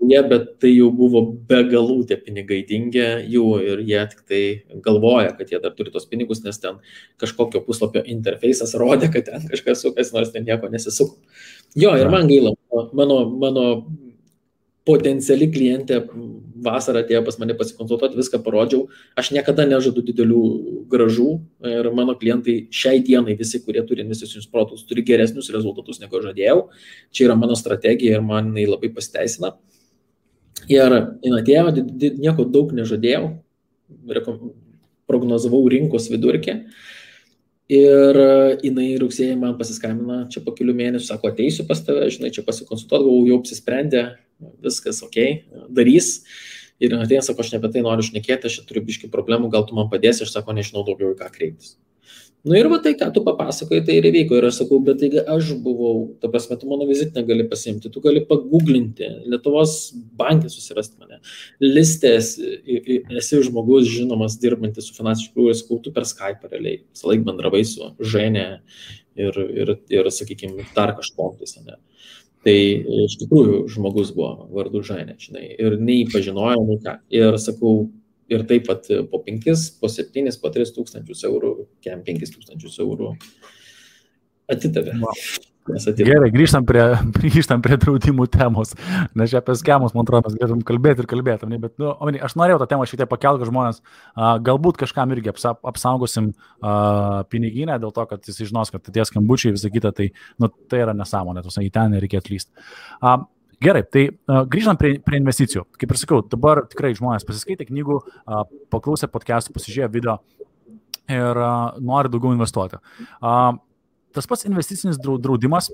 jie, 0.00 0.20
bet 0.30 0.46
tai 0.64 0.70
jau 0.70 0.86
buvo 0.96 1.20
be 1.48 1.58
galų 1.68 1.98
tie 2.08 2.16
pinigai 2.16 2.62
dingę 2.64 3.08
jų 3.28 3.48
ir 3.60 3.82
jie 3.84 4.00
tik 4.14 4.22
tai 4.30 4.40
galvoja, 4.86 5.34
kad 5.36 5.52
jie 5.52 5.60
dar 5.60 5.74
turi 5.76 5.92
tos 5.92 6.08
pinigus, 6.08 6.40
nes 6.46 6.56
ten 6.62 6.78
kažkokio 7.20 7.60
puslapio 7.66 8.00
interfejsas 8.14 8.72
rodė, 8.80 9.12
kad 9.12 9.28
ten 9.28 9.44
kažkas 9.50 9.84
sukas, 9.84 10.14
nors 10.16 10.32
ten 10.32 10.48
nieko 10.48 10.72
nesisuko. 10.72 11.20
Jo, 11.74 11.96
ir 11.98 12.10
man 12.10 12.28
gaila, 12.30 12.54
mano, 12.94 13.16
mano 13.34 13.64
potenciali 14.86 15.48
klientė 15.50 16.02
vasarą 16.64 17.02
atėjo 17.02 17.22
pas 17.26 17.38
mane 17.40 17.56
pasikonsultuoti, 17.56 18.18
viską 18.20 18.40
parodžiau. 18.44 18.84
Aš 19.18 19.32
niekada 19.34 19.64
nežadu 19.68 20.04
didelių 20.04 20.42
gražų 20.92 21.28
ir 21.70 21.88
mano 21.96 22.14
klientai 22.20 22.56
šiai 22.72 23.00
dienai 23.04 23.36
visi, 23.38 23.62
kurie 23.64 23.82
turi 23.88 24.04
investicinius 24.04 24.48
produktus, 24.50 24.84
turi 24.88 25.04
geresnius 25.06 25.50
rezultatus 25.54 26.00
negu 26.02 26.20
žadėjau. 26.24 26.66
Čia 27.16 27.28
yra 27.28 27.38
mano 27.40 27.56
strategija 27.58 28.18
ir 28.18 28.24
man 28.24 28.52
jinai 28.52 28.68
labai 28.70 28.92
pasiteisina. 28.94 29.54
Ir 30.70 30.94
jin 31.24 31.38
atėjo, 31.40 31.72
nieko 32.20 32.46
daug 32.48 32.72
nežadėjau, 32.76 33.32
prognozavau 35.08 35.64
rinkos 35.72 36.10
vidurkį. 36.12 36.60
Ir 37.72 38.18
jinai 38.60 38.90
rugsėjai 39.00 39.38
man 39.40 39.54
pasiskambina, 39.56 40.24
čia 40.32 40.42
po 40.44 40.52
kelių 40.56 40.74
mėnesių, 40.76 41.06
sako, 41.06 41.30
ateisiu 41.32 41.64
pas 41.68 41.80
tave, 41.80 42.10
žinai, 42.12 42.28
čia 42.34 42.44
pasikonsultuoti, 42.44 43.06
buvau 43.06 43.30
jau 43.30 43.38
apsisprendę, 43.40 44.02
viskas 44.64 45.00
ok, 45.06 45.16
darys. 45.72 46.18
Ir 46.82 46.92
ateina, 46.98 47.22
sako, 47.24 47.40
aš 47.40 47.54
ne 47.54 47.62
apie 47.62 47.70
tai 47.72 47.84
noriu 47.86 48.04
šnekėti, 48.04 48.50
aš 48.50 48.66
turiu 48.68 48.84
biški 48.84 49.08
problemų, 49.08 49.48
gal 49.54 49.64
tu 49.64 49.78
man 49.78 49.88
padėsi, 49.88 50.26
aš 50.26 50.34
sako, 50.34 50.52
nežinau 50.58 50.84
daugiau 50.84 51.14
į 51.14 51.18
ką 51.22 51.30
kreiptis. 51.32 51.78
Nu 52.44 52.52
ir 52.58 52.66
va 52.68 52.76
tai, 52.84 52.92
ką 52.92 53.06
tu 53.14 53.22
papasakoji, 53.24 53.80
tai 53.86 53.94
ir 53.96 54.04
įvyko. 54.10 54.36
Ir 54.36 54.44
aš 54.50 54.58
sakau, 54.60 54.76
bet 54.84 54.98
taigi 55.00 55.22
aš 55.32 55.54
buvau, 55.64 56.10
ta 56.20 56.28
prasme, 56.28 56.58
tu 56.60 56.68
mano 56.68 56.84
vizitinę 56.84 57.22
gali 57.24 57.46
pasimti, 57.48 57.88
tu 57.92 58.02
gali 58.04 58.20
paguglinti, 58.28 59.08
Lietuvos 59.32 59.78
bankė 60.20 60.50
susirasti 60.52 61.00
mane, 61.00 61.22
listės, 61.64 62.34
esi 62.68 63.40
žmogus 63.48 63.88
žinomas, 63.88 64.36
dirbantis 64.42 64.90
su 64.90 64.98
finansiškai, 64.98 65.48
ir 65.48 65.56
sakau, 65.56 65.80
tu 65.86 65.94
per 65.96 66.04
Skype 66.10 66.52
realiai, 66.52 66.82
visą 66.92 67.08
laiką 67.14 67.24
bendravai 67.30 67.64
su 67.70 67.88
Ženė 68.12 68.46
ir, 69.24 69.40
ir, 69.64 69.74
ir 69.96 70.12
sakykime, 70.12 70.68
dar 70.76 70.92
kažkom 71.00 71.40
tais, 71.40 71.56
ne. 71.64 71.80
Tai 72.44 72.58
iš 73.06 73.16
tikrųjų 73.24 73.62
žmogus 73.72 74.12
buvo 74.12 74.50
vardu 74.52 74.84
Ženė, 74.84 75.16
žinai, 75.16 75.46
ir 75.56 75.80
nei 75.80 76.04
pažinojo, 76.12 76.60
nei 76.68 76.76
ką. 76.84 76.98
Ir 77.08 77.40
sakau, 77.40 77.86
ir 78.32 78.44
taip 78.48 78.68
pat 78.68 78.88
po 79.10 79.22
5, 79.24 79.64
po 79.80 79.90
7, 79.92 80.30
po 80.42 80.52
3 80.54 80.76
tūkstančius 80.76 81.24
eurų, 81.28 81.56
kem 81.84 82.04
5 82.06 82.36
tūkstančius 82.36 82.78
eurų 82.84 83.14
atidavė. 84.54 84.96
Wow. 85.02 85.26
Gerai, 85.64 86.28
grįžtam 86.28 86.66
prie, 86.68 86.82
grįžtam 87.24 87.62
prie 87.64 87.78
draudimų 87.80 88.26
temos, 88.32 88.74
nes 89.16 89.32
čia 89.32 89.40
apie 89.40 89.54
schemus, 89.56 89.94
man 89.96 90.04
atrodo, 90.04 90.28
mes 90.28 90.36
galėtum 90.36 90.60
kalbėti 90.68 91.00
ir 91.00 91.08
kalbėti, 91.08 91.48
bet, 91.62 91.72
nu, 91.80 91.94
aš 92.26 92.34
norėjau 92.36 92.58
tą 92.60 92.68
temą 92.74 92.88
šiek 92.88 93.00
tiek 93.00 93.08
pakelti, 93.08 93.40
kad 93.40 93.48
žmonės 93.48 93.80
a, 93.80 94.34
galbūt 94.44 94.82
kažkam 94.82 95.14
irgi 95.16 95.32
apsa, 95.32 95.54
apsaugosim 95.64 96.34
a, 96.60 97.24
piniginę 97.32 97.78
dėl 97.80 97.94
to, 97.96 98.04
kad 98.10 98.28
jis 98.28 98.42
žinos, 98.42 98.74
kad 98.74 98.92
tie 98.92 99.06
skambučiai 99.08 99.54
visą 99.56 99.72
kitą, 99.72 99.94
tai, 99.96 100.10
nu, 100.42 100.52
tai 100.68 100.84
yra 100.84 100.92
nesąmonė, 100.98 101.46
tos 101.46 101.56
į 101.62 101.70
ten 101.72 101.96
reikia 101.96 102.20
atlysti. 102.20 102.52
Gerai, 103.64 103.84
tai 103.88 104.04
uh, 104.10 104.42
grįžtant 104.50 104.80
prie, 104.80 104.98
prie 105.04 105.20
investicijų. 105.20 105.64
Kaip 105.80 105.94
ir 105.94 106.00
sakiau, 106.00 106.20
dabar 106.28 106.64
tikrai 106.68 106.92
žmonės 106.98 107.24
pasiskaitė 107.24 107.64
knygų, 107.70 108.00
uh, 108.02 108.42
paklausė 108.72 109.08
podcastų, 109.12 109.54
pasižiūrėjo 109.56 109.92
video 109.94 110.18
ir 111.08 111.40
uh, 111.40 111.78
nori 111.80 112.12
daugiau 112.12 112.34
investuoti. 112.36 112.80
Uh, 113.22 113.54
tas 114.16 114.28
pats 114.28 114.44
investicinis 114.48 115.00
draudimas, 115.00 115.70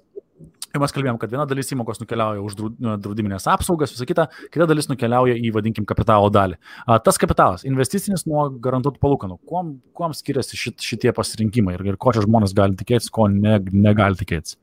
jau 0.70 0.82
mes 0.84 0.94
kalbėjom, 0.94 1.18
kad 1.18 1.34
viena 1.34 1.48
dalis 1.50 1.72
įmokos 1.74 1.98
nukeliauja 2.02 2.44
už 2.46 2.56
draudiminės 3.02 3.48
apsaugas, 3.50 3.96
visa 3.96 4.06
kita, 4.06 4.28
kita 4.54 4.68
dalis 4.70 4.86
nukeliauja 4.90 5.34
į, 5.34 5.50
vadinkim, 5.56 5.86
kapitalo 5.88 6.30
dalį. 6.32 6.60
Tas 7.04 7.18
kapitalas, 7.20 7.66
investicinis 7.66 8.22
nuo 8.30 8.46
garantuotų 8.62 9.02
palūkanų, 9.02 9.40
kuom, 9.50 9.74
kuom 9.98 10.14
skiriasi 10.16 10.58
šit, 10.58 10.78
šitie 10.86 11.12
pasirinkimai 11.16 11.74
ir, 11.74 11.88
ir 11.90 11.98
ko 12.00 12.14
čia 12.14 12.22
žmonės 12.24 12.54
gali 12.56 12.78
tikėtis, 12.78 13.10
ko 13.12 13.26
ne, 13.34 13.58
negali 13.74 14.20
tikėtis. 14.22 14.56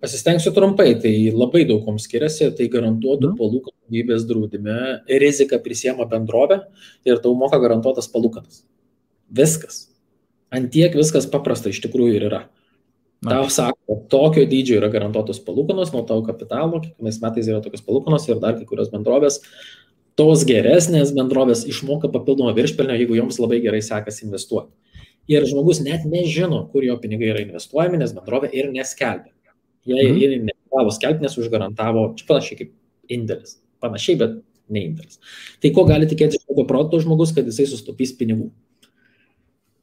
Pasistengsiu 0.00 0.54
trumpai, 0.56 0.94
tai 0.96 1.12
labai 1.28 1.66
daug 1.68 1.82
kom 1.84 1.98
skiriasi, 2.00 2.48
tai 2.56 2.70
garantuotų 2.72 3.34
mm. 3.34 3.36
palūkanų 3.36 3.92
gyvybės 3.92 4.22
draudime, 4.28 4.76
rizika 5.20 5.58
prisiema 5.60 6.06
bendrovė 6.08 6.62
ir 7.04 7.20
tau 7.20 7.34
moka 7.36 7.58
garantuotas 7.60 8.08
palūkanas. 8.08 8.62
Viskas. 9.28 9.82
Antiek 10.50 10.96
viskas 10.96 11.28
paprasta 11.30 11.68
iš 11.70 11.82
tikrųjų 11.84 12.16
ir 12.16 12.24
yra. 12.30 12.40
Tau 13.20 13.50
sako, 13.52 13.98
tokio 14.08 14.46
dydžio 14.48 14.78
yra 14.78 14.88
garantuotos 14.88 15.42
palūkanos 15.44 15.92
nuo 15.92 16.00
tavo 16.08 16.24
kapitalo, 16.24 16.80
kiekvienais 16.80 17.18
metais 17.20 17.50
yra 17.52 17.60
tokios 17.60 17.84
palūkanos 17.84 18.24
ir 18.30 18.40
dar 18.40 18.56
kai 18.56 18.64
kurios 18.64 18.88
bendrovės, 18.88 19.42
tos 20.16 20.46
geresnės 20.48 21.12
bendrovės 21.16 21.66
išmoka 21.68 22.08
papildomą 22.14 22.54
viršpelnio, 22.56 22.96
jeigu 22.96 23.18
joms 23.18 23.36
labai 23.42 23.60
gerai 23.60 23.82
sekasi 23.84 24.24
investuoti. 24.24 24.72
Ir 25.28 25.44
žmogus 25.46 25.82
net 25.84 26.08
nežino, 26.08 26.62
kur 26.72 26.88
jo 26.88 26.96
pinigai 27.02 27.28
yra 27.34 27.44
investuojami, 27.44 28.00
nes 28.00 28.16
bendrovė 28.16 28.48
ir 28.56 28.72
neskelbia. 28.72 29.34
Jie 29.90 30.04
mhm. 30.06 30.20
ir 30.22 30.36
neprivalo 30.48 30.94
skelbti, 30.94 31.26
nes 31.26 31.38
užgarantavo, 31.40 32.06
čia 32.18 32.28
panašiai 32.28 32.60
kaip 32.62 32.74
indėlis. 33.16 33.58
Panašiai, 33.82 34.18
bet 34.20 34.38
ne 34.70 34.84
indėlis. 34.86 35.18
Tai 35.62 35.72
ko 35.76 35.86
gali 35.88 36.08
tikėtis 36.10 36.44
tokio 36.44 36.66
proto 36.68 37.00
žmogus, 37.02 37.34
kad 37.36 37.48
jisai 37.48 37.66
sustopys 37.70 38.14
pinigų? 38.18 38.50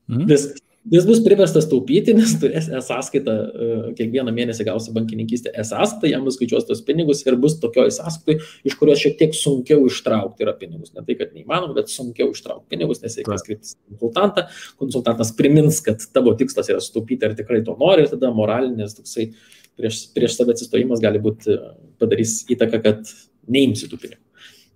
Mhm. 0.07 0.29
Viskas. 0.31 0.63
Jis 0.87 1.03
bus 1.03 1.19
priverstas 1.19 1.65
taupyti, 1.67 2.13
nes 2.15 2.31
turės 2.39 2.69
e-sąskaitą, 2.71 3.33
e, 3.33 3.79
kiekvieną 3.97 4.31
mėnesį 4.31 4.63
gausi 4.69 4.93
bankininkystę 4.95 5.51
e-sąskaitą, 5.51 6.07
jam 6.13 6.23
nuskaičiuos 6.23 6.63
tos 6.69 6.79
pinigus 6.87 7.25
ir 7.25 7.35
bus 7.43 7.57
tokioje 7.59 7.91
sąskaitoje, 7.97 8.45
iš 8.69 8.77
kurios 8.79 9.01
šiek 9.01 9.17
tiek 9.19 9.35
sunkiau 9.35 9.83
ištraukti 9.89 10.45
yra 10.45 10.53
pinigus. 10.55 10.93
Ne 10.95 11.03
tai, 11.03 11.17
kad 11.19 11.33
neįmanoma, 11.35 11.75
bet 11.75 11.91
sunkiau 11.91 12.31
ištraukti 12.31 12.71
pinigus, 12.71 13.03
nes 13.03 13.19
reikės 13.19 13.43
kreiptis 13.43 13.75
konsultantą. 13.83 14.45
Konsultantas 14.79 15.33
primins, 15.35 15.81
kad 15.83 16.07
tavo 16.15 16.37
tikslas 16.39 16.71
yra 16.71 16.79
sutaupyti, 16.83 17.27
ar 17.27 17.35
tikrai 17.35 17.65
to 17.67 17.75
nori, 17.81 18.07
ir 18.07 18.13
tada 18.15 18.31
moralinis 18.31 18.95
toksai 18.95 19.33
prieš, 19.77 20.07
prieš 20.15 20.37
save 20.37 20.55
atsistojimas 20.55 21.01
gali 21.03 21.21
būti 21.21 21.57
padarys 22.01 22.41
įtaką, 22.51 22.81
kad 22.83 23.11
neimsi 23.47 23.89
tų 23.89 23.99
pinigų. 24.01 24.23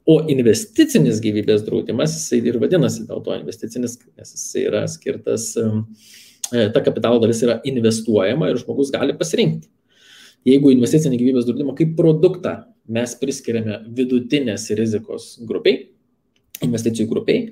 O 0.09 0.17
investicinis 0.33 1.19
gyvybės 1.21 1.61
draudimas, 1.65 2.15
jisai 2.17 2.39
ir 2.49 2.57
vadinasi 2.61 3.05
dėl 3.09 3.21
to 3.25 3.35
investicinis, 3.37 3.99
nes 4.17 4.33
jisai 4.33 4.63
yra 4.65 4.81
skirtas, 4.89 5.51
e, 5.57 6.63
ta 6.73 6.81
kapitalo 6.81 7.21
dalis 7.21 7.43
yra 7.45 7.59
investuojama 7.69 8.49
ir 8.49 8.59
žmogus 8.63 8.89
gali 8.93 9.13
pasirinkti. 9.17 9.69
Jeigu 10.49 10.73
investicinį 10.73 11.19
gyvybės 11.21 11.45
draudimą 11.45 11.75
kaip 11.77 11.93
produktą 11.99 12.55
mes 12.89 13.13
priskiriame 13.19 13.83
vidutinės 13.93 14.65
rizikos 14.77 15.35
grupiai, 15.45 15.91
investicijų 16.65 17.07
grupiai, 17.11 17.51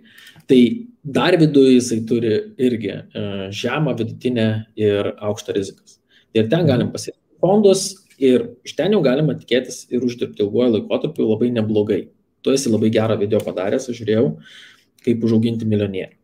tai 0.49 0.59
dar 1.05 1.37
viduje 1.37 1.77
jisai 1.77 2.01
turi 2.09 2.33
irgi 2.57 2.95
e, 2.97 3.03
žemą, 3.53 3.93
vidutinę 4.01 4.49
ir 4.77 5.13
aukštą 5.21 5.53
rizikas. 5.53 5.99
Ir 6.33 6.49
ten 6.49 6.65
galim 6.65 6.89
pasirinkti 6.93 7.28
fondus 7.41 7.89
ir 8.19 8.51
iš 8.67 8.75
ten 8.77 8.95
jau 8.95 9.01
galima 9.05 9.35
tikėtis 9.39 9.85
ir 9.89 10.03
uždirbti 10.05 10.43
ilguoju 10.45 10.77
laikotarpiu 10.77 11.27
labai 11.29 11.51
neblogai 11.55 12.03
tu 12.41 12.51
esi 12.51 12.71
labai 12.71 12.89
gerą 12.93 13.17
video 13.19 13.41
padaręs, 13.43 13.89
aš 13.91 13.99
žiūrėjau, 14.01 14.25
kaip 15.05 15.27
užauginti 15.27 15.67
milijonierių. 15.69 16.15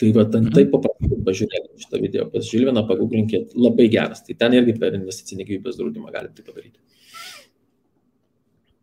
Tai 0.00 0.08
va, 0.16 0.24
ten 0.26 0.48
mhm. 0.48 0.54
taip 0.56 0.72
paprastai 0.72 1.18
pažiūrėkite 1.28 1.84
šitą 1.84 2.00
video, 2.02 2.24
pas 2.32 2.46
Žilviną 2.48 2.82
paguglinkit, 2.88 3.52
labai 3.54 3.86
geras. 3.92 4.24
Tai 4.26 4.34
ten 4.40 4.56
irgi 4.58 4.74
per 4.80 4.96
investicinį 4.98 5.46
gyvybės 5.50 5.78
draudimą 5.78 6.10
galite 6.14 6.40
tai 6.40 6.48
padaryti. 6.48 6.80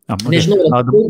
A, 0.09 0.15
okay. 0.15 0.31
Nežinau, 0.31 0.61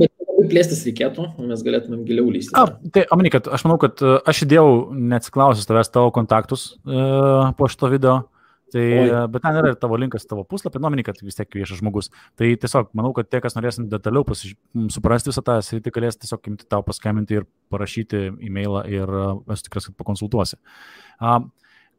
bet 0.01 0.09
labai 0.25 0.47
plėstis 0.49 0.81
reikėtų, 0.87 1.27
mes 1.45 1.61
galėtumėm 1.63 2.01
giliau 2.07 2.31
lysti. 2.33 2.55
A, 2.57 2.65
tai, 2.95 3.05
Amani, 3.13 3.31
kad 3.31 3.47
aš 3.53 3.63
manau, 3.67 3.77
kad 3.79 4.01
e, 4.01 4.17
aš 4.27 4.41
įdėjau, 4.47 4.73
neatsiklausęs 5.13 5.69
tavęs 5.69 5.93
tavo 5.93 6.09
kontaktus 6.15 6.65
uh, 6.81 7.53
po 7.59 7.69
šito 7.71 7.91
video. 7.93 8.17
Uh, 8.23 8.38
Tai, 8.73 8.83
Oi. 8.83 9.09
bet 9.33 9.43
ten 9.45 9.57
yra 9.59 9.71
ir 9.73 9.77
tavo 9.81 9.97
linkas, 9.99 10.27
tavo 10.29 10.43
puslapį, 10.47 10.81
nuomonį, 10.83 11.05
kad 11.07 11.21
vis 11.25 11.37
tiek 11.37 11.57
viešas 11.57 11.81
žmogus. 11.81 12.11
Tai 12.39 12.49
tiesiog 12.61 12.91
manau, 12.97 13.11
kad 13.17 13.29
tie, 13.31 13.41
kas 13.43 13.57
norės 13.57 13.81
detaliau 13.81 14.25
pasiž... 14.27 14.55
suprasti 14.93 15.31
visą 15.31 15.43
tą 15.45 15.57
sritį, 15.65 15.93
galės 15.95 16.19
tiesiog 16.21 16.51
imti 16.51 16.67
tau 16.69 16.85
paskambinti 16.85 17.39
ir 17.39 17.47
parašyti 17.73 18.27
e-mailą 18.45 18.85
ir 18.91 19.13
esu 19.55 19.67
tikras, 19.67 19.89
kad 19.89 19.97
pakonsultuosi. 19.99 20.59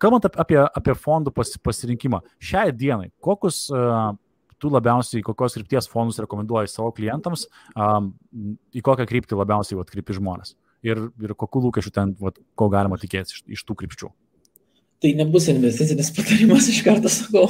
Kalbant 0.00 0.30
apie, 0.30 0.60
apie 0.62 0.96
fondų 0.96 1.34
pas, 1.36 1.50
pasirinkimą, 1.60 2.22
šiai 2.40 2.70
dienai, 2.72 3.10
kokius 3.20 3.66
uh, 3.74 4.14
tu 4.60 4.70
labiausiai, 4.72 5.24
kokios 5.24 5.58
krypties 5.58 5.88
fondus 5.90 6.20
rekomenduoji 6.22 6.70
savo 6.72 6.88
klientams, 6.96 7.46
um, 7.74 8.14
į 8.76 8.84
kokią 8.86 9.08
kryptį 9.10 9.36
labiausiai 9.40 9.80
atkreipi 9.82 10.16
žmonės 10.16 10.54
ir, 10.86 11.00
ir 11.20 11.36
kokiu 11.38 11.66
lūkesčiu 11.66 11.92
ten, 11.94 12.14
vat, 12.20 12.40
ko 12.56 12.68
galima 12.72 12.98
tikėtis 13.00 13.38
iš, 13.38 13.44
iš 13.58 13.64
tų 13.68 13.76
krypčių 13.82 14.10
tai 15.00 15.14
nebus 15.16 15.48
investicinis 15.48 16.10
patarimas, 16.16 16.68
iš 16.68 16.82
karto 16.84 17.10
sakau. 17.12 17.48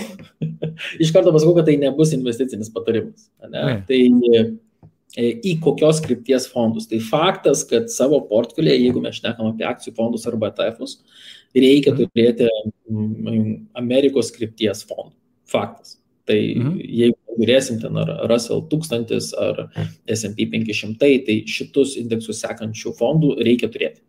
iš 1.03 1.13
karto 1.15 1.33
pasakau, 1.35 1.57
kad 1.59 1.69
tai 1.69 1.77
nebus 1.83 2.15
investicinis 2.15 2.71
patarimas. 2.73 3.29
Ne? 3.51 3.81
Tai 3.89 4.01
e, 4.39 4.45
į 5.19 5.57
kokios 5.65 6.03
krypties 6.05 6.47
fondus. 6.51 6.87
Tai 6.91 7.01
faktas, 7.03 7.65
kad 7.69 7.91
savo 7.91 8.21
portfelėje, 8.31 8.85
jeigu 8.87 9.03
mes 9.03 9.19
šnekam 9.19 9.51
apie 9.51 9.67
akcijų 9.67 9.97
fondus 9.97 10.29
arba 10.31 10.53
ETF'us, 10.53 11.01
reikia 11.57 11.95
mhm. 11.95 12.13
turėti 12.15 12.51
Amerikos 13.79 14.31
krypties 14.37 14.85
fondų. 14.87 15.17
Faktas. 15.51 15.97
Tai 16.31 16.39
mhm. 16.39 16.77
jeigu 16.79 17.19
žiūrėsim 17.41 17.81
ten 17.83 17.99
ar 17.99 18.13
Russell 18.31 18.63
1000 18.71 19.33
ar 19.43 19.65
SP 20.07 20.47
500, 20.53 21.11
tai 21.27 21.41
šitus 21.51 21.97
indeksus 21.99 22.43
sekančių 22.45 22.95
fondų 22.99 23.35
reikia 23.43 23.71
turėti. 23.73 24.05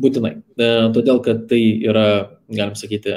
Būtinai. 0.00 0.38
E, 0.56 0.68
todėl, 0.94 1.20
kad 1.24 1.44
tai 1.50 1.60
yra, 1.84 2.06
galim 2.56 2.76
sakyti, 2.78 3.16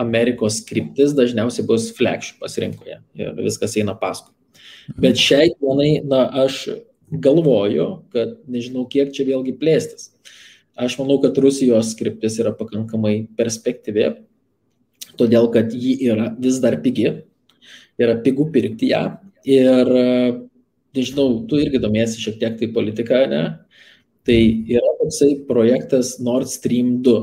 Amerikos 0.00 0.60
kryptis 0.64 1.12
dažniausiai 1.16 1.66
bus 1.68 1.90
flagshipas 1.96 2.56
rinkoje 2.62 3.00
ir 3.18 3.34
viskas 3.42 3.76
eina 3.76 3.96
paskui. 3.98 4.32
Bet 5.00 5.20
šiai 5.20 5.50
dienai, 5.52 5.90
na, 6.06 6.24
aš 6.44 6.62
galvoju, 7.10 7.86
kad 8.14 8.38
nežinau, 8.50 8.86
kiek 8.90 9.12
čia 9.14 9.26
vėlgi 9.28 9.56
plėstis. 9.60 10.10
Aš 10.80 10.96
manau, 11.00 11.18
kad 11.20 11.36
Rusijos 11.42 11.92
kryptis 11.98 12.38
yra 12.40 12.54
pakankamai 12.56 13.26
perspektyvi, 13.36 14.06
todėl 15.20 15.50
kad 15.52 15.74
ji 15.74 15.98
yra 16.08 16.30
vis 16.40 16.60
dar 16.62 16.78
pigi, 16.80 17.10
yra 18.00 18.16
pigu 18.24 18.48
pirkti 18.54 18.94
ją. 18.94 19.02
Ir, 19.44 19.90
nežinau, 20.96 21.42
tu 21.50 21.60
irgi 21.60 21.82
domiesi 21.82 22.22
šiek 22.22 22.38
tiek 22.40 22.56
tai 22.60 22.70
politika, 22.72 23.24
ne? 23.30 23.42
Tai 24.28 24.38
yra 24.70 24.94
toksai 25.00 25.34
projektas 25.48 26.18
Nord 26.22 26.50
Stream 26.52 26.98
2. 27.04 27.18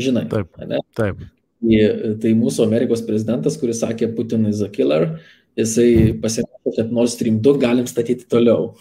Žinai. 0.00 0.26
Taip. 0.32 0.58
Ne? 0.66 0.80
taip. 0.98 1.22
Tai, 1.64 1.78
tai 2.20 2.34
mūsų 2.36 2.66
Amerikos 2.66 3.04
prezidentas, 3.06 3.56
kuris 3.60 3.80
sakė, 3.80 4.10
Putin 4.16 4.48
is 4.50 4.60
a 4.64 4.68
killer, 4.72 5.20
jisai 5.58 6.12
pasirašė, 6.20 6.74
kad 6.76 6.92
Nord 6.92 7.12
Stream 7.12 7.38
2 7.44 7.60
galim 7.62 7.88
statyti 7.88 8.28
toliau. 8.28 8.74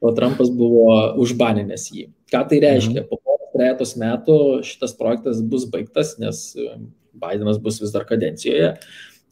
o 0.00 0.12
Trumpas 0.16 0.48
buvo 0.54 0.86
užbaninęs 1.20 1.90
jį. 1.92 2.06
Ką 2.32 2.46
tai 2.48 2.62
reiškia? 2.64 3.02
Mhm. 3.02 3.08
Po 3.10 3.20
trejetos 3.54 3.96
metų 3.98 4.36
šitas 4.66 4.94
projektas 4.96 5.42
bus 5.42 5.66
baigtas, 5.70 6.14
nes 6.22 6.54
Bidenas 7.20 7.58
bus 7.60 7.80
vis 7.82 7.92
dar 7.92 8.06
kadencijoje. 8.08 8.76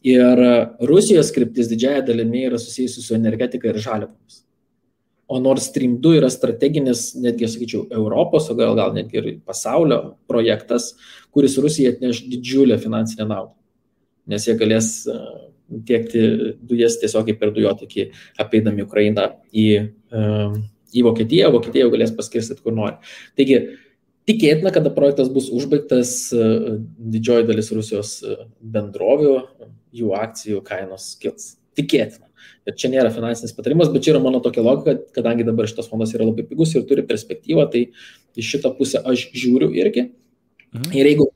Ir 0.05 0.41
Rusijos 0.87 1.31
kryptis 1.35 1.71
didžiaja 1.71 2.03
dalimi 2.07 2.45
yra 2.47 2.59
susijusi 2.61 3.03
su 3.03 3.15
energetika 3.17 3.71
ir 3.71 3.79
žaliavomis. 3.81 4.43
O 5.29 5.37
Nord 5.39 5.61
Stream 5.61 5.99
2 6.01 6.17
yra 6.17 6.29
strateginis, 6.33 7.11
netgi 7.21 7.45
sakyčiau, 7.53 7.83
Europos, 7.93 8.47
o 8.49 8.55
gal, 8.57 8.73
gal 8.77 8.95
netgi 8.95 9.19
ir 9.19 9.27
pasaulio 9.45 9.99
projektas, 10.29 10.95
kuris 11.29 11.57
Rusijai 11.61 11.91
atneš 11.93 12.23
didžiulę 12.31 12.79
finansinę 12.81 13.27
naudą. 13.29 13.53
Nes 14.29 14.47
jie 14.47 14.55
galės 14.57 14.87
e, 15.05 15.17
tiekti 15.85 16.23
dujas 16.65 16.97
tiesiog 17.01 17.29
per 17.37 17.53
dujotikį, 17.53 18.07
apeidami 18.41 18.87
Ukrainą 18.87 19.27
į, 19.53 19.67
e, 19.85 20.23
į 20.97 21.05
Vokietiją, 21.05 21.51
Vokietija 21.53 21.85
jau 21.85 21.93
galės 21.93 22.15
paskirstyti 22.17 22.65
kur 22.65 22.73
nori. 22.73 22.97
Taigi, 23.37 23.59
tikėtina, 24.29 24.73
kada 24.73 24.89
projektas 24.97 25.29
bus 25.33 25.51
užbaigtas, 25.53 26.15
e, 26.33 26.79
didžioji 27.17 27.51
dalis 27.51 27.69
Rusijos 27.77 28.15
bendrovių, 28.61 29.35
jų 29.93 30.17
akcijų 30.23 30.63
kainos 30.65 31.11
kils. 31.21 31.53
Tikėtina. 31.77 32.28
Ir 32.67 32.77
čia 32.79 32.91
nėra 32.93 33.11
finansinis 33.13 33.55
patarimas, 33.57 33.91
bet 33.93 34.05
čia 34.05 34.13
yra 34.13 34.21
mano 34.23 34.41
tokia 34.43 34.63
logika, 34.65 34.97
kadangi 35.15 35.47
dabar 35.47 35.69
šitas 35.69 35.89
fondas 35.91 36.13
yra 36.15 36.27
labai 36.27 36.45
pigus 36.47 36.75
ir 36.75 36.85
turi 36.89 37.05
perspektyvą, 37.07 37.65
tai 37.73 37.87
iš 38.39 38.53
šitą 38.55 38.73
pusę 38.77 39.01
aš 39.01 39.29
žiūriu 39.35 39.71
irgi. 39.77 40.09
Mhm. 40.75 40.93
Ir 40.93 41.11
jeigu, 41.11 41.29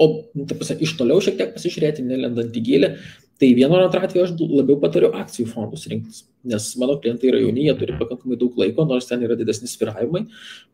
o, 0.00 0.08
ta 0.48 0.58
pusė, 0.58 0.78
iš 0.80 0.96
toliau 0.98 1.22
šiek 1.24 1.38
tiek 1.38 1.54
pasižiūrėti, 1.56 2.04
nelendant 2.06 2.56
į 2.56 2.64
gilį, 2.70 2.92
tai 3.40 3.52
vieno 3.56 3.76
ar 3.76 3.86
antro 3.86 4.00
atveju 4.04 4.24
aš 4.24 4.34
labiau 4.40 4.78
patariu 4.80 5.10
akcijų 5.16 5.50
fondus 5.50 5.84
rinktis, 5.90 6.24
nes 6.48 6.68
mano 6.80 6.96
klientai 7.02 7.28
yra 7.32 7.42
jauni, 7.42 7.66
jie 7.68 7.74
turi 7.76 7.96
pakankamai 7.98 8.38
daug 8.40 8.56
laiko, 8.60 8.86
nors 8.88 9.08
ten 9.10 9.24
yra 9.26 9.36
didesni 9.36 9.68
sviravimai, 9.68 10.24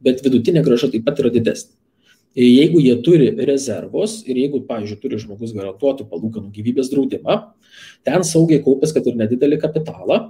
bet 0.05 0.22
vidutinė 0.22 0.62
graža 0.66 0.92
taip 0.92 1.07
pat 1.09 1.22
yra 1.24 1.32
didesnė. 1.34 1.74
Jeigu 2.39 2.80
jie 2.80 2.95
turi 3.05 3.28
rezervus 3.45 4.22
ir 4.24 4.39
jeigu, 4.41 4.62
pavyzdžiui, 4.68 5.01
turi 5.03 5.18
žmogus 5.20 5.53
garantuotų 5.53 6.07
palūkanų 6.09 6.53
gyvybės 6.55 6.89
draudimą, 6.93 7.39
ten 8.09 8.24
saugiai 8.24 8.62
kaupęs, 8.64 8.95
kad 8.97 9.09
ir 9.09 9.18
nedidelį 9.20 9.59
kapitalą, 9.61 10.20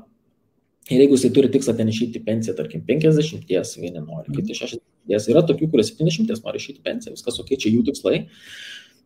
ir 0.91 1.05
jeigu 1.05 1.15
jisai 1.15 1.31
turi 1.37 1.51
tikslą 1.53 1.77
ten 1.79 1.93
išeiti 1.93 2.23
pensiją, 2.27 2.57
tarkim, 2.59 2.83
50, 2.89 3.47
vieni 3.79 4.03
nori, 4.03 4.35
kiti 4.35 4.57
60, 4.59 4.83
yra 5.31 5.45
tokių, 5.47 5.71
kurie 5.71 5.87
70 5.87 6.43
nori 6.43 6.63
išeiti 6.63 6.83
pensiją, 6.83 7.15
viskas 7.15 7.39
ok, 7.39 7.55
čia 7.55 7.71
jų 7.71 7.85
tikslai. 7.87 8.25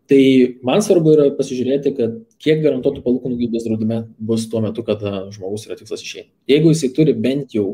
Tai 0.06 0.22
man 0.64 0.80
svarbu 0.86 1.12
yra 1.16 1.26
pasižiūrėti, 1.34 1.92
kad 1.96 2.14
kiek 2.42 2.60
garantuotų 2.62 3.02
palūkanų 3.02 3.40
gyvybės 3.40 3.66
draudime 3.66 4.04
bus 4.22 4.44
tuo 4.48 4.62
metu, 4.62 4.84
kada 4.86 5.26
žmogus 5.34 5.66
yra 5.66 5.76
tikslas 5.76 6.04
išeiti. 6.04 6.30
Jeigu 6.46 6.70
jisai 6.70 6.92
turi 6.94 7.12
bent 7.12 7.56
jau 7.56 7.72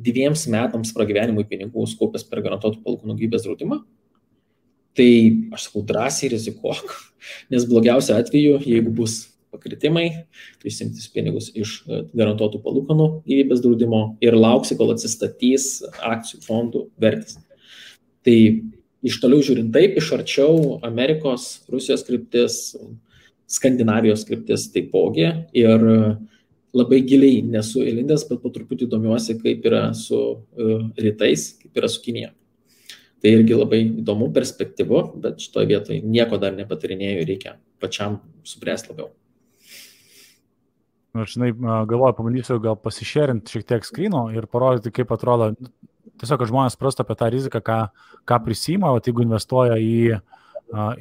dviems 0.00 0.46
metams 0.52 0.94
pragyvenimui 0.96 1.44
pinigų 1.48 1.84
skaupęs 1.92 2.24
per 2.30 2.40
garantuotų 2.44 2.80
palūkanų 2.84 3.18
gyvybės 3.20 3.44
draudimą, 3.44 3.82
Tai 4.96 5.08
aš 5.56 5.68
sakau, 5.68 5.82
drąsiai 5.86 6.32
rizikuok, 6.32 6.92
nes 7.52 7.66
blogiausia 7.68 8.18
atveju, 8.20 8.60
jeigu 8.64 8.92
bus 8.96 9.24
pakritimai, 9.56 10.06
tai 10.60 10.70
išsimtis 10.70 11.08
pinigus 11.14 11.50
iš 11.56 11.78
e, 11.86 12.02
garantuotų 12.16 12.60
palūkanų 12.64 13.08
gyvybės 13.28 13.62
draudimo 13.64 14.02
ir 14.24 14.36
lauksi, 14.36 14.76
kol 14.78 14.92
atsistatys 14.94 15.84
akcijų 15.96 16.42
fondų 16.44 16.86
vertės. 17.02 17.38
Tai 18.26 18.36
iš 19.06 19.18
toliau 19.22 19.44
žiūrint 19.44 19.72
taip, 19.74 19.96
iš 20.00 20.12
arčiau 20.16 20.78
Amerikos, 20.86 21.66
Rusijos 21.72 22.04
kryptis, 22.06 22.74
Skandinavijos 23.46 24.24
kryptis 24.26 24.66
taipogi 24.74 25.28
ir 25.54 25.84
labai 26.76 26.98
giliai 27.06 27.44
nesu 27.46 27.84
įlindęs, 27.86 28.26
bet 28.28 28.40
po 28.42 28.50
truputį 28.52 28.88
domiuosi, 28.90 29.38
kaip 29.38 29.64
yra 29.70 29.84
su 29.96 30.18
uh, 30.18 30.88
rytais, 30.98 31.52
kaip 31.60 31.78
yra 31.78 31.88
su 31.88 32.02
Kinija. 32.02 32.32
Tai 33.26 33.32
irgi 33.34 33.56
labai 33.58 33.80
įdomu, 34.04 34.28
perspektyvu, 34.30 34.98
bet 35.18 35.40
šitoje 35.42 35.66
vietoje 35.66 35.96
nieko 36.06 36.38
dar 36.38 36.52
nepatarinėjau, 36.54 37.24
reikia 37.26 37.56
pačiam 37.82 38.20
subręsti 38.46 38.92
labiau. 38.92 39.08
Na, 41.16 41.24
žinai, 41.26 41.48
galvoju, 41.90 42.14
pabandysiu 42.14 42.60
gal 42.62 42.78
pasišėrinti 42.78 43.50
šiek 43.50 43.66
tiek 43.66 43.88
skryno 43.88 44.28
ir 44.30 44.46
parodyti, 44.52 44.94
kaip 44.94 45.10
atrodo, 45.16 45.50
tiesiog, 46.22 46.46
žmonės 46.52 46.78
prasta 46.78 47.02
apie 47.02 47.18
tą 47.18 47.32
riziką, 47.34 47.64
ką, 47.66 47.80
ką 48.30 48.40
prisima, 48.46 48.94
o 48.94 49.02
jeigu 49.02 49.26
investuoja 49.26 49.74
į 49.74 50.20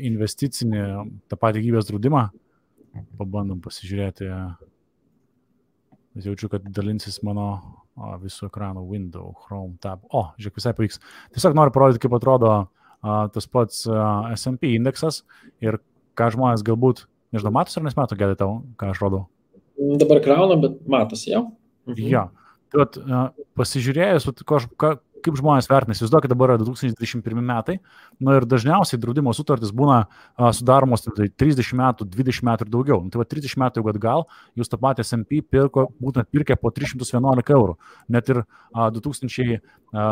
investicinį 0.10 0.82
tą 1.30 1.38
patį 1.46 1.62
gyvybės 1.68 1.92
draudimą, 1.92 2.26
pabandom 3.22 3.62
pasižiūrėti. 3.62 4.34
Jaučiu, 6.26 6.50
kad 6.50 6.66
dalinsis 6.74 7.22
mano 7.28 7.50
o, 7.96 8.14
visų 8.22 8.50
ekranų 8.50 8.86
window, 8.90 9.34
Chrome 9.44 9.80
tab. 9.84 10.06
O, 10.12 10.28
žiūrėk, 10.40 10.60
visai 10.60 10.74
pavyks. 10.78 11.02
Tiesiog 11.36 11.58
noriu 11.58 11.74
parodyti, 11.76 12.04
kaip 12.06 12.16
atrodo 12.18 12.52
a, 12.54 12.66
tas 13.34 13.48
pats 13.52 13.86
SP 14.36 14.76
indeksas 14.76 15.24
ir 15.64 15.80
ką 16.18 16.32
žmonės 16.36 16.64
galbūt, 16.66 17.06
nežinau, 17.36 17.54
matos 17.56 17.78
ar 17.78 17.86
nesmato, 17.86 18.18
gedai 18.20 18.38
tau, 18.40 18.62
ką 18.80 18.94
aš 18.94 19.04
rodau. 19.04 19.26
Dabar 19.76 20.22
krauna, 20.24 20.56
bet 20.60 20.80
matosi 20.88 21.34
jau. 21.34 21.50
Mhm. 21.90 22.08
Ja. 22.12 22.28
Tai 22.72 22.82
vat, 22.82 22.98
pasižiūrėjus, 23.60 24.26
vat, 24.30 24.42
ko, 24.48 24.60
ką, 24.82 24.96
kaip 25.26 25.40
žmonės 25.40 25.70
vertina, 25.72 25.96
įsivaizduokit, 25.96 26.32
dabar 26.32 26.54
yra 26.54 26.62
2021 26.62 27.42
metai, 27.46 27.78
na 28.24 28.38
ir 28.40 28.48
dažniausiai 28.50 29.00
draudimo 29.02 29.34
sutartys 29.36 29.74
būna 29.76 30.04
a, 30.06 30.52
sudaromos 30.56 31.06
tai 31.08 31.30
30 31.30 31.74
metų, 31.82 32.08
20 32.14 32.48
metų 32.50 32.68
ir 32.68 32.74
daugiau. 32.74 33.02
Nu, 33.04 33.14
tai 33.14 33.22
va 33.22 33.28
30 33.34 33.60
metų 33.66 33.82
jau 33.82 33.92
atgal 33.94 34.26
jūs 34.60 34.72
tą 34.72 34.80
patį 34.82 35.06
SMP 35.06 35.42
pirko, 35.42 35.90
būtent 36.02 36.30
pirkė 36.34 36.60
po 36.62 36.72
311 36.76 37.54
eurų. 37.58 37.78
Net 38.14 38.32
ir 38.34 38.44
a, 38.46 38.90
2000, 38.94 39.60
a, 39.94 40.10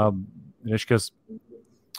reiškia, 0.74 1.02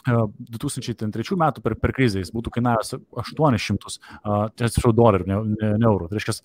2003 0.05 1.37
metų 1.41 1.63
per, 1.65 1.75
per 1.81 1.93
krizę 1.95 2.21
jis 2.21 2.31
būtų 2.35 2.53
kainavęs 2.57 2.95
800, 3.21 3.95
uh, 3.95 4.45
atsiprašau, 4.49 4.93
dolerių, 4.95 5.27
ne, 5.29 5.39
ne, 5.55 5.71
ne 5.81 5.89
eurų. 5.89 6.09
Tai 6.11 6.19
reiškia, 6.19 6.35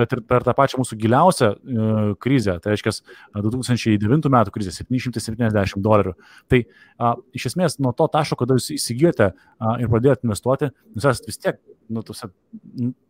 bet 0.00 0.16
ir 0.16 0.22
per 0.28 0.46
tą 0.46 0.54
pačią 0.56 0.80
mūsų 0.80 0.98
giliausią 1.02 1.50
uh, 1.52 2.14
krizę, 2.24 2.56
tai 2.64 2.74
reiškia, 2.74 2.94
2009 3.36 4.30
metų 4.32 4.54
krizę 4.54 4.74
770 4.76 5.84
dolerių. 5.84 6.16
Tai 6.52 6.62
uh, 6.64 7.14
iš 7.36 7.50
esmės 7.52 7.78
nuo 7.84 7.92
to 7.96 8.08
taško, 8.12 8.40
kada 8.42 8.56
jūs 8.58 8.72
įsigijote 8.78 9.32
uh, 9.34 9.76
ir 9.82 9.92
pradėjote 9.92 10.28
investuoti, 10.28 10.72
jūs 10.96 11.08
esate 11.12 11.32
vis 11.32 11.42
tiek 11.42 11.60
nu, 11.88 12.02
tuose, 12.06 12.28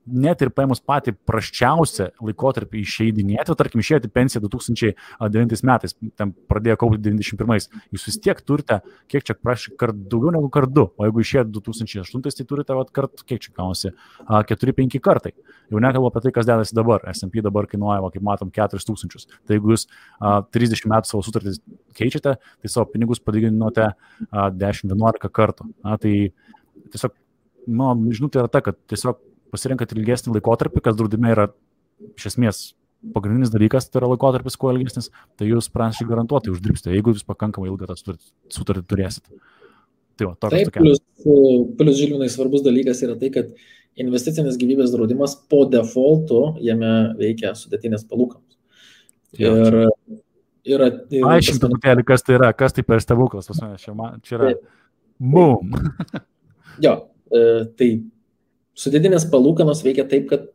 net 0.04 0.42
ir 0.44 0.50
paėmus 0.54 0.80
patį 0.84 1.14
prasčiausią 1.28 2.10
laikotarpį 2.24 2.82
išeidinėti, 2.84 3.56
tarkim, 3.58 3.82
išėjote 3.82 4.10
pensiją 4.12 4.42
2009 4.44 5.64
metais, 5.68 5.96
ten 6.18 6.32
pradėjo 6.50 6.78
kaupti 6.82 7.00
91, 7.06 7.68
jūs 7.94 8.06
vis 8.08 8.18
tiek 8.24 8.40
turite, 8.44 8.80
kiek 9.10 9.26
čia 9.26 9.36
prašy, 9.38 9.74
kart 9.80 9.98
daugiau 10.10 10.34
negu 10.34 10.50
kart 10.52 10.72
du, 10.74 10.86
o 10.90 11.08
jeigu 11.08 11.24
išėjote 11.24 11.54
2008, 11.56 12.24
tai 12.26 12.48
turite, 12.50 12.76
vat, 12.78 12.92
kart, 12.94 13.24
kiek 13.28 13.42
čia 13.46 13.54
gaunasi, 13.56 13.94
4-5 14.28 15.00
kartai. 15.04 15.34
Jau 15.72 15.80
nekalbu 15.82 16.10
apie 16.10 16.24
tai, 16.26 16.34
kas 16.36 16.48
dedasi 16.48 16.76
dabar, 16.76 17.04
SMP 17.14 17.44
dabar 17.44 17.68
kainuoja, 17.70 18.02
va, 18.04 18.12
kaip 18.12 18.24
matom, 18.26 18.52
4000. 18.54 19.26
Tai 19.46 19.56
jeigu 19.56 19.72
jūs 19.74 19.86
a, 20.18 20.40
30 20.54 20.88
metų 20.92 21.10
savo 21.10 21.24
sutartys 21.24 21.60
keičiate, 21.96 22.36
tai 22.36 22.70
savo 22.70 22.86
pinigus 22.92 23.22
padidinote 23.24 23.90
10-11 24.32 25.32
kartų. 25.34 25.70
Na, 25.84 25.96
tai 26.00 26.14
tiesiog 26.92 27.14
nu, 27.66 27.90
žinutė 28.14 28.42
yra 28.42 28.50
ta, 28.52 28.62
kad 28.64 28.78
tiesiog 28.90 29.20
pasirinkat 29.54 29.94
ilgesnį 29.94 30.38
laikotarpį, 30.38 30.82
kas 30.84 30.96
draudime 30.98 31.30
yra 31.34 31.48
iš 32.14 32.32
esmės 32.32 32.64
pagrindinis 33.14 33.52
dalykas, 33.52 33.86
tai 33.90 34.00
yra 34.00 34.10
laikotarpis 34.14 34.56
kuo 34.60 34.72
ilgesnis, 34.74 35.10
tai 35.38 35.50
jūs 35.50 35.68
pranašiai 35.72 36.08
garantuotai 36.08 36.52
uždirbsite, 36.54 36.92
jeigu 36.94 37.14
jūs 37.14 37.26
pakankamai 37.28 37.68
ilgą 37.70 37.90
tą 37.90 38.16
sutartį 38.54 38.84
turėsit. 38.88 39.28
Tai 40.14 40.28
va, 40.30 40.34
Taip, 40.46 40.70
plus, 40.76 41.00
plus 41.78 41.96
žilvinai 41.98 42.28
svarbus 42.30 42.62
dalykas 42.62 43.02
yra 43.02 43.16
tai, 43.18 43.32
kad 43.34 43.50
investicinis 43.98 44.58
gyvybės 44.60 44.92
draudimas 44.94 45.34
po 45.50 45.64
defaultu 45.70 46.54
jame 46.62 46.92
veikia 47.18 47.54
sudėtinės 47.58 48.06
palūkamos. 48.10 48.54
Ir 49.42 49.80
yra. 50.64 50.90
Aiškink 51.34 51.60
truputėlį, 51.62 52.06
kas 52.06 52.24
tai 52.26 52.38
yra, 52.38 52.52
kas 52.56 52.76
tai 52.76 52.84
per 52.86 53.02
stebuklas, 53.02 53.50
pas 53.50 53.60
mane 53.62 53.80
čia, 53.82 53.94
čia 54.24 54.38
yra. 54.38 54.52
Boom. 55.18 55.74
jo, 56.84 56.94
tai 57.78 57.88
sudėtinės 58.78 59.28
palūkanos 59.32 59.82
veikia 59.86 60.06
taip, 60.10 60.28
kad 60.30 60.48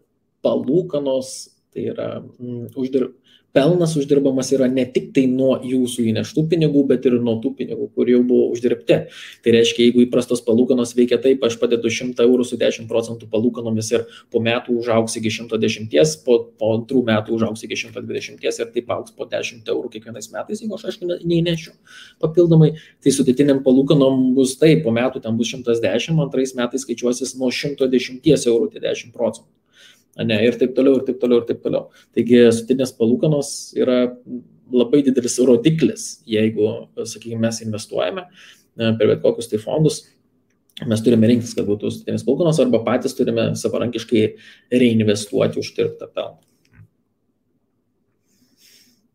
palūkanos 0.46 1.32
tai 1.74 1.90
yra 1.92 2.10
mm, 2.22 2.72
uždir, 2.80 3.10
pelnas 3.54 3.96
uždirbamas 3.98 4.52
yra 4.54 4.68
ne 4.72 4.86
tik 4.86 5.10
tai 5.16 5.26
nuo 5.30 5.56
jūsų 5.66 6.06
įneštų 6.12 6.46
pinigų, 6.52 6.84
bet 6.90 7.06
ir 7.10 7.18
nuo 7.24 7.38
tų 7.44 7.54
pinigų, 7.58 7.90
kur 7.96 8.10
jau 8.12 8.22
buvo 8.26 8.50
uždirbti. 8.54 9.00
Tai 9.44 9.54
reiškia, 9.56 9.88
jeigu 9.88 10.04
įprastos 10.06 10.44
palūkanos 10.46 10.94
veikia 10.98 11.20
taip, 11.22 11.44
aš 11.46 11.58
padedu 11.62 11.92
100 11.94 12.26
eurų 12.26 12.46
su 12.48 12.60
10 12.62 12.90
procentų 12.90 13.30
palūkanomis 13.32 13.92
ir 13.96 14.06
po 14.32 14.42
metų 14.46 14.78
užaugs 14.82 15.18
iki 15.20 15.34
110, 15.34 15.90
po, 16.26 16.40
po 16.60 16.74
antrų 16.78 17.04
metų 17.10 17.38
užaugs 17.38 17.66
iki 17.66 17.80
120 17.84 18.50
ir 18.50 18.74
taip 18.76 18.94
auks 18.96 19.16
po 19.18 19.28
10 19.30 19.68
eurų 19.70 19.94
kiekvienais 19.96 20.32
metais, 20.34 20.64
jeigu 20.64 20.78
aš, 20.78 20.90
aišku, 20.92 21.10
neįnešiu 21.24 21.76
papildomai, 22.24 22.74
tai 23.04 23.14
sudėtiniam 23.16 23.64
palūkanom 23.66 24.34
bus 24.38 24.58
taip, 24.62 24.84
po 24.86 24.94
metų 24.96 25.24
ten 25.26 25.40
bus 25.40 25.54
110, 25.56 26.20
antrais 26.20 26.56
metais 26.58 26.86
skaičiuosis 26.86 27.38
nuo 27.40 27.52
110 27.54 28.22
eurų 28.50 28.74
tai 28.74 28.86
10 28.90 29.16
procentų 29.16 29.59
ne, 30.28 30.38
ir 30.46 30.58
taip 30.60 30.76
toliau, 30.78 31.00
ir 31.00 31.08
taip 31.08 31.20
toliau, 31.22 31.42
ir 31.42 31.50
taip 31.50 31.62
toliau. 31.64 31.90
Taigi 32.16 32.46
sutinės 32.56 32.94
palūkanos 32.98 33.52
yra 33.80 34.02
labai 34.70 35.02
didelis 35.06 35.40
rodiklis, 35.46 36.08
jeigu, 36.30 36.70
sakykime, 37.00 37.42
mes 37.48 37.62
investuojame 37.66 38.28
per 38.76 39.08
bet 39.10 39.24
kokius 39.24 39.50
tai 39.52 39.60
fondus, 39.62 40.04
mes 40.88 41.02
turime 41.04 41.28
rinktis, 41.32 41.56
kad 41.58 41.68
būtų 41.68 41.92
sutinės 41.92 42.24
palūkanos 42.28 42.62
arba 42.64 42.84
patys 42.86 43.18
turime 43.18 43.50
savarankiškai 43.60 44.28
reinvestuoti 44.72 45.60
uždirbtą 45.64 46.12
pelną. 46.14 46.40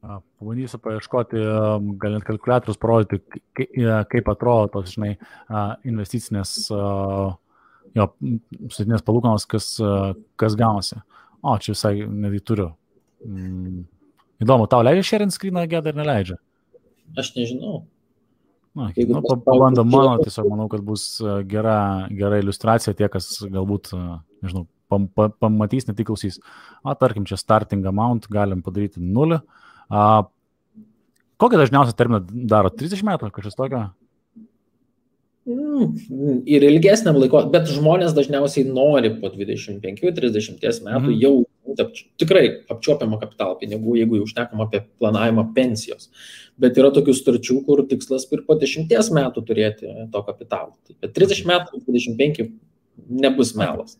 Pabandysiu 0.04 0.76
paieškoti, 0.84 1.40
galint 2.02 2.26
kalkulatorius 2.26 2.76
parodyti, 2.76 3.40
kaip 3.56 4.26
atrodo 4.28 4.74
tos, 4.74 4.90
žinai, 4.92 5.14
investicinės, 5.88 6.50
jo, 7.98 8.08
sutinės 8.72 9.04
palūkanos, 9.06 9.46
kas, 9.50 9.74
kas 10.40 10.56
gaunasi. 10.58 11.00
O, 11.44 11.56
čia 11.60 11.74
visai 11.74 11.94
netgi 12.08 12.40
turiu. 12.44 12.70
Mm. 13.24 13.82
Įdomu, 14.42 14.68
tau 14.70 14.84
leidžia 14.84 15.04
sharing 15.10 15.32
screeną 15.32 15.64
gėdą 15.70 15.92
ar 15.92 15.98
neleidžia? 16.00 16.38
Aš 17.20 17.34
nežinau. 17.36 17.84
Na, 18.74 18.88
nu, 18.90 19.20
pabandom 19.46 19.86
mano, 19.86 20.16
tiesiog 20.24 20.48
manau, 20.50 20.66
kad 20.72 20.82
bus 20.82 21.04
gera, 21.46 21.76
gera 22.10 22.40
iliustracija 22.42 22.96
tie, 22.98 23.06
kas 23.12 23.28
galbūt, 23.46 23.92
nežinau, 24.42 24.64
pam, 24.90 25.06
pam, 25.14 25.34
pamatys, 25.38 25.86
ne 25.86 25.94
tik 25.94 26.08
klausys. 26.08 26.40
O, 26.82 26.94
tarkim, 26.98 27.26
čia 27.28 27.38
starting 27.38 27.86
amount 27.86 28.26
galim 28.32 28.64
padaryti 28.66 29.02
nulį. 29.02 29.38
A, 29.94 30.24
kokią 31.38 31.60
dažniausią 31.62 31.94
terminą 31.98 32.24
daro? 32.50 32.72
30 32.74 33.06
metų, 33.06 33.30
kažkas 33.36 33.54
tokio? 33.60 33.84
Mm, 35.44 36.38
ir 36.48 36.64
ilgesniam 36.64 37.18
laiko, 37.20 37.42
bet 37.52 37.68
žmonės 37.68 38.14
dažniausiai 38.16 38.64
nori 38.64 39.10
po 39.18 39.28
25-30 39.28 40.62
metų 40.86 41.10
mm. 41.10 41.18
jau 41.20 41.34
tikrai 42.20 42.44
apčiopiamą 42.72 43.18
kapitalą 43.20 43.58
pinigų, 43.60 43.98
jeigu 43.98 44.18
jau 44.18 44.24
užtekam 44.28 44.62
apie 44.64 44.80
planavimą 45.00 45.50
pensijos. 45.56 46.08
Bet 46.60 46.78
yra 46.80 46.88
tokių 46.94 47.12
starčių, 47.18 47.58
kur 47.66 47.82
tikslas 47.90 48.24
ir 48.32 48.44
po 48.46 48.56
10 48.60 48.88
metų 48.88 49.42
turėti 49.44 49.90
to 50.12 50.22
kapitalo. 50.24 50.72
Tai 50.86 50.96
bet 51.04 51.12
30 51.16 51.48
metų, 51.50 51.80
25 51.88 52.44
nebus 53.24 53.52
melas. 53.58 53.98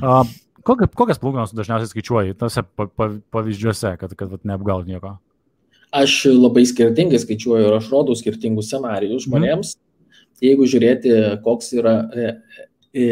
A, 0.00 0.22
kokias, 0.66 0.90
kokias 0.96 1.20
palūkanas 1.22 1.54
dažniausiai 1.54 1.90
skaičiuoji 1.92 2.38
tose 2.40 2.64
pavyzdžiuose, 2.78 3.94
kad, 4.00 4.16
kad, 4.16 4.32
kad 4.32 4.48
neapgaut 4.48 4.90
nieko? 4.90 5.18
Aš 5.94 6.24
labai 6.30 6.64
skirtingai 6.70 7.18
skaičiuoju 7.18 7.68
ir 7.68 7.78
aš 7.78 7.90
rodau 7.92 8.18
skirtingus 8.18 8.70
scenarius 8.70 9.22
mhm. 9.22 9.24
žmonėms. 9.28 9.76
Mm. 9.76 9.86
Jeigu 10.44 10.68
žiūrėti, 10.70 11.12
koks 11.44 11.74
yra 11.76 11.94
e, 12.10 12.32
e, 12.94 13.08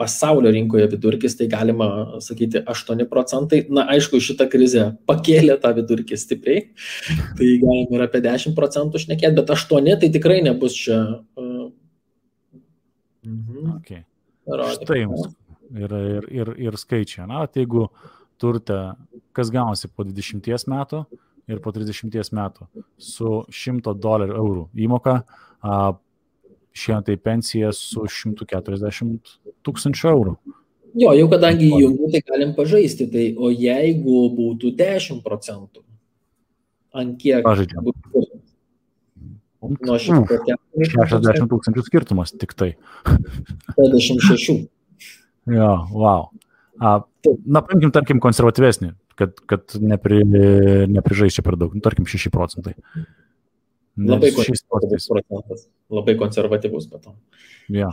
pasaulio 0.00 0.52
rinkoje 0.54 0.86
vidurkis, 0.94 1.36
tai 1.36 1.48
galima 1.52 2.20
sakyti 2.24 2.62
8 2.62 3.04
procentai. 3.10 3.64
Na, 3.72 3.84
aišku, 3.94 4.20
šitą 4.22 4.46
krizę 4.52 4.86
pakėlė 5.10 5.58
tą 5.60 5.74
vidurkį 5.76 6.18
stipriai, 6.20 6.62
tai 7.36 7.50
galima 7.60 7.98
ir 7.98 8.06
apie 8.06 8.22
10 8.24 8.56
procentų 8.56 9.02
šnekėti, 9.04 9.36
bet 9.42 9.52
8 9.56 9.90
tai 10.00 10.12
tikrai 10.14 10.40
nebus 10.46 10.78
čia. 10.78 11.02
Uh, 11.36 11.68
mhm. 13.26 13.76
okay. 13.76 14.06
Štai 14.50 15.02
jums 15.04 15.28
ir, 15.76 15.92
ir, 15.94 16.28
ir, 16.32 16.52
ir 16.68 16.78
skaičiai. 16.80 17.26
Na, 17.30 17.44
tai 17.46 17.64
jeigu 17.64 17.86
turite, 18.40 18.78
kas 19.36 19.52
gaunasi 19.52 19.90
po 19.92 20.06
20 20.06 20.70
metų 20.70 21.04
ir 21.50 21.60
po 21.62 21.72
30 21.74 22.32
metų 22.36 22.66
su 22.98 23.42
100 23.50 23.94
dolerių 24.00 24.38
eurų 24.38 24.64
įmoka, 24.86 25.20
šiandien 26.76 27.06
tai 27.06 27.16
pensija 27.20 27.72
su 27.76 28.06
140 28.06 29.36
tūkstančių 29.66 30.10
eurų. 30.12 30.34
Jo, 30.98 31.12
jau 31.14 31.28
kadangi 31.30 31.68
įjungiu, 31.70 32.10
tai 32.10 32.22
galim 32.26 32.52
pažaisti. 32.56 33.06
Tai, 33.10 33.26
o 33.38 33.52
jeigu 33.54 34.24
būtų 34.34 34.74
10 34.78 35.22
procentų, 35.26 35.84
ant 36.98 37.18
kiek 37.20 37.44
Pažaidžiam. 37.46 37.86
būtų 37.86 38.26
Nuo 39.60 39.98
60 40.00 41.50
tūkstančių 41.50 41.82
skirtumas 41.84 42.32
tik 42.32 42.56
tai. 42.56 42.74
56. 43.76 44.54
Jo, 45.50 45.70
wow. 45.90 46.26
A, 46.78 47.00
na, 47.48 47.62
paimkim, 47.64 47.90
tarkim, 47.90 48.18
konservatyvesnį, 48.22 48.90
kad, 49.18 49.38
kad 49.48 49.72
nepri, 49.82 50.20
neprižaiščia 50.92 51.42
per 51.42 51.56
daug, 51.58 51.72
nu, 51.74 51.80
tarkim, 51.82 52.06
6 52.06 52.30
procentai. 52.30 52.74
Labai 53.98 54.30
konservatyvus 54.32 55.08
procentas. 55.10 55.66
Labai 55.90 56.14
konservatyvus, 56.18 56.88
to. 56.90 57.14
Ja, 57.74 57.90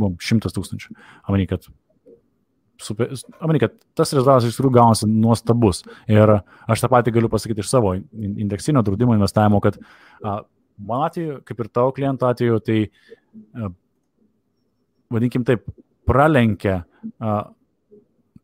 bum, 0.00 0.16
šimtas 0.22 0.54
tūkstančių. 0.56 0.92
Amani, 1.28 1.46
kad, 1.48 1.64
super, 2.82 3.10
amani, 3.40 3.62
kad 3.62 3.74
tas 3.96 4.12
rezultatas 4.12 4.48
iš 4.48 4.58
tikrųjų 4.58 4.76
gaunasi 4.76 5.08
nuostabus. 5.10 5.82
Ir 6.10 6.38
aš 6.68 6.84
tą 6.84 6.92
patį 6.92 7.16
galiu 7.16 7.32
pasakyti 7.32 7.64
iš 7.64 7.72
savo 7.72 7.94
indeksinio 7.96 8.84
draudimo 8.86 9.16
investavimo, 9.16 9.60
kad 9.64 9.80
a, 10.22 10.40
mano 10.78 11.08
atveju, 11.08 11.40
kaip 11.48 11.64
ir 11.64 11.72
tavo 11.72 11.92
kliento 11.96 12.28
atveju, 12.28 12.60
tai 12.64 12.80
a, 12.86 13.72
vadinkim 15.16 15.48
taip, 15.48 15.66
pralenkia 16.08 16.82
a, 17.18 17.38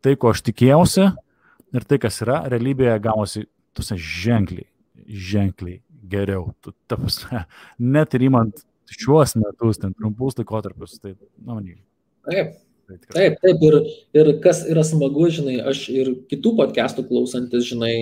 tai, 0.01 0.17
ko 0.17 0.33
aš 0.33 0.43
tikėjausi 0.49 1.09
ir 1.75 1.87
tai, 1.87 2.01
kas 2.01 2.21
yra, 2.25 2.43
realybėje 2.51 2.99
gavosi 3.05 3.47
tuose 3.75 3.97
ženkliai, 3.99 4.67
ženkliai 5.05 5.81
geriau. 6.11 6.49
Tu, 6.63 6.73
ta 6.89 6.99
prasme, 6.99 7.45
net 7.95 8.15
ir 8.17 8.27
įmant 8.29 8.65
šiuos 8.91 9.35
metus, 9.41 9.81
ten 9.81 9.95
trumpus 9.95 10.37
laikotarpius, 10.39 10.99
tai, 11.01 11.15
na, 11.41 11.57
manyt. 11.57 11.81
Taip. 12.27 12.55
Taip, 12.85 13.39
taip, 13.41 13.63
ir, 13.65 13.75
ir 14.13 14.27
kas 14.43 14.59
yra 14.69 14.83
smagu, 14.85 15.25
žinai, 15.33 15.55
aš 15.71 15.87
ir 15.89 16.11
kitų 16.29 16.51
podcastų 16.59 17.07
klausantis, 17.07 17.65
žinai, 17.71 17.95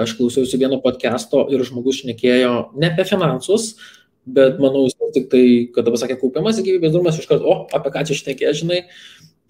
aš 0.00 0.14
klausiausi 0.16 0.60
vieno 0.62 0.78
podcast'o 0.80 1.42
ir 1.52 1.60
žmogus 1.68 2.00
šnekėjo 2.00 2.54
ne 2.80 2.88
apie 2.88 3.04
finansus, 3.04 3.74
bet 4.24 4.56
manau, 4.62 4.86
jis 4.88 4.96
tik 5.12 5.28
tai, 5.28 5.44
kada 5.76 5.92
pasakė 5.92 6.16
kaupiamas 6.22 6.62
gyvybės 6.64 6.94
drumas, 6.94 7.20
iš 7.20 7.28
karto, 7.28 7.44
o, 7.44 7.58
apie 7.76 7.92
ką 7.92 8.06
čia 8.08 8.16
šnekė, 8.22 8.54
žinai, 8.56 8.80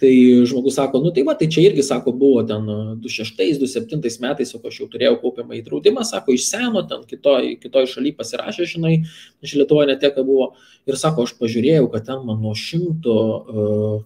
Tai 0.03 0.11
žmogus 0.51 0.75
sako, 0.75 0.99
nu 1.05 1.13
tai 1.15 1.23
va, 1.23 1.37
tai 1.39 1.47
čia 1.47 1.69
irgi, 1.69 1.83
sako, 1.87 2.11
buvo 2.19 2.41
ten 2.47 2.67
26-27 2.99 4.19
metais, 4.25 4.51
o 4.57 4.59
aš 4.59 4.81
jau 4.81 4.89
turėjau 4.91 5.21
kaupiamą 5.23 5.55
įdraudimą, 5.61 6.03
sako, 6.09 6.35
iš 6.35 6.49
seno, 6.49 6.83
ten 6.91 7.05
kitoj, 7.07 7.53
kitoj 7.63 7.87
šaly 7.93 8.11
pasirašė, 8.19 8.67
žinai, 8.73 8.97
iš 9.45 9.55
Lietuvoje 9.61 9.93
netiek 9.93 10.19
buvo. 10.27 10.51
Ir 10.91 10.99
sako, 10.99 11.29
aš 11.29 11.37
pažiūrėjau, 11.39 11.87
kad 11.93 12.09
ten 12.11 12.27
man 12.27 12.43
nuo 12.43 12.57
100 12.59 13.15
uh, 13.15 14.03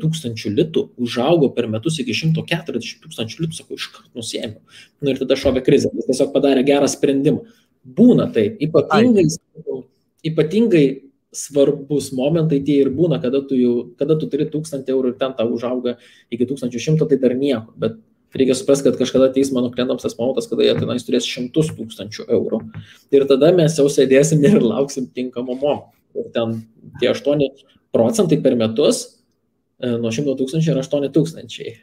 tūkstančių 0.00 0.54
litų 0.56 0.86
užaugo 1.04 1.50
per 1.52 1.68
metus 1.68 2.00
iki 2.00 2.16
140 2.16 3.04
tūkstančių 3.04 3.44
litų, 3.44 3.60
sako, 3.60 3.76
iškart 3.76 4.08
nusėmiau. 4.16 4.62
Nu, 5.02 5.12
ir 5.12 5.20
tada 5.20 5.36
šovė 5.36 5.60
krizė, 5.66 5.92
jis 5.92 6.08
tiesiog 6.08 6.32
padarė 6.32 6.64
gerą 6.64 6.88
sprendimą. 6.88 7.44
Būna 7.84 8.30
taip, 8.32 8.56
ypatingai, 8.64 9.28
ypatingai 10.26 10.86
svarbus 11.36 12.10
momentai 12.16 12.58
tie 12.64 12.80
ir 12.82 12.90
būna, 12.94 13.20
kada 13.22 13.42
tu, 13.46 13.56
jau, 13.58 13.74
kada 14.00 14.16
tu 14.18 14.28
turi 14.32 14.48
1000 14.50 14.88
eurų 14.92 15.12
ir 15.12 15.18
ten 15.20 15.34
tau 15.36 15.50
užauga 15.52 15.96
iki 16.32 16.48
1100, 16.48 17.08
tai 17.10 17.18
dar 17.22 17.36
nieko. 17.38 17.74
Bet 17.76 17.98
reikia 18.36 18.56
suprasti, 18.58 18.88
kad 18.88 18.98
kažkada 19.00 19.30
ateis 19.30 19.52
mano 19.54 19.70
klientams 19.72 20.04
tas 20.04 20.16
momentas, 20.18 20.48
kada 20.50 20.66
jie 20.66 20.74
tenais 20.78 21.06
turės 21.06 21.28
šimtus 21.28 21.72
tūkstančių 21.76 22.28
eurų. 22.38 22.62
Ir 23.14 23.26
tada 23.30 23.52
mes 23.56 23.78
jau 23.78 23.88
sėdėsim 23.92 24.44
ir 24.44 24.58
lauksim 24.64 25.08
tinkamo 25.12 25.54
momento. 25.54 25.92
Ir 26.16 26.30
ten 26.32 26.62
tie 27.00 27.12
8 27.12 27.44
procentai 27.92 28.40
per 28.40 28.56
metus 28.56 29.02
e, 29.80 29.96
nuo 30.00 30.12
100 30.12 30.38
tūkstančių 30.40 30.72
yra 30.72 30.84
8 30.84 31.10
tūkstančiai. 31.12 31.74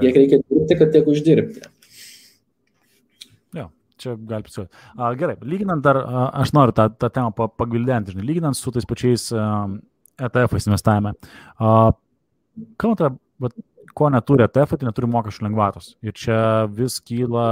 Tiek 0.00 0.16
reikia 0.16 0.40
dirbti, 0.42 0.78
kad 0.78 0.90
tiek 0.94 1.06
uždirbti 1.10 1.68
čia 4.00 4.16
gali 4.16 4.46
pasiūlyti. 4.46 4.84
Gerai, 5.20 5.36
lyginant 5.52 5.84
dar, 5.84 6.00
aš 6.42 6.54
noriu 6.56 6.74
tą, 6.76 6.88
tą 6.96 7.10
temą 7.14 7.48
pagvildenti, 7.60 8.14
žinai, 8.14 8.26
lyginant 8.28 8.58
su 8.58 8.72
tais 8.74 8.88
pačiais 8.88 9.28
ETF-ais 9.30 10.68
investavime. 10.68 11.14
Kalbant 12.80 13.06
apie, 13.08 13.64
ko 13.96 14.10
neturi 14.12 14.46
ETF, 14.46 14.76
tai 14.78 14.88
neturi 14.88 15.08
mokesčių 15.10 15.48
lengvatos. 15.48 15.94
Ir 16.04 16.14
čia 16.16 16.40
vis 16.70 17.00
kyla 17.02 17.48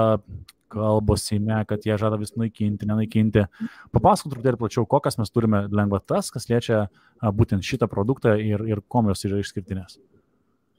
kalbos 0.69 1.25
Seime, 1.25 1.63
kad 1.69 1.85
jie 1.87 1.97
žada 2.01 2.19
vis 2.21 2.35
naikinti, 2.37 2.87
nenaikinti. 2.89 3.47
Papasakok 3.95 4.35
truputėlį 4.35 4.61
plačiau, 4.61 4.85
kokias 4.89 5.19
mes 5.21 5.33
turime 5.33 5.65
lengvatas, 5.73 6.29
kas 6.35 6.49
liečia 6.51 6.85
būtent 7.23 7.65
šitą 7.65 7.89
produktą 7.91 8.37
ir, 8.41 8.63
ir 8.69 8.85
kom 8.93 9.09
jos 9.11 9.25
yra 9.29 9.41
išskirtinės. 9.43 9.99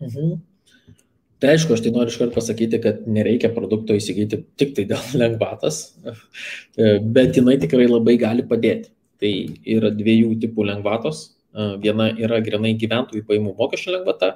Mhm. 0.06 0.40
Tai 1.40 1.54
aišku, 1.54 1.72
aš 1.76 1.84
tai 1.86 1.92
noriu 1.96 2.12
iškart 2.12 2.34
pasakyti, 2.36 2.82
kad 2.84 3.06
nereikia 3.08 3.52
produkto 3.56 3.96
įsigyti 3.96 4.42
tik 4.60 4.74
tai 4.76 4.86
dėl 4.90 5.04
lengvatas, 5.22 5.82
bet 6.76 7.40
jinai 7.40 7.60
tikrai 7.62 7.88
labai 7.88 8.18
gali 8.20 8.44
padėti. 8.48 8.92
Tai 9.20 9.32
yra 9.68 9.92
dviejų 9.92 10.38
tipų 10.40 10.66
lengvatos. 10.70 11.30
Viena 11.84 12.12
yra 12.14 12.38
grinai 12.46 12.76
gyventojų 12.80 13.26
paimų 13.28 13.56
mokesčio 13.58 13.96
lengvata 13.96 14.36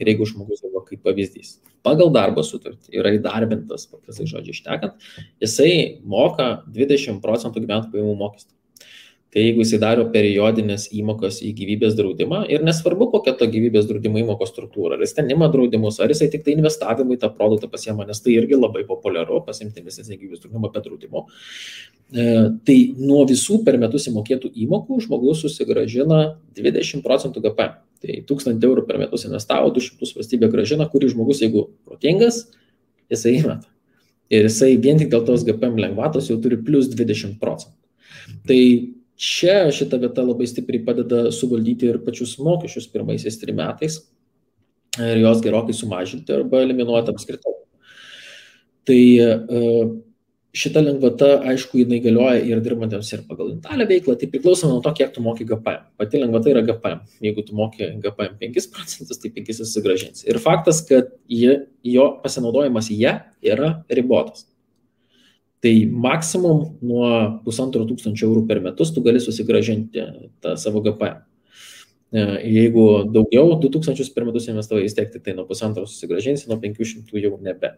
ir 0.00 0.08
jeigu 0.10 0.26
žmogus, 0.28 0.64
va, 0.74 0.82
kaip 0.86 1.02
pavyzdys, 1.04 1.58
pagal 1.86 2.10
darbo 2.12 2.42
sutartį 2.44 2.96
yra 2.98 3.12
įdarbintas, 3.16 3.86
paprastai 3.92 4.26
žodžiai 4.28 4.56
ištekant, 4.56 5.10
jisai 5.44 5.72
moka 6.02 6.48
20 6.72 7.20
procentų 7.22 7.62
gyventojų 7.66 7.94
paimų 7.94 8.16
mokestį. 8.24 8.52
Tai 9.30 9.42
jeigu 9.44 9.62
jisai 9.62 9.78
daro 9.78 10.08
periodinės 10.10 10.88
įmokas 10.90 11.36
į 11.46 11.52
gyvybės 11.54 11.94
draudimą 11.94 12.40
ir 12.50 12.64
nesvarbu, 12.66 13.06
kokia 13.12 13.36
to 13.38 13.46
gyvybės 13.52 13.86
draudimo 13.86 14.18
įmokos 14.18 14.50
struktūra, 14.50 14.96
ar 14.96 15.04
jis 15.04 15.14
ten 15.14 15.30
ima 15.30 15.46
draudimus, 15.52 16.00
ar 16.02 16.10
jisai 16.10 16.26
tik 16.32 16.42
tai 16.46 16.56
investavimui 16.56 17.18
tą 17.22 17.30
produktą 17.36 17.70
pasiema, 17.70 18.02
nes 18.08 18.18
tai 18.24 18.34
irgi 18.34 18.58
labai 18.58 18.82
populiaru 18.88 19.38
pasimti 19.46 19.84
investicinį 19.84 20.18
gyvybės 20.18 20.42
draudimą 20.42 20.72
be 20.74 20.84
draudimo. 20.88 21.24
tai 22.66 22.78
nuo 22.98 23.22
visų 23.30 23.62
per 23.62 23.78
metus 23.78 24.08
įmokėtų 24.10 24.50
įmokų 24.66 25.00
žmogus 25.06 25.44
susigražina 25.44 26.40
20 26.58 27.06
procentų 27.06 27.46
GPM. 27.46 27.78
Tai 28.02 28.20
1000 28.26 28.64
eurų 28.66 28.86
per 28.88 28.98
metus 28.98 29.28
investavo, 29.28 29.70
200 29.70 30.16
valstybė 30.16 30.48
gražina, 30.50 30.88
kurį 30.90 31.12
žmogus, 31.12 31.44
jeigu 31.44 31.68
protingas, 31.86 32.48
jisai 33.12 33.36
įmeta. 33.38 33.68
Ir 34.30 34.48
jisai 34.48 34.72
vien 34.80 34.98
tik 34.98 35.10
dėl 35.12 35.22
tos 35.26 35.44
GPM 35.46 35.78
lengvatos 35.78 36.30
jau 36.30 36.40
turi 36.42 36.58
plus 36.64 36.88
20 36.90 37.38
procentų. 37.38 37.76
Tai 38.48 38.58
čia 39.20 39.68
šita 39.74 40.00
vieta 40.00 40.24
labai 40.24 40.48
stipriai 40.48 40.84
padeda 40.86 41.28
suvaldyti 41.34 41.90
ir 41.92 42.00
pačius 42.04 42.38
mokesčius 42.40 42.88
pirmaisiais 42.92 43.36
trim 43.40 43.58
metais 43.60 44.00
ir 44.98 45.20
juos 45.20 45.42
gerokai 45.44 45.76
sumažinti 45.76 46.32
arba 46.34 46.62
eliminuoti 46.64 47.12
apskritai. 47.12 47.52
Tai 48.88 49.02
uh, 49.20 49.92
šita 50.56 50.82
lengvata, 50.82 51.28
aišku, 51.52 51.78
jinai 51.82 52.00
galioja 52.02 52.40
ir 52.48 52.62
dirbantiems 52.64 53.12
ir 53.14 53.22
pagal 53.28 53.52
intalę 53.52 53.86
veiklą, 53.86 54.16
tai 54.18 54.28
priklausomai 54.32 54.74
nuo 54.74 54.82
to, 54.84 54.92
kiek 54.98 55.12
tu 55.14 55.22
moki 55.22 55.46
GPM. 55.46 55.84
Pati 56.00 56.22
lengvata 56.22 56.50
yra 56.50 56.64
GPM. 56.66 57.04
Jeigu 57.22 57.44
tu 57.46 57.56
moki 57.58 57.86
GPM 58.02 58.38
5 58.40 58.70
procentus, 58.74 59.20
tai 59.22 59.30
5 59.36 59.60
susigražinsi. 59.60 60.26
Ir 60.32 60.40
faktas, 60.42 60.82
kad 60.88 61.12
jie, 61.30 61.60
jo 61.86 62.08
pasinaudojimas 62.24 62.90
ją 62.90 63.18
yra 63.46 63.74
ribotas. 63.92 64.49
Tai 65.60 65.72
maksimum 65.92 66.62
nuo 66.88 67.08
pusantro 67.44 67.84
tūkstančio 67.84 68.30
eurų 68.30 68.46
per 68.48 68.62
metus 68.64 68.94
tu 68.94 69.02
gali 69.04 69.20
susigražinti 69.20 70.06
tą 70.40 70.54
savo 70.60 70.80
GPM. 70.84 71.20
E, 72.10 72.22
jeigu 72.48 72.86
daugiau, 73.12 73.52
2000 73.60 74.08
per 74.14 74.24
metus 74.26 74.48
investavai 74.50 74.86
įsteigti, 74.88 75.20
tai 75.22 75.36
nuo 75.36 75.44
pusantro 75.46 75.84
susigražinsi, 75.86 76.48
nuo 76.50 76.58
500 76.62 77.20
jau 77.22 77.36
nebe. 77.44 77.74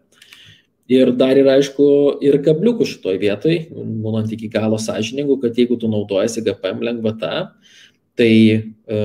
Ir 0.93 1.13
dar 1.19 1.39
yra, 1.39 1.59
aišku, 1.59 1.85
ir 2.25 2.39
kabliukų 2.45 2.87
šitoj 2.89 3.19
vietoj, 3.23 3.59
būnant 3.75 4.33
iki 4.35 4.51
galo 4.53 4.79
sąžiningų, 4.83 5.41
kad 5.43 5.59
jeigu 5.59 5.79
tu 5.81 5.91
naudojasi 5.91 6.43
GPM 6.47 6.83
lengvata, 6.87 7.33
tai 8.19 8.33
e, 8.33 9.03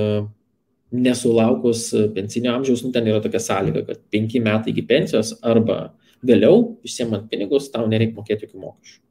nesulaukus 0.92 1.90
pensinio 2.16 2.54
amžiaus, 2.56 2.86
nu, 2.86 2.94
ten 2.96 3.10
yra 3.10 3.20
tokia 3.24 3.42
sąlyga, 3.44 3.84
kad 3.90 4.02
penki 4.14 4.42
metai 4.44 4.72
iki 4.72 4.86
pensijos 4.88 5.36
arba 5.42 5.92
vėliau, 6.26 6.78
išsiemant 6.88 7.28
pinigus, 7.32 7.72
tau 7.74 7.88
nereikia 7.90 8.18
mokėti 8.18 8.48
jokių 8.48 8.62
mokesčių. 8.64 9.02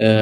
E, 0.00 0.12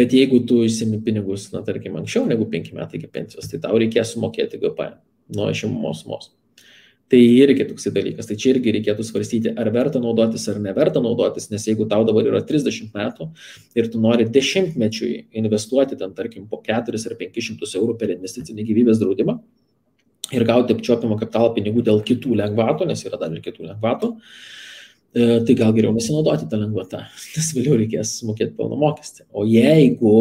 bet 0.00 0.16
jeigu 0.16 0.42
tu 0.48 0.60
išsiemi 0.66 1.00
pinigus, 1.04 1.48
na, 1.54 1.62
tarkim, 1.66 1.96
anksčiau 2.00 2.26
negu 2.28 2.48
penki 2.50 2.76
metai 2.76 3.00
iki 3.00 3.10
pensijos, 3.12 3.48
tai 3.50 3.62
tau 3.62 3.80
reikės 3.80 4.14
sumokėti 4.14 4.60
GPM 4.60 5.00
nuo 5.36 5.48
išimamos 5.52 6.04
sumos. 6.04 6.30
Tai 7.10 7.18
irgi 7.18 7.64
toksai 7.66 7.90
dalykas. 7.90 8.28
Tai 8.28 8.36
čia 8.38 8.52
irgi 8.52 8.70
reikėtų 8.76 9.02
svarstyti, 9.02 9.50
ar 9.58 9.66
verta 9.74 9.98
naudotis 10.02 10.44
ar 10.52 10.60
neverta 10.62 11.02
naudotis, 11.02 11.48
nes 11.50 11.64
jeigu 11.66 11.88
tau 11.90 12.04
dabar 12.06 12.28
yra 12.30 12.42
30 12.46 12.92
metų 12.94 13.26
ir 13.74 13.88
tu 13.90 14.02
nori 14.02 14.28
dešimtmečiui 14.30 15.16
investuoti 15.40 15.98
ten, 15.98 16.14
tarkim, 16.14 16.46
po 16.46 16.60
4 16.66 17.02
ar 17.10 17.16
500 17.18 17.74
eurų 17.80 17.96
per 17.98 18.14
investicinį 18.14 18.68
gyvybės 18.68 19.02
draudimą 19.02 19.40
ir 20.34 20.46
gauti 20.48 20.76
apčiopimą 20.76 21.18
kapitalą 21.20 21.52
pinigų 21.56 21.84
dėl 21.86 22.00
kitų 22.06 22.38
lengvatų, 22.40 22.88
nes 22.90 23.04
yra 23.06 23.20
dar 23.20 23.34
ir 23.34 23.42
kitų 23.44 23.66
lengvatų, 23.70 24.12
e, 25.14 25.26
tai 25.46 25.58
gal 25.58 25.74
geriau 25.76 25.92
nesinaudoti 25.96 26.48
tą 26.50 26.60
lengvatą, 26.62 27.04
nes 27.34 27.52
vėliau 27.56 27.78
reikės 27.80 28.16
mokėti 28.28 28.56
pelno 28.58 28.78
mokestį. 28.80 29.26
O 29.34 29.46
jeigu 29.48 30.16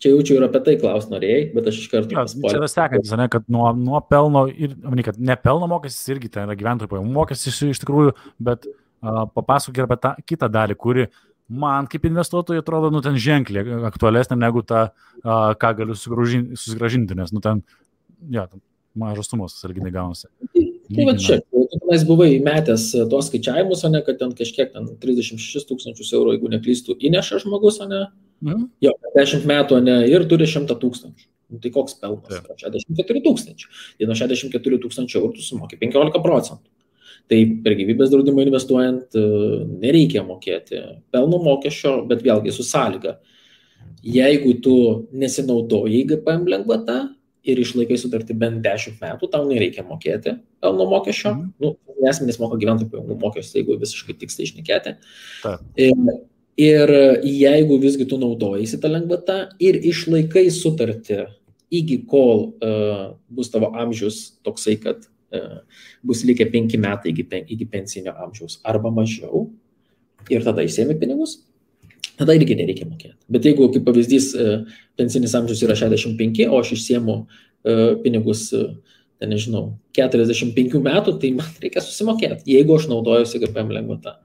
čia 0.00 0.14
jaučiu 0.14 0.38
ir 0.38 0.46
apie 0.46 0.62
tai 0.64 0.76
klaus 0.80 1.08
norėjai, 1.12 1.40
bet 1.54 1.68
aš 1.70 1.82
iš 1.82 1.88
karto. 1.92 2.16
Ja, 2.16 2.24
čia 2.24 2.56
yra 2.56 2.68
sekantis, 2.72 3.12
ne, 3.20 3.26
kad 3.32 3.48
nuo, 3.52 3.68
nuo 3.76 4.00
pelno, 4.08 4.46
ir, 4.48 4.76
mani, 4.80 5.04
kad 5.06 5.18
ne 5.20 5.36
pelno 5.36 5.68
mokestis 5.70 6.14
irgi 6.14 6.30
ten 6.32 6.48
yra 6.48 6.56
gyventojų 6.58 6.92
pajamų 6.92 7.16
mokestis 7.18 7.60
iš 7.68 7.82
tikrųjų, 7.82 8.14
bet 8.48 8.64
uh, 8.70 9.26
papasakok 9.34 9.82
ir 9.82 9.88
apie 9.88 10.00
tą 10.00 10.14
kitą 10.32 10.48
dalį, 10.52 10.78
kuri 10.80 11.06
man 11.50 11.88
kaip 11.90 12.06
investuotojui 12.08 12.62
atrodo, 12.62 12.92
nu 12.94 13.02
ten 13.04 13.18
ženkliai 13.20 13.82
aktualesnė 13.90 14.38
negu 14.40 14.64
ta, 14.64 14.88
uh, 15.20 15.52
ką 15.60 15.74
galiu 15.82 15.98
susigražinti, 15.98 17.18
nes, 17.18 17.34
nu 17.36 17.44
ten, 17.44 17.60
ja, 18.32 18.46
ten 18.48 18.62
mažos 18.98 19.30
sumos, 19.30 19.56
salginai 19.60 19.92
gaunasi. 19.94 20.28
Tai 20.90 21.04
va 21.06 21.14
čia, 21.14 21.38
tenais 21.70 22.02
buvai 22.06 22.32
metęs 22.42 22.88
tuos 23.10 23.28
skaičiavimus, 23.30 23.84
o 23.86 23.90
ne, 23.92 24.00
kad 24.06 24.18
ten 24.18 24.32
kažkiek 24.36 24.72
ten 24.74 24.88
36 25.02 25.68
tūkstančius 25.68 26.10
eurų, 26.18 26.34
jeigu 26.34 26.50
neklystų, 26.56 26.96
įneša 27.10 27.44
žmogus, 27.44 27.78
o 27.84 27.86
ne? 27.90 28.06
Mhm. 28.42 28.66
Jo, 28.82 28.96
10 29.14 29.46
metų 29.46 29.78
ne, 29.84 30.00
ir 30.10 30.26
turi 30.30 30.48
100 30.50 30.78
tūkstančių. 30.82 31.28
Nu, 31.50 31.58
tai 31.62 31.72
koks 31.74 31.96
pelnas? 31.98 32.30
Ja. 32.30 32.70
64 32.70 33.22
tūkstančių. 33.24 33.70
Tai 33.98 34.06
nuo 34.10 34.16
64 34.18 34.82
tūkstančių 34.84 35.18
eurų 35.18 35.32
tu 35.38 35.46
sumoki 35.46 35.78
15 35.80 36.22
procentų. 36.22 36.70
Tai 37.30 37.38
per 37.64 37.76
gyvybės 37.78 38.10
draudimą 38.10 38.42
investuojant 38.46 39.18
e, 39.18 39.24
nereikia 39.82 40.22
mokėti 40.26 40.80
pelno 41.14 41.38
mokesčio, 41.42 42.00
bet 42.10 42.24
vėlgi 42.26 42.54
su 42.54 42.66
sąlyga. 42.66 43.18
Jeigu 44.02 44.56
tu 44.64 44.74
nesinaudojai 45.14 46.02
GPM 46.10 46.46
lengvata 46.50 47.02
ir 47.46 47.60
išlaikai 47.62 47.96
sutartį 48.00 48.36
bent 48.40 48.64
10 48.64 48.98
metų, 49.00 49.28
tau 49.32 49.46
nereikia 49.48 49.84
mokėti 49.86 50.36
pelno 50.60 50.88
mokesčio. 50.90 51.36
Mhm. 51.36 51.54
Nu, 51.62 51.76
Nesmenys 52.00 52.38
moka 52.40 52.56
gyventojų 52.56 52.88
pajamų 52.88 53.16
mokesčius, 53.20 53.58
jeigu 53.58 53.74
visiškai 53.76 54.14
tiksliai 54.16 54.46
išnekėti. 54.48 54.94
Ir 55.76 55.98
Ir 56.60 56.90
jeigu 57.24 57.78
visgi 57.80 58.04
tu 58.08 58.18
naudojasi 58.20 58.80
tą 58.82 58.90
lengvatą 58.90 59.36
ir 59.62 59.78
išlaikai 59.86 60.48
sutartį 60.52 61.22
iki 61.72 62.00
kol 62.10 62.50
uh, 62.60 63.14
bus 63.30 63.48
tavo 63.52 63.70
amžius 63.78 64.18
toksai, 64.44 64.74
kad 64.82 65.06
uh, 65.06 65.62
bus 66.04 66.24
likę 66.26 66.48
penki 66.52 66.80
metai 66.82 67.14
iki, 67.14 67.24
pen, 67.30 67.46
iki 67.48 67.68
pensinio 67.70 68.12
amžiaus 68.26 68.58
arba 68.66 68.90
mažiau 68.92 69.46
ir 70.28 70.44
tada 70.44 70.66
įsėmė 70.66 70.98
pinigus, 71.00 71.38
tada 72.20 72.36
irgi 72.36 72.58
nereikia 72.58 72.86
mokėti. 72.88 73.16
Bet 73.32 73.48
jeigu, 73.48 73.70
kaip 73.74 73.86
pavyzdys, 73.88 74.30
uh, 74.36 74.84
pensinis 75.00 75.34
amžius 75.38 75.64
yra 75.66 75.78
65, 75.78 76.44
o 76.48 76.60
aš 76.60 76.74
išsiemu 76.76 77.16
uh, 77.22 77.82
pinigus, 78.04 78.46
uh, 78.56 78.70
ten 79.20 79.32
nežinau, 79.34 79.74
45 79.96 80.78
metų, 80.84 81.16
tai 81.22 81.34
man 81.40 81.50
reikia 81.64 81.82
susimokėti, 81.84 82.46
jeigu 82.52 82.76
aš 82.76 82.88
naudojuosi 82.92 83.42
GPM 83.42 83.74
lengvata. 83.76 84.18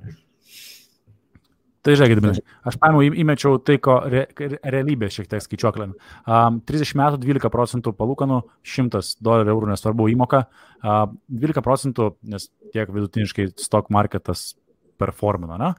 Tai 1.85 1.93
žiūrėkit, 1.93 2.17
Binai, 2.17 2.39
aš 2.65 2.79
paėmiau, 2.81 3.13
įmečiau 3.21 3.59
tai, 3.61 3.75
ko 3.77 3.99
re, 4.09 4.23
realybė 4.41 5.05
šiek 5.13 5.27
tiek 5.29 5.43
skaičiuoklėm. 5.43 5.91
Um, 6.25 6.57
30 6.65 6.97
metų 6.97 7.19
12 7.21 7.51
procentų 7.53 7.93
palūkanų, 7.99 8.39
100 8.65 9.03
dolerių 9.21 9.53
eurų 9.53 9.69
nesvarbu 9.69 10.07
įmoka, 10.15 10.39
uh, 10.81 11.03
12 11.29 11.61
procentų, 11.67 12.07
nes 12.33 12.49
tiek 12.73 12.89
vidutiniškai 12.89 13.51
stock 13.61 13.93
marketas 13.93 14.55
performina, 14.97 15.59
na? 15.61 15.69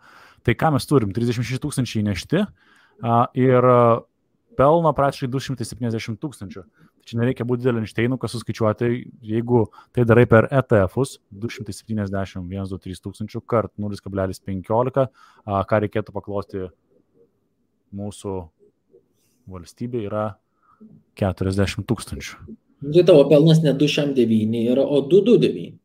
Tai 0.47 0.55
ką 0.55 0.73
mes 0.77 0.87
turim? 0.87 1.11
36 1.15 1.59
tūkstančiai 1.63 2.05
įnešti 2.05 2.43
uh, 2.45 3.25
ir 3.35 3.67
pelno 4.57 4.93
praktiškai 4.97 5.29
270 5.31 6.21
tūkstančių. 6.23 6.65
Čia 7.07 7.19
nereikia 7.21 7.47
būti 7.47 7.63
didelį 7.63 7.85
Einšteinu, 7.85 8.19
kas 8.19 8.33
suskaičiuoti, 8.35 8.89
jeigu 9.27 9.67
tai 9.95 10.07
darai 10.09 10.25
per 10.27 10.49
ETF-us 10.51 11.21
270, 11.31 12.49
1, 12.51 12.71
2, 12.73 12.81
3 12.87 13.03
tūkstančių 13.05 13.43
kart 13.47 13.71
0,15, 13.79 15.07
ką 15.71 15.81
reikėtų 15.85 16.15
paklosti 16.17 16.67
mūsų 17.95 18.37
valstybė 19.47 20.03
yra 20.09 20.27
40 21.21 21.87
tūkstančių. 21.87 22.57
Tai 22.87 23.05
tavo 23.09 23.23
pelnas 23.31 23.63
ne 23.65 23.73
209 23.77 24.65
yra, 24.73 24.83
o 24.83 25.01
229. 25.07 25.77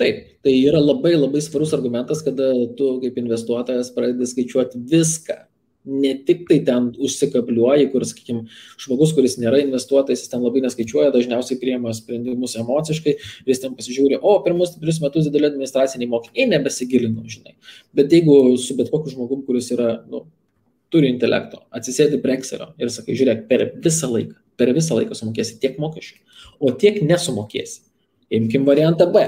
Taip, 0.00 0.20
tai 0.40 0.54
yra 0.56 0.80
labai 0.80 1.12
labai 1.12 1.42
svarus 1.44 1.74
argumentas, 1.76 2.22
kada 2.24 2.50
tu 2.76 2.94
kaip 3.02 3.18
investuotojas 3.20 3.92
pradedi 3.92 4.28
skaičiuoti 4.30 4.80
viską, 4.88 5.36
ne 5.84 6.14
tik 6.24 6.46
tai 6.48 6.58
ten 6.64 6.90
užsikabliuoji, 7.00 7.88
kur, 7.92 8.04
sakykime, 8.08 8.46
žmogus, 8.80 9.12
kuris 9.16 9.36
nėra 9.40 9.60
investuotojas, 9.62 10.22
jis 10.24 10.32
ten 10.32 10.44
labai 10.44 10.62
neskaičiuoja, 10.64 11.12
dažniausiai 11.14 11.60
priema 11.60 11.92
sprendimus 11.96 12.56
emociškai, 12.60 13.14
jis 13.48 13.62
ten 13.62 13.76
pasižiūri, 13.76 14.18
o 14.20 14.34
pirmus 14.44 14.74
tris 14.76 15.00
metus 15.04 15.28
didelį 15.28 15.50
administraciniai 15.50 16.10
mokiniai 16.12 16.48
nebesigilinu, 16.52 17.24
žinai. 17.32 17.56
Bet 17.96 18.12
jeigu 18.12 18.56
su 18.60 18.76
bet 18.78 18.92
kokiu 18.92 19.14
žmogum, 19.16 19.44
kuris 19.48 19.68
yra, 19.76 19.98
nu, 20.08 20.24
turi 20.92 21.12
intelekto, 21.12 21.62
atsisėdi 21.76 22.20
prie 22.24 22.38
Excelio 22.38 22.72
ir 22.80 22.92
sakai, 22.92 23.16
žiūrėk, 23.20 23.44
per 23.52 23.68
visą 23.84 24.10
laiką, 24.10 24.36
per 24.60 24.72
visą 24.76 24.98
laiką 24.98 25.16
sumokėsi 25.16 25.60
tiek 25.62 25.78
mokesčių, 25.80 26.18
o 26.60 26.72
tiek 26.76 27.00
nesumokėsi. 27.04 27.86
Imkim 28.30 28.66
variantą 28.68 29.08
B. 29.10 29.24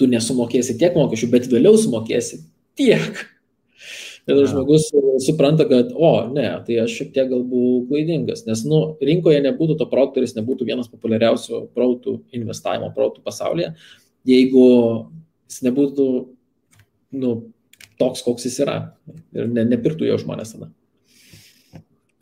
Tu 0.00 0.08
nesumokėsi 0.10 0.78
tiek 0.80 0.96
mokesčių, 0.98 1.30
bet 1.30 1.46
vėliau 1.52 1.78
sumokėsi 1.78 2.42
tiek 2.78 3.22
Ir 4.24 4.38
ja. 4.38 4.44
žmogus 4.48 4.86
supranta, 5.20 5.66
kad, 5.68 5.90
o, 5.92 6.12
ne, 6.32 6.46
tai 6.64 6.78
aš 6.86 6.94
šiek 6.96 7.10
tiek 7.12 7.26
gal 7.28 7.42
buvau 7.44 7.82
klaidingas, 7.90 8.46
nes, 8.48 8.62
nu, 8.64 8.78
rinkoje 9.04 9.42
nebūtų 9.44 9.76
to 9.80 9.86
produkto 9.90 10.22
jis 10.24 10.32
nebūtų 10.38 10.68
vienas 10.70 10.88
populiariausių 10.88 11.60
produktų 11.76 12.16
investavimo 12.38 12.88
produktų 12.96 13.20
pasaulyje, 13.26 13.74
jeigu 14.28 14.64
jis 15.50 15.60
nebūtų, 15.66 16.06
nu, 17.20 17.34
toks, 18.00 18.24
koks 18.24 18.48
jis 18.48 18.56
yra. 18.64 18.78
Ir 19.36 19.52
ne, 19.52 19.66
nepirktų 19.74 20.08
jo 20.08 20.16
žmonės 20.24 20.56
tada. 20.56 20.70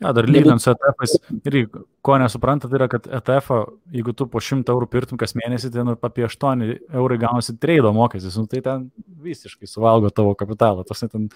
Ja, 0.03 0.11
dar 0.15 0.27
lyginant 0.27 0.59
su 0.59 0.71
ETF-ais, 0.73 1.13
ir 1.47 1.57
ko 2.03 2.17
nesuprantat, 2.19 2.71
tai 2.71 2.79
yra, 2.81 2.89
kad 2.91 3.07
ETF, 3.07 3.61
jeigu 3.95 4.13
tu 4.17 4.27
po 4.27 4.41
100 4.43 4.73
eurų 4.73 4.89
pirtum 4.91 5.19
kas 5.21 5.35
mėnesį, 5.39 5.71
tai 5.71 5.85
nu, 5.87 5.95
apie 5.95 6.25
8 6.27 6.65
eurų 6.67 7.19
gaunasi 7.21 7.55
trade 7.61 7.93
mokestis, 7.95 8.35
nu, 8.39 8.49
tai 8.51 8.59
ten 8.65 8.89
visiškai 9.23 9.69
suvalgo 9.69 10.11
tavo 10.11 10.35
kapitalą. 10.39 10.83
Tas 10.87 11.05
ten, 11.05 11.29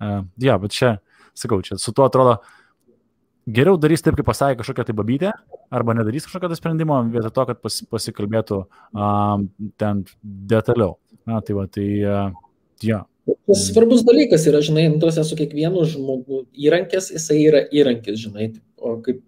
uh, 0.00 0.22
ja, 0.40 0.56
bet 0.62 0.72
čia 0.76 0.96
sakau, 1.36 1.60
čia 1.64 1.76
su 1.80 1.92
tuo 1.92 2.08
atrodo, 2.08 2.38
geriau 3.44 3.76
darys 3.80 4.04
taip, 4.04 4.16
kaip 4.16 4.28
pasakė 4.28 4.62
kažkokia 4.62 4.88
tai 4.88 4.96
babytė, 4.96 5.36
arba 5.72 5.96
nedarys 5.98 6.28
kažkokio 6.28 6.52
tai 6.52 6.60
sprendimo, 6.60 6.98
vietoj 7.12 7.34
to, 7.36 7.46
kad 7.52 7.62
pas, 7.62 7.78
pasikalbėtų 7.92 8.64
um, 8.96 9.48
ten 9.80 10.04
detaliau. 10.22 10.96
Na, 11.28 11.44
tai 11.44 11.60
va, 11.60 11.68
tai, 11.70 11.88
uh, 12.02 12.30
ja. 12.82 13.04
Tas 13.26 13.66
svarbus 13.68 14.02
dalykas 14.06 14.48
yra, 14.50 14.62
žinai, 14.64 14.88
antrose 14.90 15.22
su 15.26 15.36
kiekvienu 15.38 15.84
žmogu 15.86 16.42
įrankis, 16.58 17.12
jisai 17.14 17.38
yra 17.44 17.62
įrankis, 17.70 18.18
žinai, 18.24 18.48
o 18.82 18.96
kaip, 19.04 19.20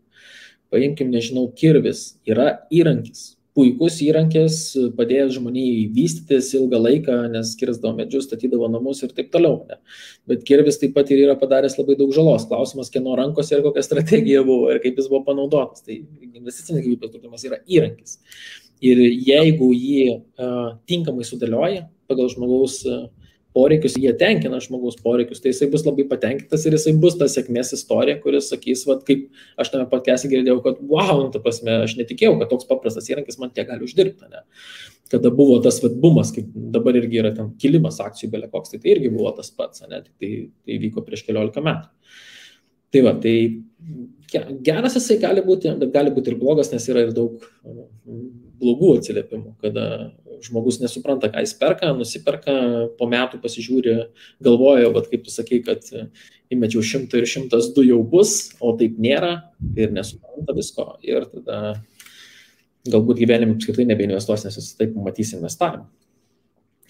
paimkim, 0.74 1.12
nežinau, 1.14 1.46
kirvis 1.54 2.08
yra 2.26 2.48
įrankis 2.74 3.34
puikus 3.54 4.00
įrankis, 4.02 4.56
padėjęs 4.98 5.36
žmonijai 5.36 5.86
vystytis 5.94 6.50
ilgą 6.58 6.80
laiką, 6.80 7.18
nes 7.32 7.52
kirsdavo 7.58 7.94
medžius, 8.00 8.26
statydavo 8.26 8.68
namus 8.70 9.04
ir 9.06 9.14
taip 9.14 9.30
toliau. 9.34 9.60
Ne. 9.68 9.78
Bet 10.30 10.42
kirvis 10.48 10.80
taip 10.82 10.94
pat 10.96 11.10
ir 11.14 11.22
yra 11.28 11.36
padaręs 11.38 11.78
labai 11.78 11.96
daug 12.00 12.10
žalos. 12.16 12.48
Klausimas, 12.50 12.90
kieno 12.94 13.14
rankose 13.18 13.54
ir 13.54 13.62
kokia 13.64 13.84
strategija 13.86 14.42
buvo 14.46 14.72
ir 14.74 14.82
kaip 14.82 14.98
jis 14.98 15.10
buvo 15.10 15.22
panaudotas. 15.28 15.84
Tai 15.86 16.00
investicinis 16.00 16.82
gyvybės 16.82 17.14
draudimas 17.14 17.46
yra 17.46 17.60
įrankis. 17.70 18.18
Ir 18.84 19.00
jeigu 19.06 19.70
jį 19.72 20.08
uh, 20.10 20.74
tinkamai 20.90 21.26
sudėlioja 21.26 21.86
pagal 22.10 22.28
žmogaus 22.34 22.80
uh, 22.90 23.06
poreikius, 23.54 23.94
jie 24.00 24.10
tenkina 24.18 24.58
žmogaus 24.62 24.96
poreikius, 25.02 25.40
tai 25.42 25.52
jisai 25.52 25.68
bus 25.72 25.84
labai 25.86 26.06
patenkintas 26.10 26.64
ir 26.66 26.74
jisai 26.74 26.94
bus 27.00 27.16
ta 27.20 27.28
sėkmės 27.30 27.70
istorija, 27.76 28.18
kuris 28.22 28.50
sakys, 28.50 28.82
va, 28.88 28.98
kaip 29.06 29.28
aš 29.60 29.70
tame 29.72 29.86
podcast'e 29.90 30.30
girdėjau, 30.32 30.58
kad 30.64 30.80
wow, 30.90 31.22
nu, 31.22 31.30
ta 31.34 31.42
prasme, 31.44 31.78
aš 31.86 31.96
netikėjau, 32.00 32.34
kad 32.40 32.50
toks 32.50 32.68
paprastas 32.70 33.10
įrankis 33.12 33.38
man 33.40 33.54
tiek 33.54 33.68
gali 33.70 33.86
uždirbti, 33.86 34.30
ne. 34.32 34.44
Kada 35.12 35.30
buvo 35.34 35.60
tas 35.62 35.78
vadbumas, 35.84 36.32
kaip 36.34 36.48
dabar 36.74 36.96
irgi 36.98 37.20
yra 37.20 37.30
ten 37.36 37.52
kilimas 37.60 38.00
akcijų 38.02 38.32
belė 38.32 38.50
koks, 38.50 38.72
tai 38.72 38.80
tai 38.82 38.94
irgi 38.96 39.12
buvo 39.14 39.30
tas 39.36 39.52
pats, 39.54 39.84
ne, 39.86 40.02
tai, 40.02 40.32
tai 40.66 40.80
vyko 40.82 41.04
prieš 41.06 41.22
keliolika 41.28 41.62
metų. 41.62 41.92
Tai 42.94 43.02
va, 43.06 43.12
tai 43.22 43.36
geras 44.64 44.96
jisai 44.98 45.18
gali 45.22 45.42
būti, 45.46 45.70
bet 45.78 45.94
gali 45.94 46.12
būti 46.14 46.32
ir 46.32 46.40
blogas, 46.40 46.72
nes 46.72 46.86
yra 46.90 47.04
ir 47.06 47.14
daug 47.14 47.42
blogų 48.60 48.96
atsiliepimų, 48.98 49.54
kada 49.62 49.86
žmogus 50.44 50.80
nesupranta, 50.82 51.30
ką 51.32 51.42
jis 51.44 51.54
perka, 51.58 51.92
nusiperka, 51.96 52.54
po 52.98 53.08
metų 53.10 53.40
pasižiūri, 53.42 53.96
galvoja, 54.44 54.90
vad 54.94 55.08
kaip 55.10 55.24
tu 55.26 55.32
sakai, 55.34 55.62
kad 55.66 55.84
įmečiau 56.52 56.84
šimtą 56.84 57.20
ir 57.20 57.28
šimtas 57.30 57.70
du 57.76 57.84
jau 57.86 58.00
bus, 58.06 58.52
o 58.60 58.74
taip 58.78 58.96
nėra 59.00 59.34
ir 59.76 59.92
nesupranta 59.94 60.56
visko. 60.56 60.94
Ir 61.06 61.26
tada 61.32 61.60
galbūt 62.90 63.20
gyvenime 63.22 63.56
apskritai 63.56 63.86
nebeinvestuos, 63.88 64.44
nes 64.46 64.58
jis 64.60 64.72
taip 64.78 64.96
matys 65.00 65.34
investavimą. 65.36 65.88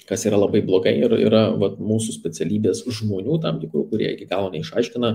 Kas 0.09 0.27
yra 0.29 0.37
labai 0.37 0.61
blogai 0.65 0.99
ir 1.01 1.15
yra 1.17 1.47
vat, 1.57 1.79
mūsų 1.81 2.19
specialybės 2.19 2.83
žmonių 2.85 3.39
tam 3.41 3.61
tikrų, 3.63 3.87
kurie 3.93 4.11
iki 4.13 4.29
galo 4.29 4.51
neišaiškina, 4.53 5.15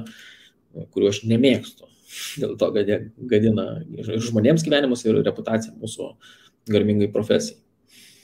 kuriuo 0.96 1.12
aš 1.14 1.24
nemėgstu. 1.30 1.86
Dėl 2.42 2.56
to, 2.58 2.72
kad 2.74 2.90
jie 2.90 2.98
gadina 3.30 3.68
ir 3.94 4.10
žmonėms 4.26 4.66
gyvenimus, 4.66 5.06
ir 5.06 5.20
reputaciją 5.22 5.76
mūsų 5.78 6.10
garbingai 6.74 7.12
profesijai. 7.14 7.60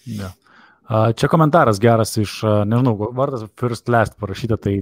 Ja. 0.06 0.32
Čia 0.86 1.28
komentaras 1.32 1.80
geras 1.82 2.12
iš, 2.22 2.36
nežinau, 2.70 2.94
vardas 3.18 3.48
First 3.58 3.90
Last 3.90 4.20
parašyta, 4.22 4.58
tai 4.62 4.76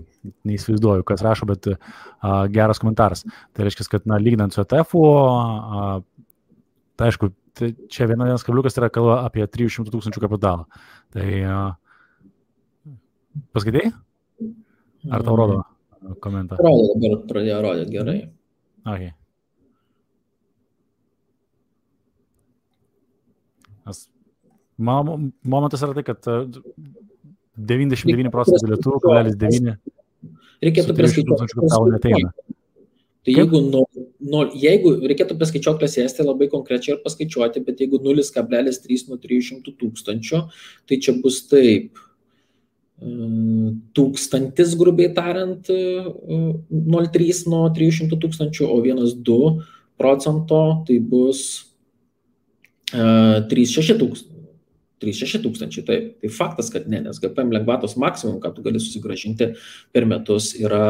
neįsivaizduoju, 0.44 1.06
kas 1.08 1.24
rašo, 1.24 1.48
bet 1.48 1.70
uh, 1.72 1.78
geras 2.52 2.82
komentaras. 2.84 3.24
Tai 3.56 3.64
reiškia, 3.64 3.88
kad, 3.94 4.10
na, 4.12 4.20
lyginant 4.20 4.52
su 4.52 4.60
ETF, 4.66 4.98
uh, 5.00 6.04
tai 7.00 7.08
aišku, 7.08 7.32
tai 7.56 7.72
čia 7.88 8.10
viena 8.12 8.28
vienas 8.28 8.44
kabliukas 8.44 8.76
yra 8.82 8.92
kalba 8.92 9.22
apie 9.24 9.48
300 9.48 9.96
tūkstančių 9.96 10.26
kapitalą. 10.26 10.68
Tai 11.16 11.28
uh, 11.40 11.72
paskaitai? 13.56 13.94
Ar 15.08 15.24
tau 15.24 15.40
rodo 15.40 15.62
komentarą? 16.20 16.60
Rodo, 16.68 17.00
dabar 17.00 17.28
pradėjo 17.32 17.64
rodyti 17.64 17.96
gerai. 17.96 18.22
Okay. 18.84 19.14
Nes 24.78 25.32
momentas 25.44 25.84
yra 25.86 25.94
tai, 25.94 26.04
kad 26.08 26.26
99 27.58 28.32
procentų 28.34 28.66
bilietų, 28.66 28.98
0,9. 29.06 29.76
Reikėtų 30.64 30.96
priskaičiuoti. 30.98 32.14
Tai 33.24 33.32
jeigu, 33.32 33.60
nu, 33.72 33.86
nu, 34.20 34.40
jeigu 34.60 34.98
reikėtų 35.08 35.38
paskaičiuoti 35.40 35.88
sėsti 35.88 36.26
labai 36.26 36.50
konkrečiai 36.52 36.98
ir 36.98 37.04
paskaičiuoti, 37.06 37.62
bet 37.64 37.80
jeigu 37.80 38.02
0,3 38.04 39.06
nuo 39.08 39.20
300 39.22 39.76
tūkstančių, 39.80 40.42
tai 40.90 40.98
čia 41.04 41.16
bus 41.24 41.44
taip. 41.52 42.02
Tūkstantis, 43.96 44.76
grubiai 44.80 45.12
tariant, 45.16 45.68
0,3 45.68 47.40
nuo 47.52 47.64
300 47.76 48.20
tūkstančių, 48.26 48.68
o 48.68 48.78
1,2 48.84 49.40
procento 50.00 50.60
tai 50.88 51.00
bus 51.00 51.48
3,6 52.92 53.98
tūkstančių. 54.04 54.33
3-6 55.04 55.44
tūkstančiai, 55.44 55.86
taip. 55.88 56.10
Tai 56.24 56.32
faktas, 56.34 56.72
kad 56.74 56.88
ne, 56.90 57.04
nes 57.06 57.20
GPM 57.22 57.52
lengvatos 57.54 57.98
maksimum, 58.00 58.40
ką 58.44 58.54
tu 58.56 58.66
gali 58.66 58.82
susigražinti 58.82 59.52
per 59.94 60.08
metus, 60.10 60.54
yra 60.60 60.88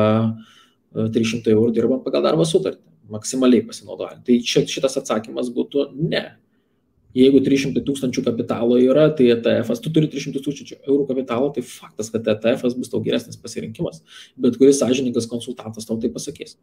300 0.93 1.49
e, 1.49 1.57
eurų 1.57 1.73
dirbant 1.75 2.05
pagal 2.05 2.23
darbo 2.27 2.45
sutartį, 2.47 2.83
maksimaliai 3.13 3.65
pasinaudojant. 3.67 4.23
Tai 4.27 4.39
šitas 4.45 5.01
atsakymas 5.01 5.51
būtų 5.53 5.89
ne. 5.97 6.25
Jeigu 7.13 7.43
300 7.45 7.83
tūkstančių 7.85 8.23
kapitalo 8.25 8.79
yra, 8.81 9.05
tai 9.13 9.27
ETF, 9.35 9.75
tu 9.83 9.91
turi 9.93 10.07
300 10.09 10.41
tūkstančių 10.41 10.79
eurų 10.81 11.03
kapitalo, 11.11 11.51
tai 11.53 11.61
faktas, 11.65 12.09
kad 12.13 12.25
ETF 12.31 12.73
bus 12.79 12.89
tau 12.89 13.03
geresnis 13.05 13.37
pasirinkimas. 13.37 14.01
Bet 14.33 14.57
kuris 14.57 14.79
sąžininkas 14.81 15.29
konsultantas 15.29 15.85
tau 15.85 15.99
tai 16.01 16.09
pasakys. 16.13 16.57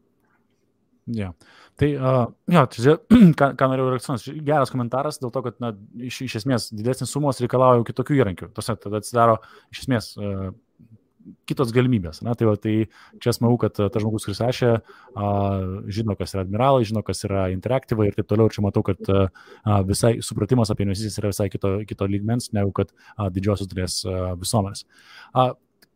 Yeah. 1.11 1.35
Tai, 1.81 1.89
uh, 1.97 2.27
jo, 2.53 2.65
tai, 2.69 2.97
ką, 3.39 3.53
ką 3.59 3.69
norėjau 3.73 3.93
reakcionuoti, 3.95 4.35
geras 4.45 4.73
komentaras 4.73 5.21
dėl 5.21 5.33
to, 5.33 5.43
kad 5.47 5.61
na, 5.63 5.71
iš, 6.05 6.23
iš 6.27 6.41
esmės 6.43 6.69
didesnis 6.75 7.13
sumos 7.15 7.41
reikalauja 7.41 7.87
kitokių 7.89 8.19
įrankių. 8.19 8.51
Tose 8.57 8.77
tada 8.81 9.01
atsidaro 9.01 9.39
iš 9.73 9.87
esmės 9.87 10.11
uh, 10.21 10.51
kitos 11.49 11.73
galimybės. 11.73 12.21
Na, 12.27 12.35
tai, 12.37 12.51
va, 12.51 12.57
tai 12.61 12.75
čia 13.23 13.33
smagu, 13.37 13.57
kad 13.63 13.77
tas 13.77 14.03
žmogus, 14.03 14.27
kuris 14.29 14.41
rašė, 14.43 14.71
žino, 15.93 16.17
kas 16.19 16.35
yra 16.35 16.45
admiralai, 16.47 16.87
žino, 16.89 17.05
kas 17.07 17.25
yra 17.29 17.47
interaktyvai 17.55 18.11
ir 18.11 18.17
taip 18.19 18.29
toliau. 18.31 18.49
Ir 18.51 18.57
čia 18.57 18.65
matau, 18.65 18.85
kad 18.87 19.13
uh, 19.13 19.29
visai 19.89 20.17
supratimas 20.27 20.73
apie 20.73 20.89
investicijas 20.89 21.21
yra 21.23 21.33
visai 21.33 21.49
kito, 21.53 21.79
kito 21.89 22.09
lygmens, 22.09 22.53
negu 22.57 22.73
kad 22.77 22.93
uh, 22.93 23.29
didžiosios 23.33 23.71
dalies 23.73 24.01
visuomenės. 24.41 24.85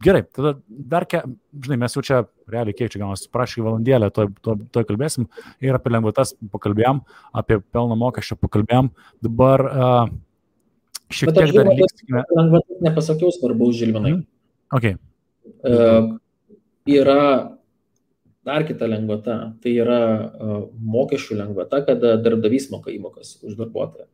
Gerai, 0.05 0.22
tada 0.36 0.52
dar, 0.68 1.07
ke, 1.09 1.22
žinai, 1.64 1.78
mes 1.80 1.96
jau 1.96 2.02
čia 2.05 2.18
realiai 2.50 2.76
kiek 2.76 2.92
čia 2.92 3.00
gaunasi, 3.00 3.30
prašai 3.32 3.64
valandėlę, 3.64 4.11
toj, 4.14 4.28
toj, 4.44 4.59
toj 4.74 4.84
kalbėsim 4.90 5.28
ir 5.64 5.78
apie 5.78 5.92
lengvatas 5.94 6.34
pakalbėjom, 6.52 7.00
apie 7.40 7.59
pelno 7.72 7.96
mokesčio 8.00 8.36
pakalbėjom. 8.42 8.90
Dabar 9.24 9.64
uh, 9.70 10.12
šiek 11.09 11.32
tiek 11.32 11.55
dar 11.57 11.72
liksime. 11.72 12.24
Lengvatas 12.36 12.84
nepasakiau 12.84 13.32
svarbaus 13.34 13.78
žilvinai. 13.80 14.18
Mm. 14.18 14.24
Okay. 14.76 14.98
Uh, 15.64 16.16
yra 16.88 17.55
dar 18.44 18.66
kita 18.68 18.88
lengvata, 18.90 19.55
tai 19.64 19.78
yra 19.80 20.00
uh, 20.28 20.59
mokesčių 20.76 21.40
lengvata, 21.40 21.80
kada 21.86 22.18
darbdavys 22.20 22.68
moka 22.74 22.92
įmokas 22.92 23.38
už 23.40 23.57
darbuotoją. 23.57 24.11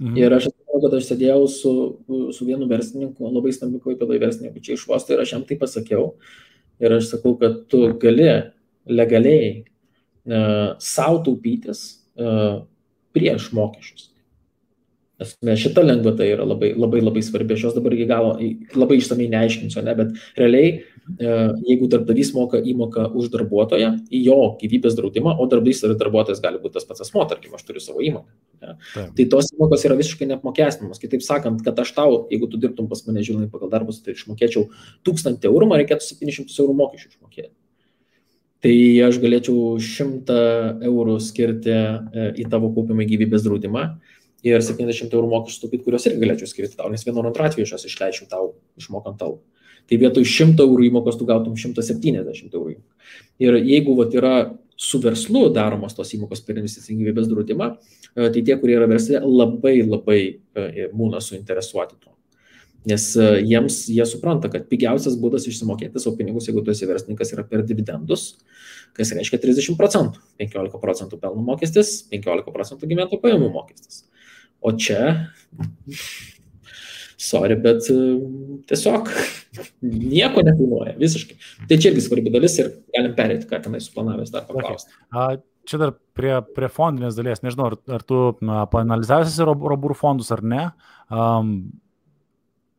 Mhm. 0.00 0.16
Ir 0.20 0.36
aš 0.36 0.48
atsimenu, 0.76 0.90
kad 0.90 0.98
aš 0.98 1.08
sėdėjau 1.10 1.46
su, 1.48 1.72
su 2.32 2.46
vienu 2.46 2.68
verslininku, 2.68 3.30
labai 3.30 3.52
stambiu 3.52 3.80
klaipėdai 3.80 4.20
verslininku 4.20 4.60
čia 4.60 4.74
iš 4.74 4.86
Vosto 4.88 5.12
ir 5.12 5.20
aš 5.20 5.32
jam 5.32 5.44
tai 5.44 5.56
pasakiau. 5.56 6.16
Ir 6.80 6.92
aš 6.92 7.10
sakau, 7.14 7.36
kad 7.38 7.66
tu 7.68 7.98
gali 7.98 8.52
legaliai 8.86 9.64
uh, 9.64 10.76
savo 10.78 11.22
taupytis 11.24 12.04
uh, 12.18 12.66
prieš 13.12 13.52
mokesčius. 13.52 14.10
Nes 15.16 15.60
šita 15.62 15.80
lengvata 15.80 16.26
yra 16.28 16.44
labai, 16.44 16.74
labai, 16.76 17.00
labai 17.00 17.22
svarbi. 17.24 17.54
Aš 17.56 17.62
jos 17.64 17.76
dabar 17.78 17.94
iki 17.96 18.04
galo 18.04 18.34
labai 18.76 18.98
išsamei 19.00 19.30
neaiškinsiu, 19.32 19.80
ne, 19.86 19.94
bet 19.96 20.10
realiai, 20.36 20.74
e, 21.16 21.36
jeigu 21.70 21.88
darbdavys 21.88 22.34
moka 22.36 22.60
įmoką 22.60 23.06
už 23.16 23.30
darbuotoją 23.32 23.94
į 24.12 24.20
jo 24.26 24.36
gyvybės 24.60 24.98
draudimą, 24.98 25.38
o 25.40 25.46
darbdavys 25.48 25.80
ir 25.86 25.96
darbuotojas 25.96 26.42
gali 26.44 26.60
būti 26.60 26.76
tas 26.76 26.84
pats 26.84 27.06
asmo, 27.06 27.24
tarkim, 27.30 27.56
aš 27.56 27.64
turiu 27.64 27.80
savo 27.80 28.04
įmonę. 28.04 28.28
Ne, 28.62 28.74
tai 29.16 29.26
tos 29.32 29.50
įmokos 29.52 29.84
yra 29.88 29.96
visiškai 29.98 30.28
neapmokestinamos. 30.30 31.00
Kitaip 31.02 31.24
sakant, 31.24 31.60
kad 31.66 31.78
aš 31.82 31.92
tau, 31.96 32.24
jeigu 32.32 32.48
tu 32.50 32.60
dirbtum 32.62 32.88
pas 32.90 33.02
mane, 33.06 33.24
žinai, 33.26 33.50
pagal 33.52 33.72
darbus, 33.72 34.00
tai 34.04 34.16
išmokėčiau 34.16 34.66
1000 35.06 35.48
eurų, 35.50 35.68
man 35.70 35.82
reikėtų 35.82 36.06
700 36.08 36.60
eurų 36.64 36.76
mokesčių 36.80 37.12
išmokėti. 37.14 37.52
Tai 38.64 38.74
aš 39.06 39.18
galėčiau 39.22 39.76
100 39.82 40.36
eurų 40.88 41.18
skirti 41.22 41.72
e, 41.72 42.28
į 42.40 42.46
tavo 42.50 42.72
kaupimą 42.74 43.04
gyvybės 43.06 43.44
draudimą 43.44 43.84
ir 44.46 44.64
70 44.64 45.12
eurų 45.12 45.28
mokesčių 45.34 45.66
taupyti, 45.66 45.84
kuriuos 45.84 46.08
irgi 46.08 46.22
galėčiau 46.24 46.50
skirti 46.50 46.78
tau, 46.78 46.88
nes 46.90 47.04
vienu 47.04 47.20
ar 47.20 47.30
antru 47.30 47.44
atveju 47.46 47.68
aš 47.68 47.76
jas 47.76 47.86
išleidžiu 47.90 48.30
tau, 48.32 48.54
išmokant 48.80 49.20
tau. 49.20 49.38
Tai 49.86 49.98
vietoj 50.02 50.24
100 50.26 50.64
eurų 50.64 50.88
įmokos 50.88 51.18
tu 51.18 51.26
gautum 51.28 51.54
170 51.54 52.56
eurų. 52.56 52.80
Ir 53.44 53.58
jeigu 53.60 53.94
vat, 53.98 54.16
yra 54.18 54.34
su 54.76 55.00
verslu 55.00 55.48
daromos 55.54 55.96
tos 55.96 56.12
įmokos 56.16 56.42
per 56.46 56.60
investicinį 56.60 57.04
gyvybės 57.04 57.30
draudimą, 57.30 57.70
e, 58.14 58.28
tai 58.28 58.42
tie, 58.42 58.56
kurie 58.60 58.76
yra 58.76 58.88
verslė, 58.90 59.22
labai 59.24 59.78
labai 59.86 60.20
e, 60.28 60.90
būna 60.92 61.22
suinteresuoti 61.24 61.96
tuo. 61.98 62.12
Nes 62.86 63.08
e, 63.18 63.28
jiems 63.42 63.80
jie 63.90 64.04
supranta, 64.06 64.50
kad 64.52 64.68
pigiausias 64.70 65.16
būdas 65.18 65.48
išsimokėti 65.50 66.02
savo 66.02 66.14
pinigus, 66.20 66.46
jeigu 66.46 66.62
tu 66.62 66.74
esi 66.74 66.86
verslininkas, 66.86 67.32
yra 67.34 67.46
per 67.48 67.64
dividendus, 67.66 68.28
kas 68.96 69.10
reiškia 69.16 69.40
30 69.42 69.80
procentų. 69.80 70.22
15 70.44 70.82
procentų 70.82 71.18
pelno 71.22 71.42
mokestis, 71.48 71.98
15 72.12 72.54
procentų 72.54 72.92
gyventojų 72.92 73.24
pajamų 73.24 73.50
mokestis. 73.56 74.04
O 74.64 74.72
čia, 74.72 75.32
sorry, 77.26 77.56
bet 77.62 77.88
e, 77.92 77.98
tiesiog 78.70 79.10
nieko 80.12 80.44
nekainuoja, 80.46 80.96
visiškai. 81.00 81.38
Tai 81.68 81.80
čia 81.80 81.92
irgi 81.92 82.06
svarbi 82.06 82.32
dalis 82.34 82.58
ir 82.62 82.72
galim 82.94 83.16
perėti, 83.18 83.48
ką 83.50 83.62
tenai 83.66 83.82
suplanavęs 83.84 84.34
dar 84.34 84.46
paklausti. 84.48 84.94
Okay. 85.10 85.42
Čia 85.66 85.80
dar 85.82 85.96
prie, 86.14 86.36
prie 86.54 86.68
fondinės 86.70 87.16
dalies, 87.18 87.42
nežinau, 87.42 87.72
ar, 87.72 87.80
ar 87.96 88.04
tu 88.06 88.20
paanalizavęs 88.70 89.40
robūrų 89.42 89.96
fondus 89.98 90.30
ar 90.34 90.44
ne. 90.46 90.68
Um, 91.10 91.56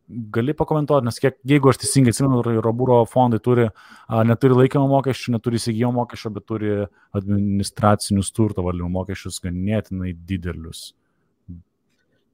gali 0.08 0.54
pakomentuoti, 0.56 1.06
nes 1.08 1.20
kiek, 1.20 1.36
jeigu 1.48 1.72
aš 1.72 1.82
teisingai 1.82 2.14
atsimenu, 2.14 2.40
Robūro 2.64 3.02
fondai 3.10 3.40
turi, 3.44 3.68
a, 4.08 4.22
neturi 4.28 4.56
laikymo 4.56 4.88
mokesčių, 4.92 5.34
neturi 5.36 5.60
įsigijimo 5.60 5.92
mokesčio, 6.00 6.32
bet 6.38 6.48
turi 6.48 6.72
administracinius 7.18 8.32
turto 8.36 8.64
valdymo 8.66 8.90
mokesčius 8.94 9.42
ganėtinai 9.44 10.14
didelius. 10.30 10.92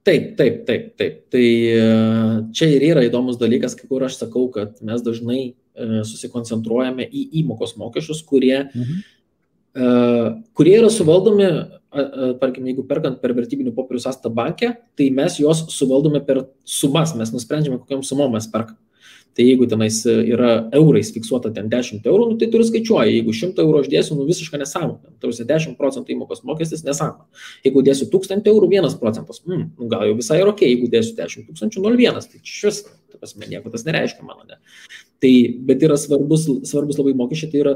Taip, 0.04 0.34
taip, 0.36 0.64
taip, 0.68 0.88
taip. 1.00 1.20
Tai 1.32 1.44
e, 1.44 1.84
čia 2.56 2.68
ir 2.74 2.84
yra 2.90 3.04
įdomus 3.06 3.38
dalykas, 3.40 3.76
kur 3.80 4.04
aš 4.04 4.18
sakau, 4.20 4.50
kad 4.52 4.76
mes 4.84 5.00
dažnai 5.04 5.40
e, 5.48 6.02
susikoncentruojame 6.04 7.06
į 7.08 7.24
įmokos 7.40 7.76
mokesčius, 7.80 8.20
kurie, 8.28 8.66
mhm. 8.68 9.02
kurie 10.54 10.76
yra 10.78 10.90
suvaldomi 10.92 11.48
tarkim, 12.40 12.66
jeigu 12.68 12.84
perkant 12.86 13.20
per 13.22 13.34
vertybinių 13.36 13.72
popierių 13.74 14.02
sąstą 14.02 14.30
bankę, 14.34 14.72
tai 14.98 15.08
mes 15.14 15.38
juos 15.40 15.64
suvaldome 15.74 16.20
per 16.26 16.44
sumas, 16.66 17.14
mes 17.18 17.32
nusprendžiame, 17.34 17.80
kokiam 17.82 18.02
sumom 18.06 18.34
mes 18.34 18.48
perkam. 18.50 18.78
Tai 19.34 19.44
jeigu 19.44 19.66
tenais 19.66 19.96
yra 20.06 20.50
eurais 20.78 21.08
fiksuota 21.14 21.50
ten 21.54 21.66
10 21.70 22.04
eurų, 22.06 22.26
nu, 22.30 22.36
tai 22.38 22.46
turi 22.52 22.66
skaičiuoja, 22.68 23.10
jeigu 23.10 23.34
100 23.34 23.64
eurų 23.64 23.80
aš 23.82 23.88
dėsiu, 23.90 24.18
nu 24.18 24.26
visiškai 24.28 24.60
nesąmonė. 24.62 25.14
Tarsi 25.22 25.46
10 25.48 25.74
procentų 25.80 26.14
įmokos 26.14 26.44
mokestis 26.46 26.84
nesąmonė. 26.86 27.26
Jeigu 27.66 27.82
dėsiu 27.86 28.06
1000 28.12 28.46
eurų, 28.52 28.68
1 28.70 28.94
procentas, 29.00 29.42
mm, 29.42 29.64
nu, 29.80 29.88
gal 29.90 30.06
jau 30.06 30.14
visai 30.20 30.38
ok, 30.46 30.62
jeigu 30.68 30.90
dėsiu 30.92 31.16
10 31.18 31.48
tūkstančių, 31.48 31.82
0,1, 31.82 32.30
tai 32.30 32.42
šis, 32.46 32.84
ta 33.10 33.18
prasme, 33.18 33.50
nieko 33.50 33.74
tas 33.74 33.86
nereiškia 33.88 34.22
mano, 34.22 34.46
ne. 34.46 34.60
Tai, 35.24 35.34
bet 35.66 35.82
yra 35.82 35.98
svarbus, 35.98 36.46
svarbus 36.70 37.02
labai 37.02 37.16
mokesčiai, 37.18 37.50
tai 37.50 37.64
yra 37.64 37.74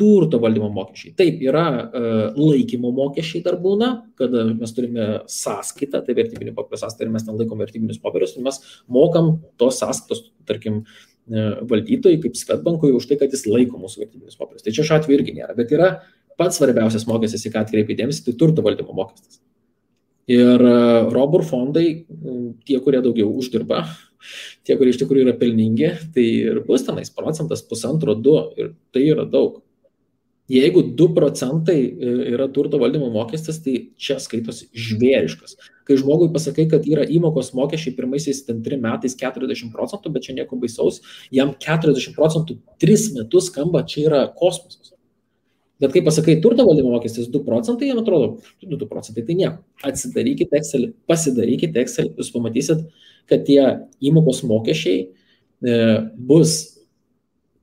turto 0.00 0.40
valdymo 0.40 0.70
mokesčiai. 0.72 1.12
Taip, 1.18 1.42
yra 1.44 1.66
uh, 1.76 2.38
laikymo 2.38 2.92
mokesčiai 2.96 3.44
dar 3.44 3.58
būna, 3.60 3.90
kada 4.20 4.46
mes 4.54 4.72
turime 4.76 5.10
sąskaitą, 5.28 6.00
tai 6.06 6.16
vertybinį 6.16 6.56
popierių 6.56 6.80
sąskaitą 6.80 7.08
ir 7.08 7.14
mes 7.18 7.28
ten 7.28 7.36
laikom 7.36 7.60
vertybinius 7.60 8.00
popierius 8.00 8.34
ir 8.38 8.46
mes 8.48 8.62
mokam 8.88 9.36
tos 9.60 9.82
sąskaitos, 9.82 10.30
tarkim, 10.48 10.82
uh, 10.82 11.10
valdytojai 11.70 12.20
kaip 12.22 12.38
Svetbankui 12.38 12.94
už 12.96 13.06
tai, 13.10 13.20
kad 13.20 13.34
jis 13.34 13.46
laiko 13.46 13.78
mūsų 13.80 14.04
vertybinius 14.04 14.38
popierius. 14.40 14.64
Tai 14.66 14.74
čia 14.74 14.86
šiuo 14.86 14.98
atveju 14.98 15.20
irgi 15.20 15.36
nėra, 15.36 15.54
bet 15.58 15.72
yra 15.76 15.92
pats 16.40 16.58
svarbiausias 16.58 17.06
mokestis, 17.08 17.44
į 17.46 17.54
ką 17.54 17.64
atkreipi 17.64 17.96
dėmesį, 17.98 18.24
tai 18.26 18.36
turto 18.40 18.64
valdymo 18.66 18.96
mokestis. 18.96 19.40
Ir 20.30 20.62
robur 21.10 21.42
fondai, 21.42 22.04
tie, 22.66 22.78
kurie 22.82 23.00
daugiau 23.02 23.32
uždirba, 23.40 23.82
tie, 24.66 24.76
kurie 24.78 24.92
iš 24.94 25.00
tikrųjų 25.02 25.26
yra 25.26 25.34
pelningi, 25.38 25.90
tai 26.14 26.26
ir 26.52 26.60
bus 26.66 26.84
tenais 26.86 27.10
procentas, 27.14 27.64
pusantro, 27.66 28.14
du 28.14 28.36
ir 28.60 28.72
tai 28.94 29.08
yra 29.10 29.26
daug. 29.26 29.60
Jeigu 30.50 30.82
2 30.82 31.14
procentai 31.14 31.78
e, 31.78 32.12
yra 32.32 32.48
turto 32.50 32.78
valdymo 32.80 33.06
mokestis, 33.14 33.60
tai 33.62 33.74
čia 34.00 34.16
skaitosi 34.18 34.66
žvėriškas. 34.74 35.54
Kai 35.86 35.98
žmogui 36.00 36.30
pasakai, 36.34 36.64
kad 36.72 36.88
yra 36.90 37.04
įmokos 37.06 37.52
mokesčiai 37.54 37.94
pirmaisiais 37.94 38.42
3 38.48 38.80
metais 38.82 39.14
40 39.20 39.70
procentų, 39.74 40.10
bet 40.14 40.26
čia 40.26 40.34
nieko 40.40 40.58
baisaus, 40.58 40.98
jam 41.30 41.52
40 41.54 42.16
procentų 42.16 42.58
3 42.82 43.12
metus 43.20 43.52
skamba, 43.52 43.84
čia 43.86 44.08
yra 44.08 44.24
kosmosas. 44.34 44.96
Bet 45.80 45.94
kai 45.94 46.02
pasakai 46.04 46.40
turto 46.42 46.66
valdymo 46.66 46.96
mokestis 46.96 47.30
2 47.30 47.44
procentai, 47.46 47.92
jam 47.92 48.02
atrodo, 48.02 48.40
2 48.66 48.90
procentai 48.90 49.24
tai 49.28 49.38
nieko. 49.38 49.62
Atsidarykite 49.86 50.58
Excel, 50.58 50.90
pasidarykite 51.08 51.86
Excel, 51.86 52.10
jūs 52.18 52.34
pamatysit, 52.34 52.82
kad 53.30 53.46
tie 53.46 53.62
įmokos 54.02 54.42
mokesčiai 54.50 55.06
e, 55.06 55.80
bus 56.18 56.79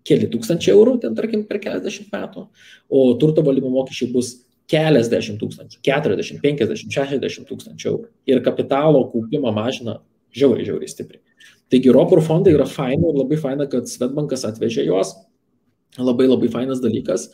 keli 0.08 0.30
tūkstančiai 0.32 0.74
eurų, 0.74 0.98
ten 1.04 1.16
tarkim 1.18 1.46
per 1.48 1.60
keliasdešimt 1.64 2.12
metų, 2.14 2.48
o 2.90 3.08
turto 3.22 3.44
valdymo 3.46 3.72
mokesčiai 3.74 4.12
bus 4.14 4.34
keliasdešimt 4.72 5.40
tūkstančių, 5.42 5.80
40, 5.86 6.42
50, 6.44 6.92
60 6.94 7.48
tūkstančių 7.48 7.90
eurų. 7.92 8.10
Ir 8.28 8.44
kapitalo 8.46 9.06
kaupimą 9.14 9.54
mažina 9.56 10.00
žiauriai, 10.36 10.68
žiauriai 10.68 10.92
stipriai. 10.92 11.24
Taigi 11.72 11.92
Ropur 11.92 12.22
fondai 12.24 12.54
yra 12.56 12.68
faina 12.68 13.10
ir 13.10 13.18
labai 13.18 13.40
faina, 13.40 13.68
kad 13.72 13.90
Svetbankas 13.92 14.46
atvežė 14.48 14.88
juos. 14.88 15.14
Labai 15.98 16.28
labai 16.28 16.50
fainas 16.52 16.82
dalykas. 16.84 17.30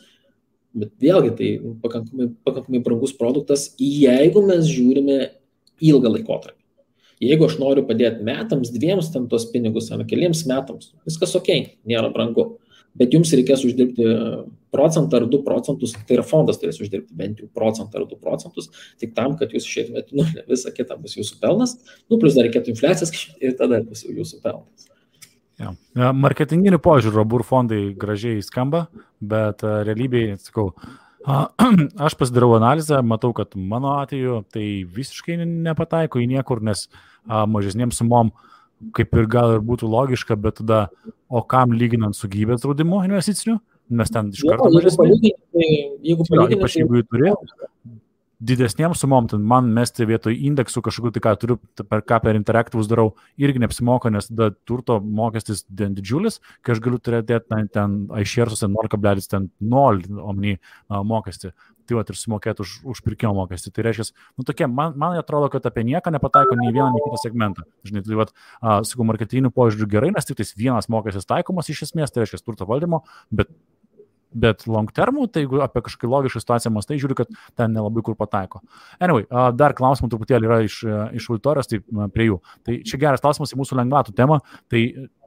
Bet 0.74 0.90
vėlgi 1.02 1.32
tai 1.38 1.48
pakankamai, 1.82 2.32
pakankamai 2.46 2.80
brangus 2.82 3.14
produktas, 3.14 3.68
jeigu 3.78 4.42
mes 4.46 4.66
žiūrime 4.66 5.18
ilgą 5.84 6.10
laikotarpį. 6.16 6.58
Jeigu 7.22 7.46
aš 7.46 7.60
noriu 7.60 7.84
padėti 7.86 8.26
metams, 8.26 8.72
dviems 8.74 9.12
ten 9.14 9.28
tos 9.30 9.46
pinigus, 9.52 9.92
ar 9.94 10.02
keliems 10.08 10.42
metams, 10.50 10.90
viskas 11.06 11.34
ok, 11.38 11.50
nėra 11.86 12.10
brangu 12.14 12.56
bet 12.98 13.14
jums 13.14 13.32
reikės 13.34 13.64
uždirbti 13.66 14.06
procentą 14.74 15.20
ar 15.20 15.28
2 15.30 15.42
procentus, 15.46 15.94
tai 16.06 16.18
yra 16.18 16.24
fondas 16.26 16.58
turės 16.62 16.80
uždirbti 16.82 17.14
bent 17.18 17.42
jau 17.42 17.50
procentą 17.54 18.00
ar 18.00 18.08
2 18.10 18.18
procentus, 18.22 18.70
tik 19.02 19.14
tam, 19.18 19.36
kad 19.38 19.54
jūs 19.54 19.68
išeitumėte, 19.68 20.16
nu, 20.18 20.26
visa 20.50 20.72
kita 20.74 20.98
bus 21.00 21.16
jūsų 21.18 21.38
pelnas, 21.42 21.76
nu, 22.08 22.18
plus 22.18 22.36
dar 22.38 22.48
reikėtų 22.48 22.74
infliacijas 22.74 23.14
ir 23.42 23.56
tada 23.58 23.82
bus 23.86 24.04
jau 24.06 24.14
jūsų 24.14 24.42
pelnas. 24.44 24.90
Ja. 25.60 25.70
Marketinginių 25.94 26.80
požiūrių 26.82 27.20
robur 27.20 27.44
fondai 27.46 27.92
gražiai 27.98 28.42
skamba, 28.42 28.88
bet 29.22 29.62
realybėje, 29.62 30.40
sakau, 30.42 30.72
aš 32.06 32.16
pasidarau 32.20 32.56
analizę, 32.58 32.98
matau, 33.06 33.30
kad 33.36 33.54
mano 33.56 33.94
atveju 34.00 34.42
tai 34.52 34.66
visiškai 34.96 35.38
nepataiko 35.46 36.20
į 36.20 36.26
niekur, 36.34 36.60
nes 36.66 36.88
mažesniems 37.24 38.02
sumom 38.02 38.34
kaip 38.92 39.14
ir 39.16 39.28
gal 39.30 39.54
ir 39.54 39.62
būtų 39.64 39.88
logiška, 39.88 40.36
bet 40.36 40.58
tada, 40.60 40.88
o 41.34 41.42
kam 41.50 41.74
lyginant 41.74 42.16
su 42.16 42.30
gyvybės 42.30 42.62
draudimu 42.64 43.02
investiciniu, 43.08 43.58
mes 43.90 44.12
ten 44.14 44.30
iš 44.34 44.46
karto 44.46 44.70
mažesnį. 44.72 45.34
Jeigu 46.04 46.26
palyginti, 46.28 46.58
ypač 46.58 46.76
jeigu 46.78 47.00
jų 47.00 47.06
turi, 47.10 47.32
didesniem 48.44 48.94
sumom, 48.98 49.28
ten 49.30 49.44
man 49.48 49.70
mesti 49.74 50.06
vietoj 50.08 50.36
indeksų 50.48 50.82
kažkokiu, 50.84 51.12
tai 51.14 51.22
ką 51.24 51.34
turiu, 51.40 51.58
per 51.80 52.02
ką 52.06 52.20
per 52.24 52.38
interaktyvus 52.38 52.88
darau, 52.90 53.14
irgi 53.40 53.62
neapsimoka, 53.62 54.12
nes 54.12 54.28
tada 54.30 54.50
turto 54.68 54.98
mokestis 55.00 55.64
didžiulis, 55.70 56.40
kai 56.64 56.74
aš 56.74 56.82
galiu 56.84 57.00
turėti 57.00 57.38
ten, 57.48 57.70
ten 57.72 57.96
aišėrsus 58.14 58.66
0,0 58.68 60.20
omny 60.24 60.58
mokestį 60.90 61.54
tai 61.88 61.98
vat 61.98 62.10
ir 62.12 62.18
sumokėti 62.18 62.64
už, 62.64 62.72
už 62.94 63.02
pirkimo 63.06 63.34
mokestį. 63.36 63.72
Tai 63.74 63.84
reiškia, 63.86 64.08
nu 64.40 64.46
tokie, 64.48 64.68
man, 64.70 64.96
man 65.00 65.18
atrodo, 65.20 65.50
kad 65.52 65.66
apie 65.68 65.84
nieką 65.88 66.12
nepataiko 66.14 66.56
nei 66.60 66.72
vieną, 66.72 66.90
nei 66.94 67.04
kitą 67.04 67.20
segmentą. 67.22 67.66
Žinai, 67.86 68.04
tai 68.06 68.18
vat, 68.22 68.34
sakau, 68.88 69.06
marketinginių 69.10 69.52
požiūrių 69.54 69.90
gerai, 69.96 70.12
nes 70.16 70.28
tik 70.28 70.40
tais 70.40 70.54
vienas 70.58 70.90
mokestis 70.92 71.28
taikomas 71.28 71.70
iš 71.72 71.86
esmės, 71.88 72.14
tai 72.14 72.24
reiškia 72.24 72.42
turto 72.44 72.68
valdymo, 72.68 73.04
bet 73.34 73.52
Bet 74.34 74.64
long 74.66 74.90
termų, 74.90 75.28
tai 75.30 75.44
jeigu 75.44 75.60
apie 75.62 75.84
kažkokį 75.86 76.08
logišką 76.10 76.40
situaciją 76.42 76.72
mastai, 76.74 76.96
žiūriu, 76.98 77.14
kad 77.20 77.28
ten 77.54 77.70
nelabai 77.70 78.02
kur 78.02 78.16
pataiko. 78.18 78.58
Anyway, 78.98 79.28
dar 79.54 79.76
klausimų 79.78 80.08
truputėlį 80.10 80.48
yra 80.48 80.56
iš, 80.66 80.80
iš 81.14 81.28
auditorijos, 81.30 81.68
tai 81.70 81.78
prie 82.10 82.26
jų. 82.32 82.38
Tai 82.66 82.74
čia 82.82 82.98
geras 83.04 83.22
klausimas 83.22 83.54
į 83.54 83.58
mūsų 83.60 83.78
lengvatų 83.78 84.14
temą. 84.18 84.40
Tai 84.72 84.80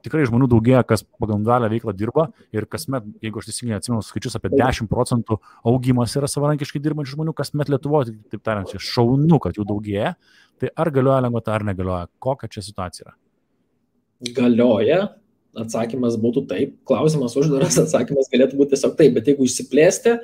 tikrai 0.04 0.26
žmonių 0.28 0.48
daugėja, 0.52 0.82
kas 0.86 1.06
pagal 1.20 1.40
dalę 1.46 1.70
veiklą 1.72 1.94
dirba 1.96 2.26
ir 2.54 2.66
kasmet, 2.70 3.06
jeigu 3.24 3.40
aš 3.40 3.48
teisingai 3.48 3.78
atsimenu 3.78 4.04
skaičius, 4.04 4.36
apie 4.36 4.52
10 4.52 4.90
procentų 4.92 5.38
augimas 5.72 6.12
yra 6.20 6.28
savarankiškai 6.28 6.82
dirbančių 6.84 7.16
žmonių, 7.16 7.34
kasmet 7.38 7.72
Lietuvoje, 7.72 8.14
taip 8.28 8.44
tariant, 8.44 8.68
čia 8.68 8.82
šaunu, 8.82 9.40
kad 9.42 9.56
jų 9.56 9.64
daugėja. 9.72 10.12
Tai 10.58 10.70
ar 10.76 10.92
galioja 10.94 11.24
lengvata, 11.24 11.56
ar 11.56 11.64
negalioja? 11.66 12.10
Kokia 12.22 12.50
čia 12.52 12.64
situacija 12.66 13.08
yra? 13.08 13.16
Galioja, 14.36 15.00
atsakymas 15.56 16.18
būtų 16.20 16.44
taip, 16.50 16.76
klausimas 16.88 17.36
uždaras, 17.38 17.78
atsakymas 17.84 18.30
galėtų 18.32 18.58
būti 18.60 18.74
tiesiog 18.74 18.94
taip, 18.98 19.16
bet 19.16 19.30
jeigu 19.30 19.48
išsiplėsti, 19.48 20.18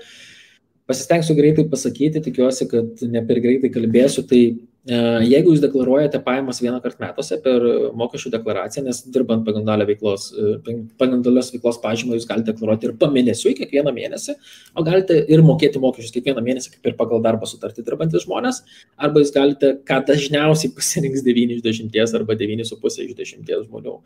pasistengsiu 0.90 1.36
greitai 1.38 1.66
pasakyti, 1.70 2.22
tikiuosi, 2.24 2.68
kad 2.70 3.04
ne 3.08 3.24
per 3.24 3.40
greitai 3.44 3.72
kalbėsiu, 3.72 4.26
tai 4.28 4.42
jeigu 4.84 5.54
jūs 5.54 5.62
deklaruojate 5.62 6.18
pajamas 6.20 6.58
vieną 6.60 6.76
kartą 6.84 7.06
metuose 7.06 7.38
per 7.40 7.62
mokesčių 7.96 8.34
deklaraciją, 8.34 8.82
nes 8.84 8.98
dirbant 9.08 9.44
pagrindalio 9.46 9.86
veiklos, 9.88 10.26
e, 10.36 10.74
pagrindalios 11.00 11.48
veiklos 11.54 11.78
pažymą 11.80 12.18
jūs 12.18 12.26
galite 12.28 12.52
deklaruoti 12.52 12.90
ir 12.90 12.92
pamėnesiui 13.00 13.54
kiekvieną 13.56 13.94
mėnesį, 13.96 14.36
o 14.76 14.84
galite 14.84 15.16
ir 15.24 15.40
mokėti 15.46 15.80
mokesčius 15.80 16.12
kiekvieną 16.18 16.44
mėnesį, 16.44 16.74
kaip 16.76 16.92
ir 16.92 16.98
pagal 17.00 17.24
darbo 17.24 17.48
sutartį 17.48 17.86
dirbantis 17.86 18.26
žmonės, 18.26 18.60
arba 19.00 19.24
jūs 19.24 19.32
galite, 19.32 19.74
ką 19.88 20.02
dažniausiai 20.12 20.74
pasirinks 20.76 21.24
9 21.24 21.56
iš 21.56 21.64
10 21.64 22.18
arba 22.20 22.36
9,5 22.36 23.08
iš 23.08 23.16
10 23.24 23.52
žmonių. 23.64 23.98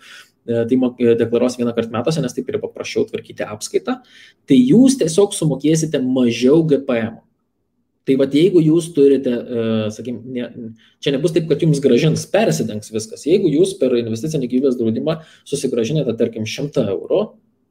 E, 0.47 0.63
tai 0.71 1.15
deklaruos 1.19 1.59
vieną 1.59 1.75
kartą 1.75 1.99
metuose, 1.99 2.23
nes 2.23 2.39
taip 2.39 2.47
yra 2.55 2.63
paprasčiau 2.63 3.03
tvarkyti 3.11 3.43
apskaitą. 3.51 3.99
Tai 4.47 4.59
jūs 4.63 5.01
tiesiog 5.03 5.35
sumokėsite 5.35 5.99
mažiau 6.07 6.63
GPM. 6.63 7.19
Tai 8.09 8.17
vad 8.21 8.33
jeigu 8.33 8.63
jūs 8.65 8.89
turite, 8.97 9.35
uh, 9.37 9.83
sakykim, 9.93 10.19
ne, 10.33 10.49
čia 11.05 11.13
nebus 11.13 11.35
taip, 11.35 11.49
kad 11.51 11.61
jums 11.65 11.83
gražins, 11.85 12.25
persidengs 12.33 12.89
viskas. 12.95 13.27
Jeigu 13.29 13.51
jūs 13.53 13.75
per 13.81 13.93
investicinį 14.01 14.49
gyvybės 14.49 14.79
draudimą 14.81 15.19
susigražinate, 15.49 16.17
tarkim, 16.17 16.49
100 16.49 16.87
eurų, 16.95 17.23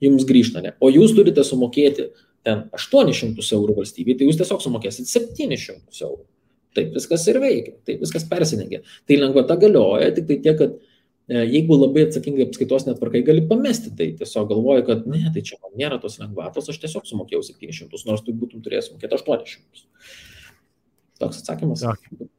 jums 0.05 0.27
grįžta 0.29 0.61
ne. 0.61 0.75
O 0.77 0.91
jūs 0.93 1.15
turite 1.17 1.45
sumokėti 1.47 2.11
ten 2.45 2.67
800 2.77 3.41
eurų 3.57 3.79
valstybei, 3.81 4.15
tai 4.19 4.29
jūs 4.29 4.37
tiesiog 4.39 4.61
sumokėsit 4.63 5.09
700 5.09 6.05
eurų. 6.05 6.21
Taip 6.77 6.93
viskas 6.93 7.23
ir 7.31 7.41
veikia, 7.41 7.73
taip 7.89 8.03
viskas 8.05 8.27
persidengia. 8.29 8.83
Tai 9.09 9.17
lengvata 9.17 9.57
galioja, 9.57 10.13
tik 10.13 10.29
tai 10.29 10.37
tiek, 10.45 10.61
kad 10.61 10.77
E, 10.77 10.86
jeigu 11.27 11.75
labai 11.75 12.07
atsakingai 12.07 12.47
apskaitos 12.47 12.87
netvarkai, 12.87 13.23
gali 13.27 13.43
pamesti 13.49 13.91
tai. 13.97 14.13
Tiesiog 14.19 14.47
galvoji, 14.51 14.85
kad 14.87 15.05
ne, 15.11 15.25
tai 15.33 15.43
čia 15.45 15.59
man 15.59 15.75
nėra 15.79 15.99
tos 16.03 16.17
lengvatos, 16.21 16.69
aš 16.71 16.79
tiesiog 16.85 17.07
sumokėjau 17.09 17.43
700, 17.49 18.07
nors 18.07 18.23
tu 18.23 18.35
būtum 18.35 18.63
turėjęs 18.63 18.91
sumokėti 18.91 19.19
800. 19.19 19.87
Toks 21.21 21.41
atsakymas. 21.41 21.83
Okay. 21.83 22.29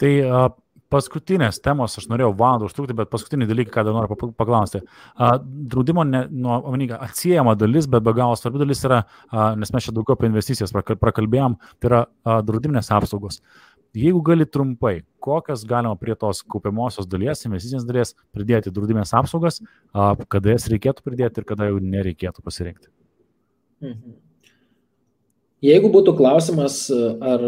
Tai 0.00 0.10
uh, 0.26 0.44
paskutinės 0.92 1.58
temos, 1.64 1.96
aš 1.98 2.06
norėjau 2.10 2.30
valandą 2.38 2.68
užtrukti, 2.68 2.94
bet 2.98 3.10
paskutinį 3.10 3.48
dalyką, 3.50 3.72
ką 3.74 3.84
dar 3.88 3.96
noriu 3.96 4.30
paklausti. 4.38 4.82
Uh, 5.16 5.38
draudimo 5.72 6.04
ne, 6.06 6.26
nuo, 6.30 6.60
maninga, 6.68 7.00
atsiejama 7.08 7.56
dalis, 7.58 7.88
bet 7.90 8.04
be 8.06 8.14
galo 8.14 8.38
svarbi 8.38 8.62
dalis 8.62 8.84
yra, 8.86 9.02
uh, 9.32 9.50
nes 9.58 9.74
mes 9.74 9.88
čia 9.88 9.96
daugiau 9.96 10.18
apie 10.18 10.30
investicijas 10.30 10.74
prakalbėjom, 10.74 11.58
tai 11.80 11.92
yra 11.92 12.04
uh, 12.06 12.38
draudiminės 12.46 12.92
apsaugos. 12.94 13.40
Uh, 13.40 13.69
Jeigu 13.96 14.20
gali 14.22 14.46
trumpai, 14.46 15.00
kokias 15.18 15.64
galima 15.66 15.96
prie 15.98 16.14
tos 16.14 16.44
kaupiamosios 16.46 17.08
dalies, 17.10 17.42
investicinės 17.46 17.86
dalies 17.88 18.12
pridėti 18.30 18.70
draudimės 18.70 19.10
apsaugas, 19.18 19.58
kada 20.30 20.54
jas 20.54 20.68
reikėtų 20.70 21.02
pridėti 21.02 21.42
ir 21.42 21.46
kada 21.48 21.66
jau 21.66 21.80
nereikėtų 21.82 22.44
pasirinkti. 22.46 22.86
Mhm. 23.82 24.18
Jeigu 25.60 25.90
būtų 25.92 26.14
klausimas, 26.16 26.86
ar 26.88 27.42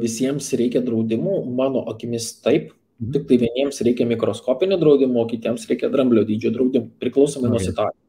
visiems 0.00 0.46
reikia 0.56 0.80
draudimų, 0.84 1.42
mano 1.58 1.82
akimis 1.90 2.30
taip, 2.44 2.70
mhm. 3.02 3.10
tik 3.16 3.26
tai 3.28 3.40
vieniems 3.42 3.82
reikia 3.84 4.06
mikroskopinio 4.08 4.78
draudimo, 4.80 5.26
kitiems 5.28 5.66
reikia 5.68 5.90
dramblio 5.92 6.22
dydžio 6.28 6.54
draudimo, 6.54 6.92
priklausomai 7.02 7.50
okay. 7.50 7.56
nuo 7.56 7.64
situacijos. 7.66 8.04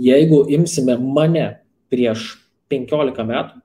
Jeigu 0.00 0.44
imsime 0.54 0.94
mane 1.00 1.48
prieš 1.90 2.36
15 2.70 3.26
metų, 3.26 3.58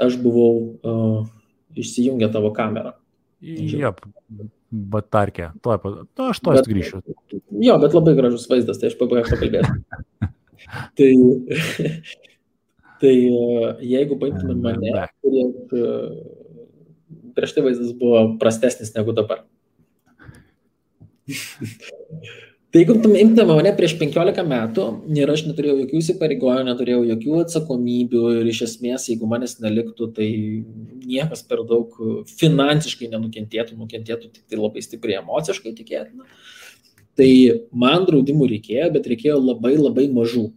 aš 0.00 0.16
buvau 0.22 0.54
uh, 0.80 1.26
išsijungia 1.78 2.30
tavo 2.32 2.52
kamerą. 2.56 2.94
Jep, 3.40 4.02
bet 4.70 5.06
tarkė, 5.12 5.50
to, 5.64 5.76
to 6.16 6.26
aš 6.32 6.42
to 6.44 6.56
grįšiu. 6.66 7.00
Jo, 7.62 7.78
bet 7.80 7.96
labai 7.96 8.16
gražus 8.18 8.48
vaizdas, 8.50 8.80
tai 8.80 8.90
aš 8.90 8.98
pabaigai 9.00 9.30
pakalbėsiu. 9.30 9.80
tai, 11.00 11.10
tai 13.00 13.14
jeigu 13.94 14.20
paimtume 14.20 14.58
mane, 14.60 15.08
kurie 15.24 15.46
prieš 17.34 17.56
tai 17.56 17.64
vaizdas 17.64 17.96
buvo 17.96 18.36
prastesnis 18.42 18.94
negu 18.96 19.16
dabar. 19.16 19.44
Tai 22.70 22.78
jeigu 22.78 22.94
imtume 23.18 23.56
mane 23.56 23.70
prieš 23.74 23.96
15 23.98 24.44
metų 24.46 24.84
ir 25.18 25.30
aš 25.32 25.40
neturėjau 25.48 25.80
jokių 25.80 26.00
įsipareigojimų, 26.04 26.66
neturėjau 26.68 27.00
jokių 27.08 27.40
atsakomybių 27.40 28.20
ir 28.38 28.50
iš 28.52 28.60
esmės, 28.68 29.08
jeigu 29.10 29.26
manęs 29.26 29.56
neliktų, 29.58 30.06
tai 30.14 30.28
niekas 31.02 31.42
per 31.50 31.64
daug 31.66 31.96
finansiškai 32.30 33.08
nenukentėtų, 33.10 33.74
nukentėtų 33.74 34.30
tik 34.30 34.44
tai 34.46 34.60
labai 34.60 34.84
stipriai 34.86 35.18
emociškai 35.18 35.72
tikėtina. 35.80 36.28
Tai 37.18 37.30
man 37.74 38.06
draudimų 38.06 38.46
reikėjo, 38.52 38.86
bet 38.94 39.08
reikėjo 39.10 39.40
labai 39.42 39.74
labai 39.74 40.06
mažų. 40.14 40.52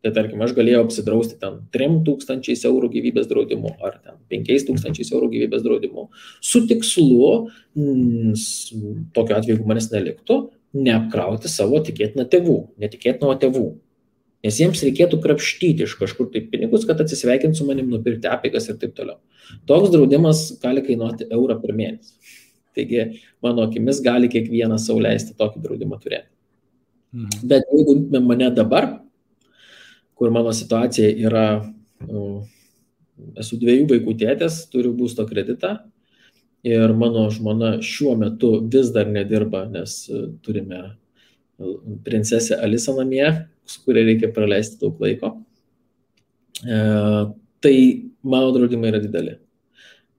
Tai 0.00 0.14
tarkim, 0.16 0.40
aš 0.40 0.54
galėjau 0.56 0.86
apsidrausti 0.86 1.36
ten 1.42 1.58
3000 1.76 2.64
eurų 2.70 2.88
gyvybės 2.94 3.28
draudimu 3.28 3.74
ar 3.84 3.98
ten 4.00 4.16
5000 4.32 5.12
eurų 5.12 5.28
gyvybės 5.34 5.60
draudimu 5.66 6.06
su 6.40 6.64
tikslu, 6.70 7.28
m, 7.76 8.32
tokiu 9.12 9.36
atveju, 9.36 9.58
jeigu 9.58 9.68
manęs 9.68 9.90
neliktų, 9.92 10.38
neapkrauti 10.76 11.50
savo 11.50 11.80
tikėtiną 11.84 12.26
tėvų, 12.30 12.56
netikėtino 12.82 13.32
tėvų. 13.40 13.68
Nes 14.46 14.56
jiems 14.56 14.80
reikėtų 14.86 15.18
krapštyti 15.20 15.84
iš 15.84 15.96
kažkur 16.00 16.30
tai 16.32 16.40
pinigus, 16.48 16.86
kad 16.88 17.00
atsisveikinti 17.02 17.58
su 17.58 17.66
manim, 17.68 17.90
nupirkti 17.92 18.30
apėgas 18.30 18.70
ir 18.70 18.78
taip 18.80 18.94
toliau. 18.96 19.18
Toks 19.68 19.92
draudimas 19.92 20.46
gali 20.62 20.84
kainuoti 20.86 21.28
eurą 21.28 21.58
per 21.60 21.74
mėnesį. 21.76 22.38
Taigi, 22.78 23.02
mano 23.44 23.66
akimis, 23.66 24.00
gali 24.04 24.30
kiekvienas 24.32 24.86
sauliaisti 24.88 25.34
tokį 25.36 25.60
draudimą 25.64 25.98
turėti. 26.00 26.30
Mhm. 27.12 27.46
Bet 27.50 27.68
jeigu 27.74 28.22
mane 28.24 28.48
dabar, 28.54 28.88
kur 30.14 30.32
mano 30.32 30.54
situacija 30.56 31.10
yra, 31.26 31.46
esu 33.40 33.58
dviejų 33.60 33.88
vaikų 33.90 34.16
tėtės, 34.22 34.62
turiu 34.72 34.94
būsto 34.96 35.26
kreditą, 35.28 35.80
ir 36.66 36.94
mano 36.96 37.26
žmona 37.32 37.76
šiuo 37.84 38.16
metu 38.20 38.52
vis 38.72 38.92
dar 38.94 39.08
nedirba, 39.08 39.64
nes 39.70 40.02
e, 40.08 40.26
turime 40.44 40.80
e, 40.80 41.74
princesę 42.04 42.58
Alisą 42.60 42.96
namie, 42.98 43.26
su 43.64 43.84
kuria 43.84 44.04
reikia 44.08 44.32
praleisti 44.34 44.80
daug 44.82 45.00
laiko. 45.00 45.36
E, 46.64 46.80
tai 47.60 47.76
mano 48.22 48.52
draudimai 48.56 48.92
yra 48.92 49.00
dideli. 49.02 49.38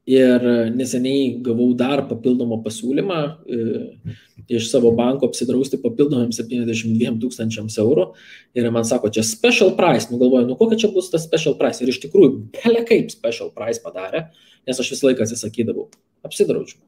Ir 0.09 0.41
neseniai 0.73 1.35
gavau 1.45 1.75
dar 1.77 2.01
papildomą 2.09 2.57
pasiūlymą 2.65 3.17
e, 3.45 3.65
iš 4.49 4.71
savo 4.71 4.89
banko 4.97 5.29
apsidrausti 5.29 5.77
papildomam 5.83 6.31
72 6.33 7.19
tūkstančiams 7.21 7.77
eurų. 7.83 8.07
Ir 8.57 8.69
man 8.73 8.87
sako, 8.87 9.11
čia 9.13 9.21
special 9.27 9.75
price. 9.77 10.09
Nu 10.09 10.17
galvoju, 10.21 10.49
nu 10.49 10.57
kokia 10.57 10.81
čia 10.81 10.89
bus 10.95 11.11
tas 11.13 11.27
special 11.27 11.53
price. 11.59 11.83
Ir 11.83 11.93
iš 11.93 12.01
tikrųjų, 12.07 12.33
belia 12.57 12.81
kaip 12.87 13.13
special 13.13 13.53
price 13.53 13.83
padarė, 13.83 14.25
nes 14.65 14.81
aš 14.81 14.89
visą 14.95 15.11
laiką 15.11 15.27
atsisakydavau. 15.27 15.85
Apsidraudžiu. 16.26 16.80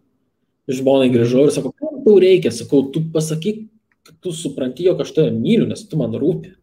Žmonai 0.72 1.10
grįžau 1.12 1.48
ir 1.48 1.54
sako, 1.56 1.74
kam 1.76 2.04
tau 2.06 2.20
reikia? 2.24 2.52
Sakau, 2.56 2.86
tu 2.94 3.02
pasakyk, 3.14 3.66
kad 4.08 4.20
tu 4.24 4.32
supranti, 4.36 4.86
jog 4.88 5.02
aš 5.04 5.12
tave 5.16 5.34
myliu, 5.36 5.68
nes 5.70 5.84
tu 5.90 6.00
man 6.00 6.14
rūpi. 6.16 6.54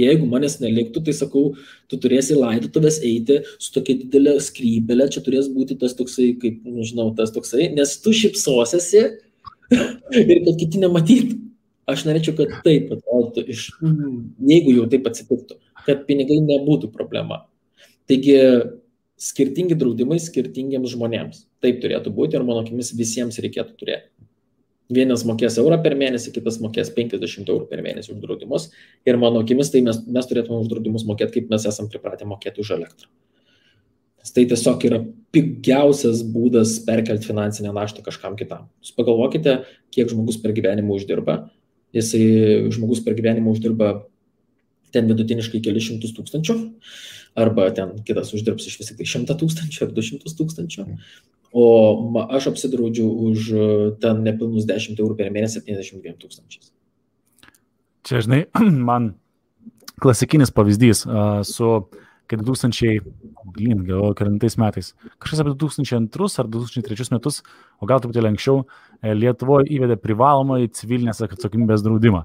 Jeigu 0.00 0.24
manęs 0.28 0.56
neliktų, 0.62 1.02
tai 1.04 1.12
sakau, 1.12 1.52
tu 1.90 1.98
turėsi 2.00 2.36
laidotuvės 2.38 3.02
eiti 3.04 3.42
su 3.60 3.74
tokia 3.74 3.98
didelė 4.00 4.38
skrybelė, 4.40 5.10
čia 5.12 5.20
turės 5.24 5.50
būti 5.52 5.76
tas 5.80 5.92
toksai, 5.98 6.30
kaip, 6.40 6.62
nežinau, 6.64 7.10
tas 7.18 7.34
toksai, 7.34 7.68
nes 7.76 7.92
tu 8.00 8.14
šipsosiesi 8.16 9.02
ir 10.22 10.38
kad 10.46 10.54
kiti 10.62 10.80
nematytų. 10.82 11.38
Aš 11.92 12.06
norėčiau, 12.06 12.36
kad 12.38 12.54
taip 12.64 12.92
atrodytų, 12.94 13.44
iš, 13.52 13.66
jeigu 14.48 14.76
jau 14.78 14.86
taip 14.90 15.08
atsitiktų, 15.10 15.58
kad 15.84 16.06
pinigai 16.06 16.38
nebūtų 16.46 16.92
problema. 16.94 17.42
Taigi, 18.08 18.38
skirtingi 19.22 19.76
draudimai 19.78 20.18
skirtingiems 20.22 20.96
žmonėms. 20.96 21.46
Taip 21.62 21.80
turėtų 21.82 22.12
būti 22.14 22.38
ir 22.38 22.46
mano 22.46 22.64
akimis 22.64 22.92
visiems 22.98 23.38
reikėtų 23.42 23.76
turėti. 23.78 24.08
Vienas 24.92 25.22
mokės 25.24 25.56
eurą 25.62 25.78
per 25.84 25.94
mėnesį, 25.96 26.34
kitas 26.34 26.58
mokės 26.60 26.90
50 26.92 27.48
eurų 27.48 27.68
per 27.70 27.80
mėnesį 27.84 28.12
už 28.12 28.20
draudimus. 28.20 28.68
Ir 29.08 29.16
mano 29.20 29.40
akimis, 29.44 29.70
tai 29.72 29.80
mes, 29.86 30.02
mes 30.04 30.28
turėtume 30.28 30.58
už 30.60 30.68
draudimus 30.72 31.06
mokėti, 31.08 31.38
kaip 31.38 31.54
mes 31.54 31.64
esame 31.70 31.88
pripratę 31.92 32.26
mokėti 32.28 32.60
už 32.60 32.74
elektrą. 32.76 33.08
Nes 34.22 34.34
tai 34.34 34.44
tiesiog 34.50 34.84
yra 34.86 35.00
pigiausias 35.34 36.20
būdas 36.34 36.76
perkelti 36.86 37.30
finansinę 37.30 37.72
naštą 37.74 38.04
kažkam 38.06 38.36
kitam. 38.38 38.68
Jūs 38.82 38.92
pagalvokite, 38.98 39.62
kiek 39.94 40.12
žmogus 40.12 40.38
per 40.42 40.52
gyvenimą 40.54 40.98
uždirba. 40.98 41.44
Jisai 41.96 42.68
žmogus 42.74 43.00
per 43.06 43.16
gyvenimą 43.18 43.54
uždirba 43.54 43.94
ten 44.92 45.10
vidutiniškai 45.10 45.62
keli 45.64 45.82
šimtus 45.82 46.14
tūkstančių, 46.16 46.56
arba 47.42 47.68
ten 47.76 47.98
kitas 48.06 48.32
uždirbs 48.36 48.68
iš 48.68 48.80
vis 48.80 48.92
tik 48.92 49.02
tai 49.02 49.10
šimtą 49.14 49.38
tūkstančių 49.40 49.86
ar 49.86 49.94
du 49.96 50.04
šimtus 50.04 50.36
tūkstančių 50.38 50.88
o 51.52 52.26
aš 52.32 52.46
apsidraudžiu 52.52 53.06
už 53.28 53.38
e, 53.52 53.64
ten 54.00 54.22
nepilnus 54.24 54.64
10 54.68 54.96
eurų 54.96 55.18
per 55.18 55.32
mėnesį 55.34 55.60
72 55.60 56.16
tūkstančiais. 56.22 56.72
Čia, 58.08 58.22
žinai, 58.24 58.46
man 58.88 59.12
klasikinis 60.02 60.50
pavyzdys 60.50 61.04
uh, 61.06 61.42
su, 61.46 61.68
kai 62.26 62.38
2000, 62.40 63.04
blin, 63.52 63.84
galvoju, 63.86 64.16
karantais 64.18 64.56
metais, 64.58 64.88
kažkas 65.22 65.44
apie 65.44 65.52
2002 65.60 66.30
ar 66.40 66.48
2003 66.50 67.12
metus, 67.12 67.42
o 67.78 67.86
gal 67.86 68.00
truputėlį 68.02 68.32
anksčiau, 68.32 68.64
e, 68.98 69.12
Lietuvoje 69.14 69.68
įvedė 69.76 69.98
privalomą 70.00 70.62
į 70.64 70.72
civilinės 70.74 71.22
atsakomybės 71.28 71.84
draudimą. 71.84 72.24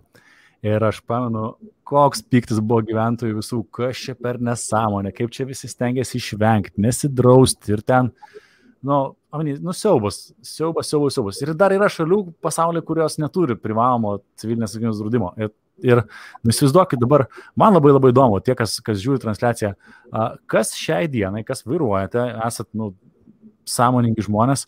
Ir 0.66 0.84
aš 0.84 1.04
pamenu, 1.06 1.52
koks 1.86 2.24
piktis 2.26 2.60
buvo 2.60 2.82
gyventojų 2.88 3.38
visų, 3.38 3.62
kas 3.74 4.00
čia 4.08 4.16
per 4.18 4.40
nesąmonę, 4.42 5.14
kaip 5.14 5.30
čia 5.34 5.46
visi 5.46 5.70
stengiasi 5.70 6.18
išvengti, 6.18 6.82
nesidrausti 6.82 7.76
ir 7.76 7.84
ten 7.86 8.10
nu, 8.82 8.98
nu 9.62 9.76
siaubas, 9.76 10.32
siaubas, 10.42 10.90
siaubas, 10.90 11.14
siaubas. 11.14 11.42
Ir 11.44 11.54
dar 11.58 11.76
yra 11.76 11.90
šalių 11.92 12.24
pasaulyje, 12.44 12.86
kurios 12.88 13.20
neturi 13.22 13.58
privalomo 13.60 14.18
civilinės 14.40 14.74
sakymus 14.74 15.02
draudimo. 15.02 15.32
Ir, 15.38 15.54
ir 15.86 16.04
nu, 16.42 16.54
įsivaizduokit 16.54 17.02
dabar, 17.02 17.28
man 17.60 17.78
labai 17.78 17.94
labai 17.94 18.14
įdomu, 18.16 18.42
tie, 18.42 18.58
kas, 18.58 18.80
kas 18.82 19.02
žiūri 19.04 19.22
transliaciją, 19.22 19.76
kas 20.50 20.74
šiai 20.78 21.06
dienai, 21.12 21.46
kas 21.46 21.66
vairuojate, 21.70 22.24
esat, 22.48 22.72
nu, 22.78 22.96
sąmoningi 23.68 24.26
žmonės, 24.26 24.66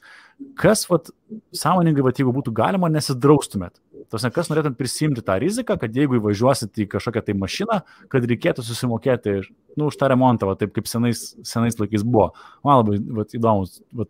kas, 0.59 0.85
vat, 0.91 1.09
sąmoningai, 1.55 2.03
vat, 2.05 2.19
jeigu 2.19 2.33
būtų 2.35 2.53
galima, 2.55 2.91
nesidraustumėt. 2.91 3.79
Tos 4.09 4.25
ne 4.25 4.31
kas 4.33 4.49
norėtum 4.49 4.73
prisimti 4.77 5.23
tą 5.25 5.35
riziką, 5.41 5.77
kad 5.81 5.95
jeigu 5.95 6.17
įvažiuosit 6.17 6.81
į 6.81 6.87
kažkokią 6.95 7.21
tai 7.27 7.35
mašiną, 7.37 7.81
kad 8.09 8.25
reikėtų 8.25 8.65
susimokėti 8.65 9.35
nu, 9.77 9.89
už 9.89 9.99
tą 9.99 10.09
remontą, 10.09 10.49
va, 10.49 10.57
taip 10.57 10.73
kaip 10.73 10.89
senais, 10.89 11.35
senais 11.45 11.77
laikais 11.77 12.05
buvo. 12.05 12.31
Man 12.65 12.81
labai 12.81 12.97
va, 13.19 13.27
įdomus, 13.37 13.79
va, 13.93 14.07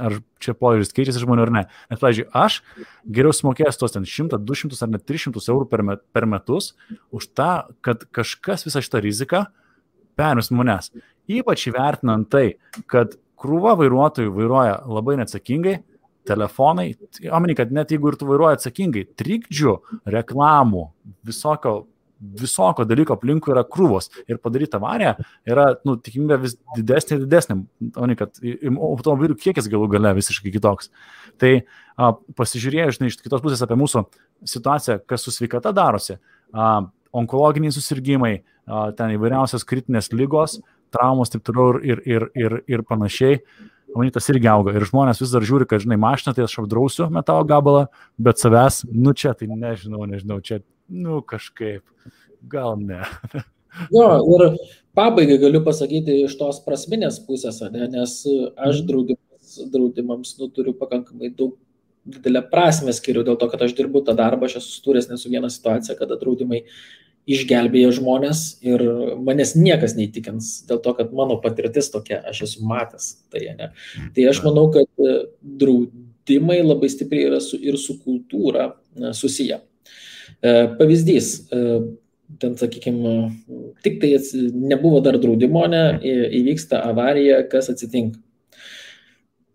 ar 0.00 0.18
čia 0.42 0.54
požiūris 0.56 0.92
keičiasi 0.96 1.22
žmonių 1.24 1.46
ar 1.46 1.52
ne. 1.54 1.62
Nes, 1.90 2.00
pavyzdžiui, 2.00 2.28
aš 2.36 2.60
geriau 3.04 3.34
sumokėjęs 3.36 3.80
tos 3.80 3.96
ten 3.96 4.06
100, 4.08 4.40
200 4.46 4.80
ar 4.86 4.92
net 4.94 5.06
300 5.08 5.42
eurų 5.52 5.68
per, 5.70 5.84
met, 5.86 6.04
per 6.14 6.28
metus 6.30 6.72
už 7.14 7.30
tą, 7.36 7.50
kad 7.84 8.06
kažkas 8.14 8.66
visą 8.68 8.82
šitą 8.84 9.02
riziką 9.04 9.44
perims 10.18 10.52
manęs. 10.54 10.92
Ypač 11.30 11.68
įvertinant 11.70 12.28
tai, 12.32 12.60
kad 12.90 13.16
krūva 13.40 13.76
vairuotojų 13.80 14.32
vairuoja 14.36 14.80
labai 14.88 15.16
neatsakingai, 15.20 15.78
telefonai, 16.30 16.90
omeny, 17.30 17.56
kad 17.58 17.72
net 17.74 17.92
jeigu 17.94 18.12
ir 18.12 18.18
tu 18.20 18.28
vairuoji 18.30 18.60
atsakingai, 18.60 19.06
trikdžių, 19.18 19.76
reklamų, 20.14 20.84
visokio, 21.26 21.74
visokio 22.20 22.84
dalyko 22.84 23.16
aplinkui 23.16 23.52
yra 23.54 23.62
krūvos 23.64 24.10
ir 24.28 24.40
padaryti 24.42 24.76
avariją 24.76 25.14
yra, 25.48 25.66
nu, 25.88 25.96
tikimybė 25.96 26.40
vis 26.42 26.56
didesnė 26.76 27.16
ir 27.16 27.24
didesnė, 27.24 27.56
omeny, 27.94 28.16
kad 28.20 28.42
automobilių 28.42 29.38
kiekis 29.40 29.70
galų 29.72 29.88
gale 29.94 30.12
visiškai 30.18 30.52
kitoks. 30.54 30.90
Tai 31.40 31.54
a, 31.60 32.12
pasižiūrėjau, 32.36 32.96
žinai, 32.98 33.12
iš 33.12 33.20
kitos 33.22 33.44
pusės 33.44 33.64
apie 33.64 33.78
mūsų 33.80 34.04
situaciją, 34.52 35.00
kas 35.08 35.24
su 35.24 35.34
sveikata 35.34 35.72
darosi, 35.76 36.18
a, 36.52 36.70
onkologiniai 37.16 37.72
susirgymai, 37.74 38.34
a, 38.40 38.90
ten 38.96 39.16
įvairiausios 39.16 39.64
kritinės 39.68 40.12
lygos, 40.12 40.60
traumos, 40.94 41.32
taip 41.32 41.44
toliau 41.46 41.80
ir, 41.86 42.02
ir, 42.08 42.28
ir, 42.36 42.60
ir 42.68 42.84
panašiai. 42.88 43.40
Manitas 43.96 44.28
irgi 44.30 44.48
auga 44.50 44.74
ir 44.76 44.84
žmonės 44.86 45.22
vis 45.22 45.32
dar 45.34 45.44
žiūri, 45.46 45.66
kad, 45.70 45.82
žinai, 45.82 45.98
mašiną 46.00 46.34
tai 46.36 46.44
aš 46.46 46.58
apdrausiu 46.62 47.08
metalo 47.12 47.46
gabalą, 47.48 47.86
bet 48.22 48.42
savęs, 48.42 48.84
nu 48.90 49.14
čia 49.16 49.32
tai 49.34 49.48
nežinau, 49.50 50.04
nežinau, 50.10 50.38
čia, 50.44 50.60
nu 50.90 51.22
kažkaip, 51.26 51.82
gal 52.50 52.78
ne. 52.78 53.02
Jo, 53.94 54.16
ir 54.34 54.56
pabaigai 54.98 55.36
galiu 55.38 55.60
pasakyti 55.62 56.24
iš 56.24 56.32
tos 56.40 56.56
prasminės 56.64 57.20
pusės, 57.22 57.60
ne, 57.70 57.86
nes 57.92 58.14
aš 58.26 58.80
mhm. 58.80 58.86
draudimams, 58.88 59.52
draudimams 59.70 60.32
nu, 60.40 60.48
turiu 60.50 60.74
pakankamai 60.74 61.30
daug 61.30 61.54
didelę 62.10 62.42
prasme 62.50 62.92
skiriu 62.96 63.22
dėl 63.26 63.38
to, 63.38 63.46
kad 63.52 63.62
aš 63.62 63.76
dirbu 63.78 64.02
tą 64.06 64.16
darbą, 64.18 64.48
aš 64.48 64.58
esu 64.58 64.72
sturęs 64.80 65.06
nesu 65.10 65.30
vieną 65.30 65.50
situaciją, 65.52 65.94
kada 65.98 66.18
draudimai 66.18 66.64
išgelbėja 67.30 67.92
žmonės 67.98 68.42
ir 68.66 68.82
manęs 69.22 69.54
niekas 69.58 69.96
neįtikins 69.98 70.50
dėl 70.68 70.80
to, 70.84 70.94
kad 70.98 71.12
mano 71.16 71.38
patirtis 71.42 71.90
tokia, 71.92 72.20
aš 72.30 72.44
esu 72.48 72.66
matęs 72.66 73.12
tai. 73.32 73.46
Ne? 73.58 73.70
Tai 74.16 74.28
aš 74.30 74.42
manau, 74.46 74.68
kad 74.74 74.88
e, 75.04 75.16
draudimai 75.62 76.60
labai 76.62 76.90
stipriai 76.92 77.30
yra 77.30 77.42
su, 77.44 77.58
ir 77.60 77.78
su 77.80 77.98
kultūra 78.02 78.70
e, 78.70 79.12
susiję. 79.16 79.60
E, 80.40 80.54
pavyzdys, 80.78 81.34
ten, 82.40 82.56
sakykime, 82.56 83.14
tik 83.84 84.00
tai 84.02 84.14
nebuvo 84.54 85.00
dar 85.04 85.18
draudimo, 85.20 85.66
ne, 85.70 85.84
įvyksta 86.40 86.82
avarija, 86.90 87.42
kas 87.50 87.72
atsitinka 87.72 88.22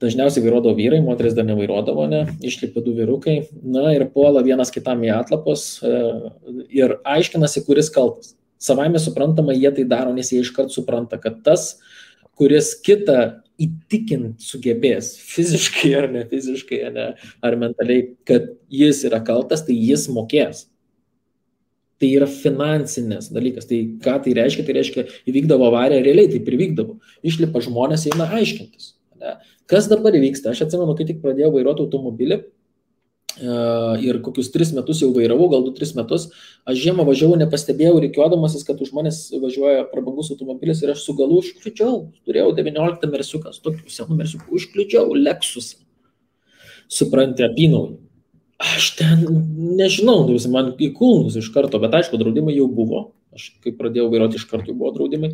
dažniausiai 0.03 0.43
vairuodavo 0.43 0.75
vyrai, 0.77 1.01
moteris 1.03 1.35
dar 1.37 1.47
nevairuodavo, 1.47 2.07
ne, 2.11 2.23
išlipa 2.45 2.83
du 2.83 2.95
vyrukai, 2.97 3.37
na 3.63 3.93
ir 3.95 4.07
puola 4.11 4.43
vienas 4.45 4.73
kitam 4.73 5.03
į 5.05 5.13
atlapus 5.15 5.67
e, 5.79 6.01
ir 6.75 6.97
aiškinasi, 7.07 7.63
kuris 7.67 7.91
kaltas. 7.93 8.33
Savaime 8.61 8.99
suprantama, 9.01 9.55
jie 9.55 9.71
tai 9.75 9.87
daro, 9.87 10.13
nes 10.15 10.31
jie 10.31 10.41
iškart 10.43 10.73
supranta, 10.73 11.19
kad 11.21 11.41
tas, 11.45 11.75
kuris 12.35 12.73
kitą 12.83 13.41
įtikint 13.61 14.43
sugebės 14.43 15.13
fiziškai 15.23 15.91
ar 15.95 16.09
ne 16.11 16.23
fiziškai, 16.27 16.79
ar, 16.89 16.95
ne, 16.95 17.09
ar 17.45 17.59
mentaliai, 17.59 18.09
kad 18.27 18.49
jis 18.71 19.03
yra 19.07 19.21
kaltas, 19.23 19.63
tai 19.67 19.77
jis 19.77 20.09
mokės. 20.11 20.65
Tai 21.95 22.09
yra 22.11 22.27
finansinės 22.27 23.29
dalykas. 23.31 23.69
Tai 23.69 23.77
ką 24.03 24.17
tai 24.25 24.33
reiškia? 24.35 24.65
Tai 24.67 24.73
reiškia, 24.75 25.05
įvykdavo 25.31 25.69
avarija, 25.69 26.03
realiai 26.03 26.27
taip 26.33 26.49
ir 26.51 26.57
vykdavo. 26.59 26.97
Išlipa 27.23 27.61
žmonės, 27.63 28.03
eina 28.11 28.27
aiškintis. 28.35 28.91
Ne? 29.21 29.37
Kas 29.71 29.87
dabar 29.91 30.15
vyksta? 30.19 30.51
Aš 30.51 30.65
atsimenu, 30.65 30.95
kai 30.97 31.07
tik 31.07 31.21
pradėjau 31.23 31.53
vairuoti 31.53 31.83
automobilį 31.85 32.37
e, 32.37 32.43
ir 34.03 34.19
kokius 34.25 34.51
tris 34.53 34.73
metus 34.75 35.01
jau 35.03 35.11
vairavau, 35.15 35.47
gal 35.53 35.63
du 35.65 35.71
tris 35.77 35.95
metus, 35.97 36.27
aš 36.67 36.81
žiemą 36.83 37.07
važiavau, 37.07 37.39
nepastebėjau, 37.39 37.97
reikiuodamasis, 38.03 38.65
kad 38.67 38.81
už 38.83 38.91
manęs 38.97 39.23
važiuoja 39.41 39.87
prabangus 39.93 40.33
automobilis 40.35 40.83
ir 40.83 40.93
aš 40.93 41.05
su 41.07 41.15
galu 41.17 41.39
užkliudžiau, 41.43 41.99
turėjau 42.27 42.51
19 42.59 43.11
mersiukas, 43.13 43.61
tokių 43.63 43.91
senų 43.91 44.19
mersiukų, 44.19 44.49
užkliudžiau 44.59 45.15
Lexusą. 45.15 45.79
Supranti, 46.91 47.41
apinau. 47.47 47.95
Aš 48.61 48.93
ten 48.99 49.23
nežinau, 49.75 50.21
man 50.51 50.75
į 50.79 50.93
kulnus 50.95 51.35
iš 51.39 51.49
karto, 51.51 51.79
bet 51.81 51.95
aišku, 51.97 52.19
draudimai 52.19 52.55
jau 52.55 52.69
buvo. 52.71 53.07
Aš 53.35 53.49
kai 53.63 53.75
pradėjau 53.75 54.07
vairuoti 54.11 54.39
iš 54.39 54.47
karto 54.49 54.73
buvo 54.73 54.93
draudimai 54.95 55.33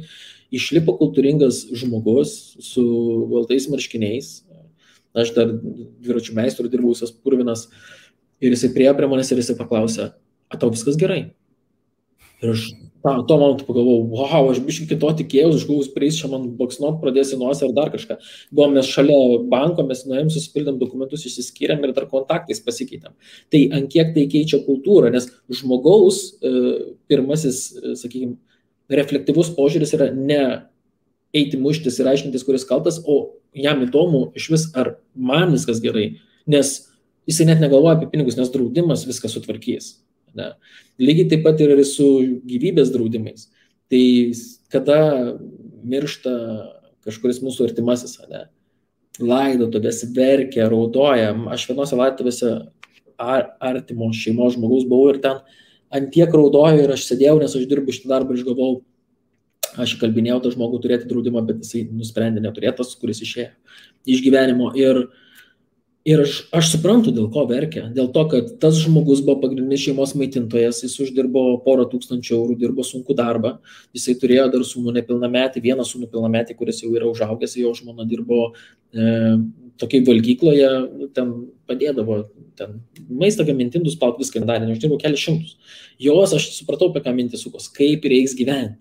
išlipo 0.51 0.97
kultūringas 0.99 1.63
žmogus 1.79 2.35
su 2.59 2.83
baltais 3.31 3.67
marškiniais. 3.71 4.41
Aš 5.11 5.33
dar 5.35 5.49
dviračių 5.51 6.35
meistrų 6.37 6.69
dirbau, 6.71 6.93
visas 6.93 7.11
purvinas. 7.11 7.65
Ir 8.43 8.55
jisai 8.55 8.71
prie 8.75 8.87
prie 8.95 9.09
manęs 9.11 9.31
ir 9.31 9.41
jisai 9.41 9.57
paklausė, 9.59 10.11
ar 10.51 10.59
tau 10.59 10.71
viskas 10.71 10.99
gerai? 10.99 11.33
Ir 12.41 12.53
aš 12.53 12.69
ta, 13.03 13.13
tuo 13.27 13.37
momentu 13.37 13.65
pagalvojau, 13.67 14.05
wow, 14.13 14.49
aš 14.51 14.61
biškai 14.65 14.87
kito 14.91 15.09
tikėjausi, 15.21 15.59
aš 15.59 15.65
galvojau, 15.69 15.93
prieis 15.95 16.19
čia 16.19 16.29
man 16.31 16.47
boksnuot, 16.59 16.99
pradėsi 17.01 17.39
nuosį 17.39 17.67
ar 17.67 17.73
dar 17.77 17.91
kažką. 17.93 18.17
Buvom 18.53 18.77
mes 18.77 18.89
šalia 18.89 19.17
banko, 19.51 19.85
mes 19.89 20.03
nuėjom, 20.07 20.29
susipildėm 20.33 20.77
dokumentus, 20.81 21.25
išsiskyrėm 21.29 21.83
ir 21.87 21.95
dar 21.97 22.07
kontaktais 22.11 22.61
pasikeitėm. 22.65 23.15
Tai 23.53 23.63
ant 23.77 23.91
kiek 23.91 24.13
tai 24.17 24.27
keičia 24.31 24.61
kultūrą, 24.67 25.11
nes 25.13 25.29
žmogaus 25.61 26.21
e, 26.41 26.53
pirmasis, 27.11 27.63
e, 27.77 27.95
sakykime, 27.99 28.37
reflektyvus 28.91 29.53
požiūris 29.55 29.95
yra 29.97 30.11
ne 30.13 30.43
eiti 31.35 31.59
muštis 31.59 31.99
ir 32.01 32.11
aiškintis, 32.11 32.45
kuris 32.47 32.67
kaltas, 32.67 32.99
o 33.07 33.37
jam 33.55 33.83
įdomu 33.85 34.29
iš 34.37 34.49
vis, 34.51 34.67
ar 34.77 34.95
man 35.15 35.53
viskas 35.55 35.81
gerai, 35.83 36.17
nes 36.49 36.73
jisai 37.29 37.47
net 37.49 37.61
negalvoja 37.63 37.97
apie 37.97 38.09
pinigus, 38.11 38.37
nes 38.39 38.51
draudimas 38.51 39.05
viską 39.07 39.31
sutvarkys. 39.31 39.95
Ne. 40.37 40.51
Lygiai 41.01 41.29
taip 41.31 41.43
pat 41.45 41.61
ir 41.63 41.73
su 41.87 42.07
gyvybės 42.47 42.93
draudimais. 42.93 43.49
Tai 43.91 44.03
kada 44.71 44.99
miršta 45.83 46.33
kažkuris 47.05 47.41
mūsų 47.43 47.65
artimasis, 47.69 48.19
ne, 48.29 48.45
laidotuvės 49.19 50.03
verkia, 50.15 50.69
raudoja, 50.71 51.33
aš 51.51 51.65
vienose 51.69 51.97
laidotuvėse 51.97 52.51
ar, 53.21 53.49
artimo 53.59 54.11
šeimos 54.15 54.55
žmogaus 54.55 54.85
buvau 54.89 55.11
ir 55.11 55.19
ten 55.23 55.41
ant 55.91 56.11
tiek 56.13 56.31
raudojo 56.31 56.85
ir 56.85 56.93
aš 56.93 57.07
sėdėjau, 57.09 57.39
nes 57.41 57.57
aš 57.57 57.67
dirbu 57.69 57.95
šitą 57.95 58.13
darbą 58.13 58.35
ir 58.35 58.41
išgavau, 58.41 58.71
aš 59.81 59.97
kalbinėjau 60.01 60.39
tą 60.45 60.53
žmogų 60.55 60.81
turėti 60.83 61.09
draudimą, 61.09 61.43
bet 61.47 61.65
jisai 61.65 61.83
nusprendė 61.89 62.43
neturėtas, 62.43 62.93
kuris 62.99 63.21
išėjo 63.25 63.51
iš 64.09 64.23
gyvenimo. 64.23 64.71
Ir, 64.79 65.05
ir 66.07 66.21
aš, 66.23 66.35
aš 66.55 66.71
suprantu, 66.73 67.11
dėl 67.13 67.27
ko 67.33 67.43
verkia. 67.49 67.85
Dėl 67.93 68.09
to, 68.13 68.23
kad 68.31 68.49
tas 68.61 68.79
žmogus 68.81 69.21
buvo 69.25 69.37
pagrindinis 69.43 69.83
šeimos 69.83 70.15
maitintojas, 70.17 70.81
jis 70.85 70.97
uždirbo 71.03 71.43
porą 71.65 71.85
tūkstančių 71.91 72.35
eurų, 72.37 72.57
dirbo 72.61 72.85
sunku 72.87 73.15
darbą, 73.17 73.57
jisai 73.95 74.15
turėjo 74.21 74.47
dar 74.55 74.65
sūnų 74.67 74.95
nepilnametį, 74.97 75.63
vieną 75.67 75.85
sūnų 75.87 76.07
nepilnametį, 76.07 76.57
kuris 76.59 76.81
jau 76.83 76.93
yra 76.95 77.09
užaugęs, 77.11 77.57
jo 77.61 77.73
žmona 77.77 78.07
dirbo 78.09 78.49
e, 78.49 79.37
tokiai 79.81 80.05
valgykloje, 80.09 80.71
nu, 80.97 81.09
ten 81.13 81.33
padėdavo, 81.69 82.23
ten 82.57 82.81
maistą 83.09 83.45
gaminti, 83.47 83.81
indus 83.81 83.97
plaut 83.99 84.19
viską 84.21 84.43
darė, 84.47 84.71
aš 84.73 84.81
dirbau 84.81 84.99
kelias 85.01 85.21
šimtus. 85.21 85.57
Jos 86.01 86.33
aš 86.37 86.49
supratau, 86.57 86.89
apie 86.89 87.05
ką 87.05 87.13
mintis 87.17 87.45
sukos, 87.45 87.69
kaip 87.73 88.05
reiks 88.09 88.33
gyventi. 88.37 88.79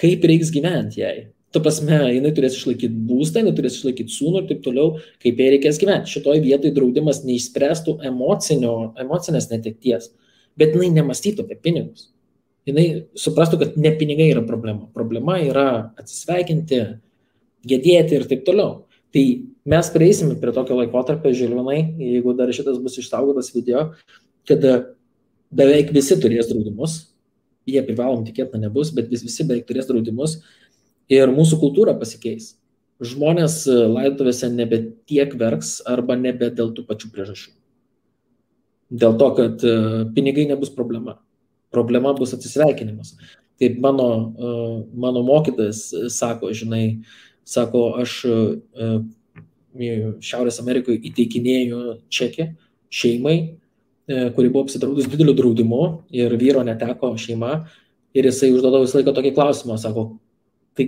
Kaip 0.00 0.24
reiks 0.28 0.52
gyventi 0.52 1.02
jai. 1.02 1.30
Tu 1.50 1.58
prasme, 1.58 1.96
jinai 2.14 2.30
turės 2.34 2.54
išlaikyti 2.54 2.94
būstą, 3.08 3.42
jinai 3.42 3.56
turės 3.56 3.80
išlaikyti 3.80 4.14
sūnų 4.14 4.42
ir 4.42 4.48
taip 4.52 4.60
toliau, 4.62 5.00
kaip 5.22 5.40
jai 5.42 5.48
reikės 5.56 5.80
gyventi. 5.82 6.12
Šitoje 6.12 6.44
vietoje 6.44 6.70
draudimas 6.76 7.24
neišspręstų 7.26 7.96
emocinės 8.06 9.48
netekties, 9.50 10.12
bet 10.60 10.76
jinai 10.76 10.92
nemastytų 11.00 11.48
apie 11.48 11.58
pinigus. 11.58 12.06
Jinai 12.70 12.84
suprastų, 13.18 13.58
kad 13.64 13.80
ne 13.80 13.90
pinigai 13.98 14.28
yra 14.30 14.44
problema. 14.46 14.86
Problema 14.94 15.40
yra 15.42 15.66
atsisveikinti, 15.98 16.80
gedėti 17.66 18.20
ir 18.20 18.28
taip 18.30 18.46
toliau. 18.46 18.84
Tai 19.10 19.24
mes 19.74 19.90
prieisime 19.90 20.36
prie 20.38 20.54
tokio 20.54 20.78
laikotarpio, 20.78 21.34
Žilvinai, 21.34 21.80
jeigu 21.98 22.36
dar 22.38 22.52
šitas 22.54 22.78
bus 22.78 23.00
išsaugotas 23.02 23.50
video, 23.56 23.88
kada 24.46 24.76
beveik 25.50 25.90
visi 25.96 26.14
turės 26.22 26.46
draudimus, 26.52 27.00
jie 27.66 27.82
privalom 27.82 28.22
tikėtina 28.28 28.68
nebus, 28.68 28.94
bet 28.94 29.10
vis, 29.10 29.24
visi 29.26 29.46
beveik 29.48 29.66
turės 29.66 29.90
draudimus 29.90 30.38
ir 31.10 31.32
mūsų 31.34 31.58
kultūra 31.60 31.94
pasikeis. 31.98 32.54
Žmonės 33.00 33.62
laidotuvėse 33.66 34.50
nebe 34.52 34.82
tiek 35.08 35.32
verks 35.40 35.78
arba 35.88 36.18
nebe 36.20 36.50
dėl 36.52 36.74
tų 36.76 36.84
pačių 36.88 37.10
priežasčių. 37.14 37.52
Dėl 38.90 39.14
to, 39.20 39.28
kad 39.38 39.62
e, 39.64 39.74
pinigai 40.16 40.48
nebus 40.50 40.72
problema. 40.74 41.20
Problema 41.70 42.10
bus 42.18 42.34
atsisveikinimas. 42.34 43.14
Kaip 43.60 43.78
mano, 43.80 44.08
e, 44.34 44.50
mano 44.98 45.22
mokytas 45.24 45.84
sako, 46.10 46.50
žinai, 46.56 47.00
sako, 47.46 47.86
aš 48.02 48.20
e, 48.26 48.92
Šiaurės 49.70 50.58
Amerikoje 50.58 50.98
įteikinėjau 51.06 52.00
čekį 52.10 52.48
šeimai 52.90 53.36
kuri 54.34 54.48
buvo 54.50 54.64
apsidraudus 54.64 55.06
dideliu 55.06 55.34
draudimu 55.38 55.84
ir 56.10 56.34
vyro 56.40 56.64
neteko 56.66 57.12
šeima. 57.14 57.68
Ir 58.10 58.26
jisai 58.26 58.50
užduodavo 58.50 58.82
visą 58.82 58.98
laiką 58.98 59.14
tokį 59.14 59.30
klausimą, 59.36 59.76
sako, 59.78 60.02
tai 60.78 60.86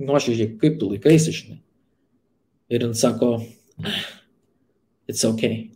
nuoširdžiai, 0.00 0.56
kaip 0.60 0.78
tu 0.80 0.90
laikaisi, 0.92 1.34
žinai. 1.34 1.60
Ir 2.68 2.84
jis 2.84 3.00
sako, 3.00 3.38
it's 5.08 5.24
okay. 5.28 5.68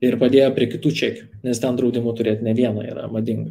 Ir 0.00 0.16
padėjo 0.20 0.52
prie 0.56 0.68
kitų 0.70 0.92
čekių, 0.96 1.26
nes 1.44 1.58
ten 1.60 1.76
draudimų 1.76 2.14
turėti 2.16 2.46
ne 2.46 2.54
vieną 2.56 2.86
yra 2.88 3.08
madinga. 3.12 3.50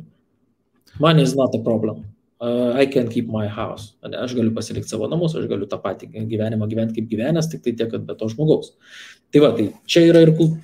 Money 0.99 1.23
is 1.23 1.35
not 1.38 1.53
a 1.56 1.60
problem. 1.61 2.07
Uh, 2.41 2.72
I 2.80 2.85
can 2.88 3.10
keep 3.11 3.27
my 3.27 3.47
house. 3.51 3.93
Aš 4.01 4.34
galiu 4.34 4.53
pasilikti 4.56 4.88
savo 4.89 5.10
namus, 5.11 5.35
aš 5.35 5.49
galiu 5.51 5.68
tą 5.68 5.77
patį 5.84 6.07
gyvenimą 6.31 6.69
gyventi 6.72 6.95
kaip 6.95 7.10
gyvenęs, 7.11 7.49
tik 7.51 7.65
tai 7.65 7.73
tiek, 7.76 7.89
kad 7.91 8.06
be 8.07 8.15
to 8.15 8.30
žmogaus. 8.31 8.72
Tai 9.30 9.41
va, 9.43 9.51
tai 9.57 9.68
čia 9.91 10.06
yra 10.07 10.23
ir 10.23 10.31
kult, 10.38 10.56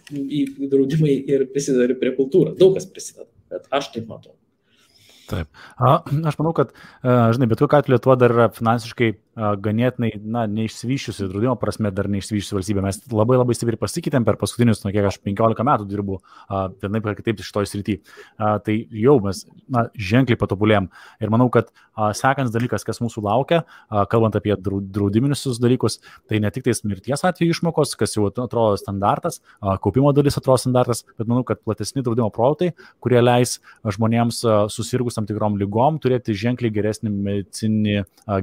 draudimai 0.71 1.17
ir 1.35 1.43
prisideda 1.51 1.97
prie 1.99 2.15
kultūros. 2.15 2.55
Daug 2.57 2.79
kas 2.79 2.87
prisideda, 2.87 3.27
bet 3.51 3.67
aš 3.75 3.91
taip 3.91 4.07
matau. 4.07 4.37
Taip. 5.29 5.49
A, 5.81 5.97
aš 6.29 6.37
manau, 6.39 6.53
kad, 6.57 6.73
žinai, 7.03 7.49
bet 7.49 7.61
kokia 7.63 7.81
atveju 7.81 7.95
Lietuva 7.95 8.17
dar 8.21 8.33
yra 8.35 8.49
finansiškai 8.53 9.13
ganėtinai, 9.35 10.11
na, 10.23 10.45
neišsivyščiusi, 10.47 11.27
draudimo 11.31 11.55
prasme 11.59 11.91
dar 11.91 12.07
neišsivyščiusi 12.11 12.55
valstybė. 12.55 12.83
Mes 12.85 13.01
labai 13.11 13.39
labai 13.39 13.55
stipriai 13.57 13.79
pasikeitėm 13.81 14.25
per 14.27 14.37
paskutinius, 14.39 14.83
nu, 14.85 14.93
kiek 14.95 15.09
aš 15.09 15.19
15 15.25 15.65
metų 15.67 15.87
dirbu 15.89 16.19
vienaip 16.83 17.09
ar 17.11 17.17
kitaip 17.19 17.43
šitoje 17.43 17.71
srityje. 17.71 17.99
Tai 18.37 18.75
jau 19.01 19.17
mes, 19.25 19.41
na, 19.71 19.87
ženkliai 19.95 20.39
patobulėjom. 20.39 20.87
Ir 21.19 21.33
manau, 21.33 21.49
kad 21.53 21.73
sekantis 22.15 22.53
dalykas, 22.55 22.83
kas 22.87 23.01
mūsų 23.03 23.23
laukia, 23.25 23.61
kalbant 24.11 24.35
apie 24.39 24.55
draudiminius 24.59 25.59
dalykus, 25.59 25.99
tai 26.29 26.39
ne 26.43 26.51
tik 26.51 26.65
tais 26.67 26.83
mirties 26.87 27.23
atveju 27.27 27.55
išmokos, 27.55 27.95
kas 27.99 28.15
jau 28.15 28.27
atrodo 28.31 28.75
standartas, 28.79 29.41
kaupimo 29.83 30.11
dalis 30.15 30.39
atrodo 30.39 30.59
standartas, 30.63 31.03
bet 31.19 31.27
manau, 31.27 31.43
kad 31.47 31.59
platesni 31.63 32.03
draudimo 32.03 32.31
produktai, 32.35 32.71
kurie 33.03 33.19
leis 33.23 33.57
žmonėms 33.83 34.41
susirgus 34.71 35.19
tam 35.19 35.27
tikrom 35.27 35.59
lygom 35.59 35.99
turėti 36.03 36.35
ženkliai 36.35 36.73
geresnį 36.75 37.11
medicinį 37.15 37.97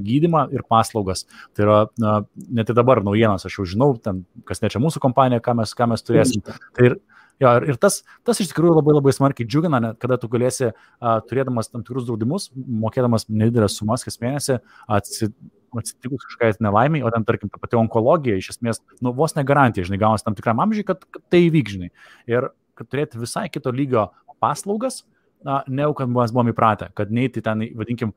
gydimą 0.05 0.47
ir 0.53 0.61
paslaugą 0.65 0.82
paslaugas. 0.83 1.25
Tai 1.55 1.65
yra, 1.65 1.79
na, 2.01 2.19
net 2.59 2.69
ir 2.69 2.77
dabar 2.77 3.03
naujienas, 3.05 3.47
aš 3.47 3.57
jau 3.59 3.65
žinau, 3.75 3.93
ten, 4.03 4.23
kas 4.49 4.63
nečia 4.63 4.83
mūsų 4.83 5.01
kompanija, 5.03 5.43
ką 5.43 5.57
mes, 5.61 5.73
ką 5.77 5.89
mes 5.93 6.05
turėsim. 6.05 6.45
Tai 6.45 6.91
ir, 6.91 6.99
Jo, 7.41 7.49
ir, 7.57 7.63
ir 7.73 7.77
tas, 7.81 8.03
tas 8.21 8.37
iš 8.39 8.51
tikrųjų 8.51 8.75
labai 8.77 8.93
labai 8.93 9.13
smarkiai 9.15 9.47
džiugina, 9.49 9.79
ne, 9.81 9.89
kada 9.99 10.19
tu 10.21 10.29
galėsi, 10.31 10.69
a, 11.01 11.15
turėdamas 11.25 11.71
tam 11.71 11.81
tikrus 11.81 12.05
draudimus, 12.07 12.51
mokėdamas 12.53 13.25
nedidelės 13.25 13.77
sumas 13.79 14.05
kas 14.05 14.19
mėnesį, 14.21 14.59
atsitikus 14.87 16.27
kažkokiai 16.27 16.59
nelaimiai, 16.63 17.01
o 17.05 17.11
ten, 17.13 17.25
tarkim, 17.27 17.49
ta 17.49 17.61
pati 17.61 17.79
onkologija, 17.79 18.37
iš 18.37 18.51
esmės, 18.53 18.83
nu, 19.03 19.15
vos 19.17 19.33
negarantija, 19.37 19.87
žinai, 19.89 20.01
gaunas 20.05 20.25
tam 20.25 20.37
tikram 20.37 20.61
amžiui, 20.63 20.85
kad, 20.87 21.01
kad 21.09 21.25
tai 21.33 21.47
įvyks, 21.47 21.79
žinai. 21.79 21.89
Ir 22.29 22.51
kad 22.77 22.89
turėti 22.89 23.21
visai 23.21 23.47
kito 23.53 23.73
lygio 23.73 24.11
paslaugas, 24.43 25.01
na, 25.43 25.63
ne 25.67 25.87
jau, 25.87 25.97
kad 25.97 26.13
mes 26.13 26.33
buvom 26.35 26.53
įpratę, 26.53 26.91
kad 26.97 27.11
neiti 27.13 27.43
ten, 27.43 27.65
vadinkim, 27.79 28.13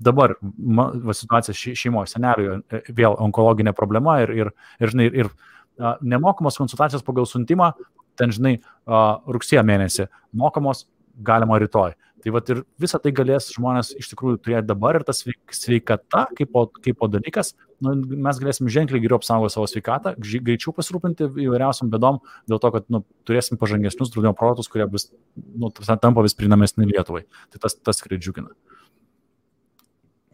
dabar 0.00 0.36
va, 0.40 1.14
situacija 1.16 1.74
šeimoje, 1.76 2.12
seneliui, 2.14 2.58
e, 2.70 2.82
vėl 2.94 3.16
onkologinė 3.28 3.74
problema 3.76 4.18
ir, 4.24 4.34
ir, 4.36 4.52
ir, 4.80 4.94
žinai, 4.94 5.08
ir 5.24 5.30
a, 5.78 5.96
nemokamos 6.02 6.58
konsultacijos 6.60 7.06
pagal 7.06 7.28
siuntimą, 7.28 7.72
ten, 8.18 8.34
žinai, 8.34 8.58
a, 8.86 9.06
rugsėjo 9.30 9.64
mėnesį, 9.66 10.08
mokamos 10.38 10.86
galima 11.18 11.58
rytoj. 11.58 11.96
Tai 12.18 12.32
va 12.34 12.40
ir 12.50 12.64
visą 12.82 12.98
tai 13.02 13.12
galės 13.14 13.46
žmonės 13.54 13.92
iš 13.98 14.08
tikrųjų 14.10 14.40
turėti 14.42 14.66
dabar 14.66 14.98
ir 14.98 15.04
tas 15.06 15.20
sveikata 15.54 16.24
kaip 16.34 16.50
po, 16.54 16.64
kaip 16.82 16.98
po 16.98 17.06
dalykas, 17.10 17.52
nu, 17.84 17.94
mes 18.26 18.40
galėsim 18.42 18.70
ženkliai 18.74 19.02
geriau 19.04 19.20
apsaugoti 19.20 19.54
savo 19.54 19.68
sveikatą, 19.70 20.16
greičiau 20.18 20.74
pasirūpinti 20.74 21.28
įvairiausiam 21.46 21.92
bedom, 21.92 22.18
dėl 22.50 22.62
to, 22.62 22.72
kad 22.74 22.88
nu, 22.90 23.04
turėsim 23.28 23.60
pažangesnius 23.60 24.10
draudimo 24.14 24.34
produktus, 24.38 24.70
kurie 24.72 24.88
bus, 24.90 25.08
nu, 25.36 25.70
tampa 25.70 26.26
vis 26.26 26.34
prieinamesni 26.38 26.88
Lietuvai. 26.90 27.22
Tai 27.54 27.62
tas, 27.62 27.78
tas 27.78 28.02
tikrai 28.02 28.18
džiugina. 28.18 28.50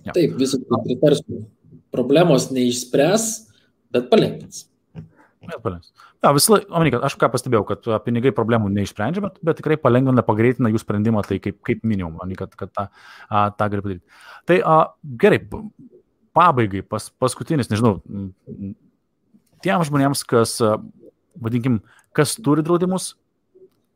Ja. 0.04 0.12
Taip, 0.12 0.36
visiškai 0.40 0.80
pritarsiu. 0.84 1.44
Problemos 1.94 2.50
neišspręs, 2.52 3.28
bet 3.94 4.10
palengvins. 4.10 4.66
Palengvins. 5.44 5.92
Ja, 6.24 6.30
visą 6.32 6.54
laiką, 6.54 6.70
omeny, 6.72 6.92
aš 7.04 7.18
ką 7.20 7.28
pastebėjau, 7.34 7.64
kad 7.68 7.86
pinigai 8.06 8.32
problemų 8.32 8.70
neišsprendžia, 8.72 9.20
bet, 9.26 9.34
bet 9.44 9.58
tikrai 9.60 9.76
palengvina, 9.80 10.24
pagreitina 10.24 10.70
jų 10.72 10.80
sprendimą, 10.80 11.20
tai 11.28 11.36
kaip, 11.44 11.58
kaip 11.66 11.82
minimum, 11.84 12.16
omeny, 12.16 12.38
kad, 12.38 12.54
kad 12.56 12.72
tą, 12.72 12.86
tą 13.58 13.68
gali 13.74 13.84
padaryti. 13.84 14.22
Tai 14.48 14.56
a, 14.64 14.76
gerai, 15.20 15.42
pabaigai, 16.34 16.80
pas, 16.88 17.10
paskutinis, 17.20 17.68
nežinau, 17.68 17.98
tiems 19.64 19.90
žmonėms, 19.90 20.24
kas, 20.30 20.56
vadinkim, 21.44 21.82
kas 22.16 22.38
turi 22.40 22.64
draudimus, 22.64 23.12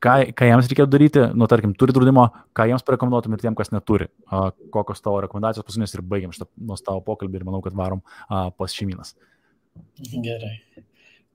ką, 0.03 0.15
ką 0.37 0.49
jiems 0.49 0.69
reikėtų 0.70 0.93
daryti, 0.93 1.25
nu, 1.39 1.49
tarkim, 1.51 1.73
turi 1.79 1.95
draudimo, 1.97 2.29
ką 2.57 2.69
jiems 2.70 2.85
parekomenduotum 2.87 3.35
ir 3.35 3.43
tiem, 3.43 3.57
kas 3.59 3.73
neturi. 3.75 4.09
A, 4.27 4.49
kokios 4.75 5.03
tavo 5.05 5.20
rekomendacijos 5.25 5.66
pasunės 5.66 5.95
ir 5.95 6.05
baigiam 6.07 6.35
šitą 6.35 6.49
nuostabų 6.70 7.03
pokalbį 7.09 7.41
ir 7.41 7.49
manau, 7.49 7.62
kad 7.65 7.77
varom 7.79 8.05
a, 8.29 8.49
pas 8.55 8.75
šeiminas. 8.75 9.15
Gerai. 9.99 10.57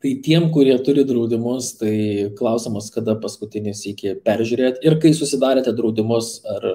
Tai 0.03 0.15
tiem, 0.23 0.49
kurie 0.51 0.75
turi 0.83 1.05
draudimus, 1.07 1.73
tai 1.79 1.93
klausimas, 2.39 2.89
kada 2.91 3.15
paskutinis 3.19 3.85
iki 3.87 4.17
peržiūrėti 4.23 4.83
ir 4.83 4.97
kai 4.99 5.13
susidarėte 5.15 5.71
draudimus, 5.75 6.41
ar 6.43 6.65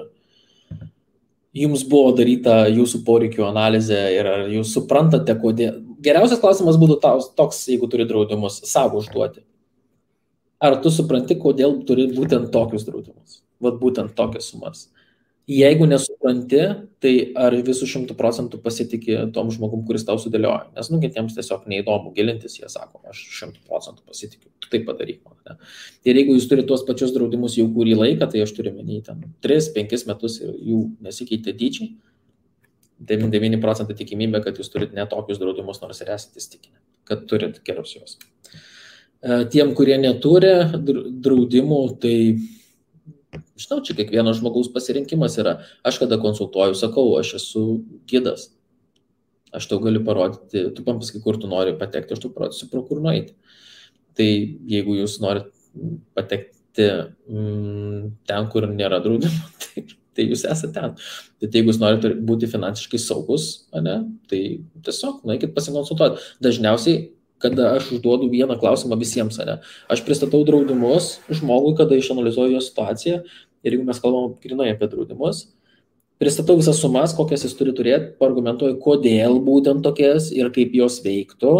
jums 1.53 1.83
buvo 1.89 2.15
daryta 2.17 2.63
jūsų 2.69 3.03
poreikių 3.05 3.45
analizė 3.45 4.01
ir 4.15 4.29
ar 4.29 4.47
jūs 4.49 4.73
suprantate, 4.73 5.35
kodėl. 5.41 5.77
Geriausias 6.01 6.41
klausimas 6.41 6.79
būtų 6.79 6.97
toks, 7.37 7.61
jeigu 7.69 7.89
turi 7.91 8.07
draudimus, 8.09 8.61
savo 8.69 9.01
užduoti 9.03 9.43
ar 10.63 10.79
tu 10.83 10.91
supranti, 10.93 11.37
kodėl 11.39 11.81
turi 11.87 12.09
būtent 12.13 12.51
tokius 12.53 12.85
draudimus, 12.87 13.41
vad 13.63 13.79
būtent 13.81 14.15
tokias 14.17 14.51
sumas. 14.51 14.87
Jeigu 15.49 15.87
nesupranti, 15.89 16.59
tai 17.01 17.11
ar 17.41 17.55
visų 17.65 17.87
šimtų 17.89 18.13
procentų 18.19 18.59
pasitikė 18.61 19.23
tom 19.33 19.47
žmogum, 19.49 19.81
kuris 19.87 20.03
tau 20.05 20.19
sudėlioja. 20.21 20.67
Nes, 20.75 20.91
nu, 20.93 20.99
kitiems 21.01 21.33
tiesiog 21.33 21.63
neįdomu 21.71 22.11
gilintis, 22.13 22.59
jie 22.59 22.69
sako, 22.69 23.01
aš 23.09 23.23
šimtų 23.39 23.63
procentų 23.65 24.05
pasitikiu, 24.05 24.51
tu 24.61 24.69
tai 24.69 24.83
padaryk. 24.85 25.23
Man, 25.25 25.57
ir 26.05 26.19
jeigu 26.21 26.35
jūs 26.37 26.45
turite 26.51 26.69
tuos 26.69 26.85
pačius 26.85 27.15
draudimus 27.15 27.57
jau 27.57 27.65
kurį 27.73 27.97
laiką, 27.97 28.29
tai 28.29 28.43
aš 28.45 28.53
turiu 28.59 28.75
menį 28.75 28.99
ten 29.07 29.25
3-5 29.41 30.05
metus 30.11 30.37
ir 30.43 30.53
jų 30.69 30.83
nesikeitė 31.07 31.55
dydžiai, 31.57 31.95
99 33.09 33.61
procentai 33.63 33.97
tikimybė, 33.97 34.43
kad 34.45 34.59
jūs 34.59 34.69
turite 34.69 34.93
netokius 34.93 35.41
draudimus, 35.41 35.81
nors 35.81 36.03
ir 36.03 36.13
esate 36.13 36.43
įstikinę, 36.43 36.77
kad 37.09 37.25
turit 37.31 37.57
gerus 37.65 37.95
juos. 37.95 38.19
E, 39.19 39.41
tiem, 39.51 39.73
kurie 39.75 39.97
neturi 39.99 40.53
draudimų, 40.79 41.79
tai, 41.99 42.15
žinau, 43.59 43.81
čia 43.83 43.95
kiekvieno 43.97 44.31
žmogaus 44.37 44.71
pasirinkimas 44.71 45.35
yra. 45.41 45.57
Aš 45.83 45.99
kada 46.03 46.19
konsultuoju, 46.21 46.77
sakau, 46.79 47.11
aš 47.19 47.35
esu 47.41 47.65
gydas. 48.09 48.47
Aš 49.55 49.67
tau 49.67 49.81
galiu 49.83 50.05
parodyti, 50.05 50.69
tu 50.75 50.85
man 50.85 51.01
pasakai, 51.01 51.23
kur 51.25 51.39
tu 51.41 51.49
nori 51.51 51.75
patekti, 51.75 52.15
aš 52.15 52.23
tau 52.23 52.31
parodysiu, 52.31 52.69
pro 52.71 52.85
kur 52.87 53.01
nueiti. 53.03 53.35
Tai 54.15 54.29
jeigu 54.71 54.95
jūs 55.01 55.17
norit 55.23 55.49
patekti 56.15 56.87
mm, 56.87 58.03
ten, 58.29 58.49
kur 58.53 58.69
nėra 58.71 59.01
draudimo, 59.03 59.51
tai, 59.65 59.83
tai 60.15 60.29
jūs 60.29 60.45
esate 60.47 60.71
ten. 60.77 60.95
Bet 61.41 61.57
jeigu 61.57 61.73
jūs 61.73 61.81
norite 61.81 62.13
būti 62.29 62.47
finansiškai 62.51 63.01
saugus, 63.03 63.51
ne, 63.75 63.99
tai 64.31 64.43
tiesiog 64.85 65.25
nueikit 65.27 65.57
pasikonsultuoti. 65.57 66.23
Dažniausiai 66.45 67.09
kada 67.41 67.73
aš 67.77 67.93
užduodu 67.95 68.29
vieną 68.31 68.57
klausimą 68.59 68.97
visiems, 68.99 69.39
ne? 69.47 69.59
Aš 69.91 70.03
pristatau 70.07 70.41
draudimus 70.47 71.17
žmogui, 71.31 71.75
kada 71.79 71.97
išanalizuoju 71.97 72.57
jo 72.57 72.63
situaciją 72.63 73.21
ir 73.63 73.75
jeigu 73.75 73.87
mes 73.87 73.99
kalbam 73.99 74.35
grinai 74.43 74.71
apie 74.73 74.87
draudimus, 74.91 75.47
pristatau 76.19 76.57
visas 76.59 76.79
sumas, 76.79 77.13
kokias 77.15 77.45
jis 77.47 77.55
turi 77.59 77.73
turėti, 77.75 78.13
argumentuoju, 78.23 78.79
kodėl 78.83 79.39
būtent 79.43 79.83
tokias 79.85 80.31
ir 80.35 80.51
kaip 80.55 80.75
jos 80.75 80.99
veiktų. 81.05 81.53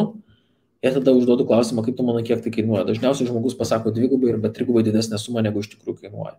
Ir 0.79 0.93
tada 0.95 1.11
užduodu 1.11 1.43
klausimą, 1.43 1.83
kaip 1.83 1.97
tu 1.97 2.05
manai, 2.07 2.21
kiek 2.23 2.39
tai 2.39 2.53
kainuoja. 2.55 2.85
Dažniausiai 2.87 3.27
žmogus 3.27 3.57
pasako 3.59 3.91
dvigubai 3.91 4.29
arba 4.31 4.47
trigubai 4.55 4.79
didesnę 4.87 5.19
sumą, 5.19 5.41
negu 5.43 5.59
iš 5.59 5.73
tikrųjų 5.73 6.05
kainuoja. 6.05 6.37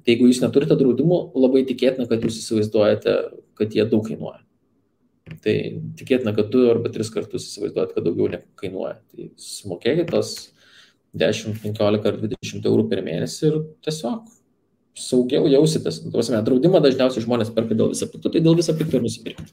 Tai 0.00 0.14
jeigu 0.14 0.30
jūs 0.30 0.40
neturite 0.40 0.78
draudimų, 0.80 1.18
labai 1.36 1.60
tikėtina, 1.68 2.06
kad 2.08 2.24
jūs 2.24 2.38
įsivaizduojate, 2.40 3.18
kad 3.60 3.76
jie 3.76 3.84
daug 3.84 4.08
kainuoja. 4.08 4.40
Tai 5.22 5.54
tikėtina, 5.98 6.32
kad 6.34 6.50
du 6.52 6.64
arba 6.70 6.90
tris 6.92 7.10
kartus 7.14 7.46
įsivaizduojat, 7.46 7.94
kad 7.94 8.06
daugiau 8.06 8.28
nekainuoja. 8.32 8.96
Tai 9.12 9.28
sumokėkit 9.38 10.10
tos 10.10 10.32
10, 11.18 11.58
15 11.62 12.08
ar 12.10 12.18
20 12.20 12.68
eurų 12.70 12.86
per 12.90 13.02
mėnesį 13.06 13.44
ir 13.48 13.58
tiesiog 13.86 14.24
saugiau 14.98 15.46
jausitės. 15.50 16.02
Tuosime, 16.12 16.42
draudimą 16.44 16.82
dažniausiai 16.84 17.24
žmonės 17.24 17.52
perka 17.54 17.76
dėl 17.78 17.92
visą 17.94 18.08
piktų, 18.10 18.34
tai 18.34 18.42
dėl 18.44 18.58
visą 18.58 18.74
piktą 18.76 18.98
ir 18.98 19.06
nusipirkti. 19.06 19.52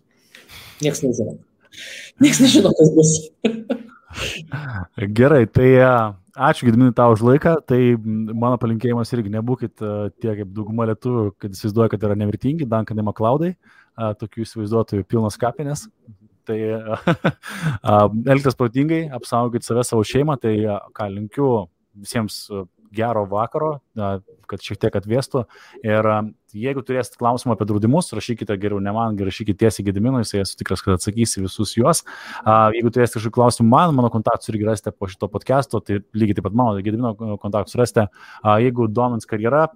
Niekas 0.84 1.04
nežino. 1.06 1.38
Niekas 2.24 2.42
nežino, 2.44 2.74
kas 2.76 2.94
bus. 2.96 3.14
Gerai, 5.20 5.44
tai 5.46 5.70
ačiū 5.80 6.68
Gidminui 6.68 6.96
tau 6.98 7.14
už 7.14 7.24
laiką. 7.28 7.60
Tai 7.68 7.80
mano 8.02 8.58
palinkėjimas 8.62 9.12
irgi 9.16 9.32
nebūkit 9.36 9.76
tie 10.20 10.32
kaip 10.42 10.56
dauguma 10.56 10.90
lietuvių, 10.90 11.30
kad 11.40 11.54
įsivaizduoja, 11.56 11.94
kad 11.94 12.08
yra 12.10 12.18
nemirtingi, 12.20 12.68
Duncanai 12.68 13.06
Maklaudai 13.06 13.54
tokių 14.22 14.46
įsivaizduotojų 14.46 15.08
pilnos 15.10 15.38
kapinės. 15.42 15.88
Tai 16.50 16.58
elgtis 18.34 18.58
protingai, 18.58 19.04
apsaugoti 19.14 19.68
save, 19.68 19.86
savo 19.86 20.06
šeimą, 20.08 20.40
tai 20.42 20.56
ką 20.98 21.10
linkiu 21.14 21.50
visiems 22.00 22.48
gero 22.96 23.26
vakaro, 23.30 23.78
kad 24.50 24.64
šiek 24.64 24.80
tiek 24.82 24.96
atvėstų. 24.98 25.44
Ir 25.86 26.08
jeigu 26.58 26.82
turėsit 26.86 27.18
klausimų 27.20 27.54
apie 27.54 27.68
draudimus, 27.70 28.10
rašykite 28.18 28.58
geriau 28.62 28.82
ne 28.82 28.94
man, 28.96 29.18
rašykite 29.30 29.62
tiesiai 29.62 29.86
Gediminui, 29.90 30.24
jisai 30.24 30.42
esu 30.44 30.58
tikras, 30.60 30.82
kad 30.86 30.98
atsakysi 30.98 31.44
visus 31.44 31.76
juos. 31.78 32.02
Jeigu 32.76 32.94
turėsite 32.94 33.20
kažkokių 33.20 33.36
klausimų 33.38 33.70
man, 33.70 33.94
mano 33.98 34.10
kontaktus 34.14 34.50
irgi 34.54 34.68
rasite 34.70 34.94
po 34.96 35.10
šito 35.12 35.30
podcast'o, 35.32 35.84
tai 35.86 36.02
lygiai 36.18 36.40
taip 36.40 36.50
pat 36.50 36.58
mano 36.58 36.82
Gedimino 36.86 37.14
kontaktus 37.42 37.78
rasite. 37.80 38.08
Jeigu 38.66 38.90
domins 38.90 39.30
karjera, 39.30 39.68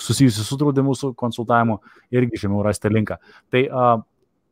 susijusi 0.00 0.44
su 0.44 0.58
draudimu, 0.60 0.94
su 0.94 1.12
konsultavimu, 1.18 1.78
irgi 2.14 2.40
žemiau 2.44 2.62
rasite 2.66 2.90
linką. 2.92 3.18
Tai 3.52 3.62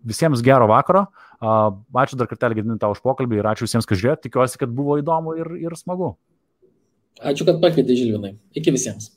visiems 0.06 0.42
gero 0.44 0.68
vakaro. 0.70 1.06
Ačiū 1.42 2.16
dar 2.18 2.30
kartelį 2.30 2.60
Gediminui 2.60 2.80
tau 2.80 2.94
už 2.94 3.02
pokalbį 3.04 3.40
ir 3.40 3.50
ačiū 3.50 3.66
visiems, 3.66 3.88
kas 3.88 4.00
žiūrėjo. 4.00 4.20
Tikiuosi, 4.26 4.60
kad 4.60 4.72
buvo 4.72 4.96
įdomu 5.00 5.36
ir, 5.40 5.52
ir 5.66 5.76
smagu. 5.78 6.14
Ačiū, 7.20 7.46
kad 7.48 7.60
pakvietė 7.62 7.96
Žilvinai. 7.96 8.36
Iki 8.56 8.74
visiems. 8.76 9.15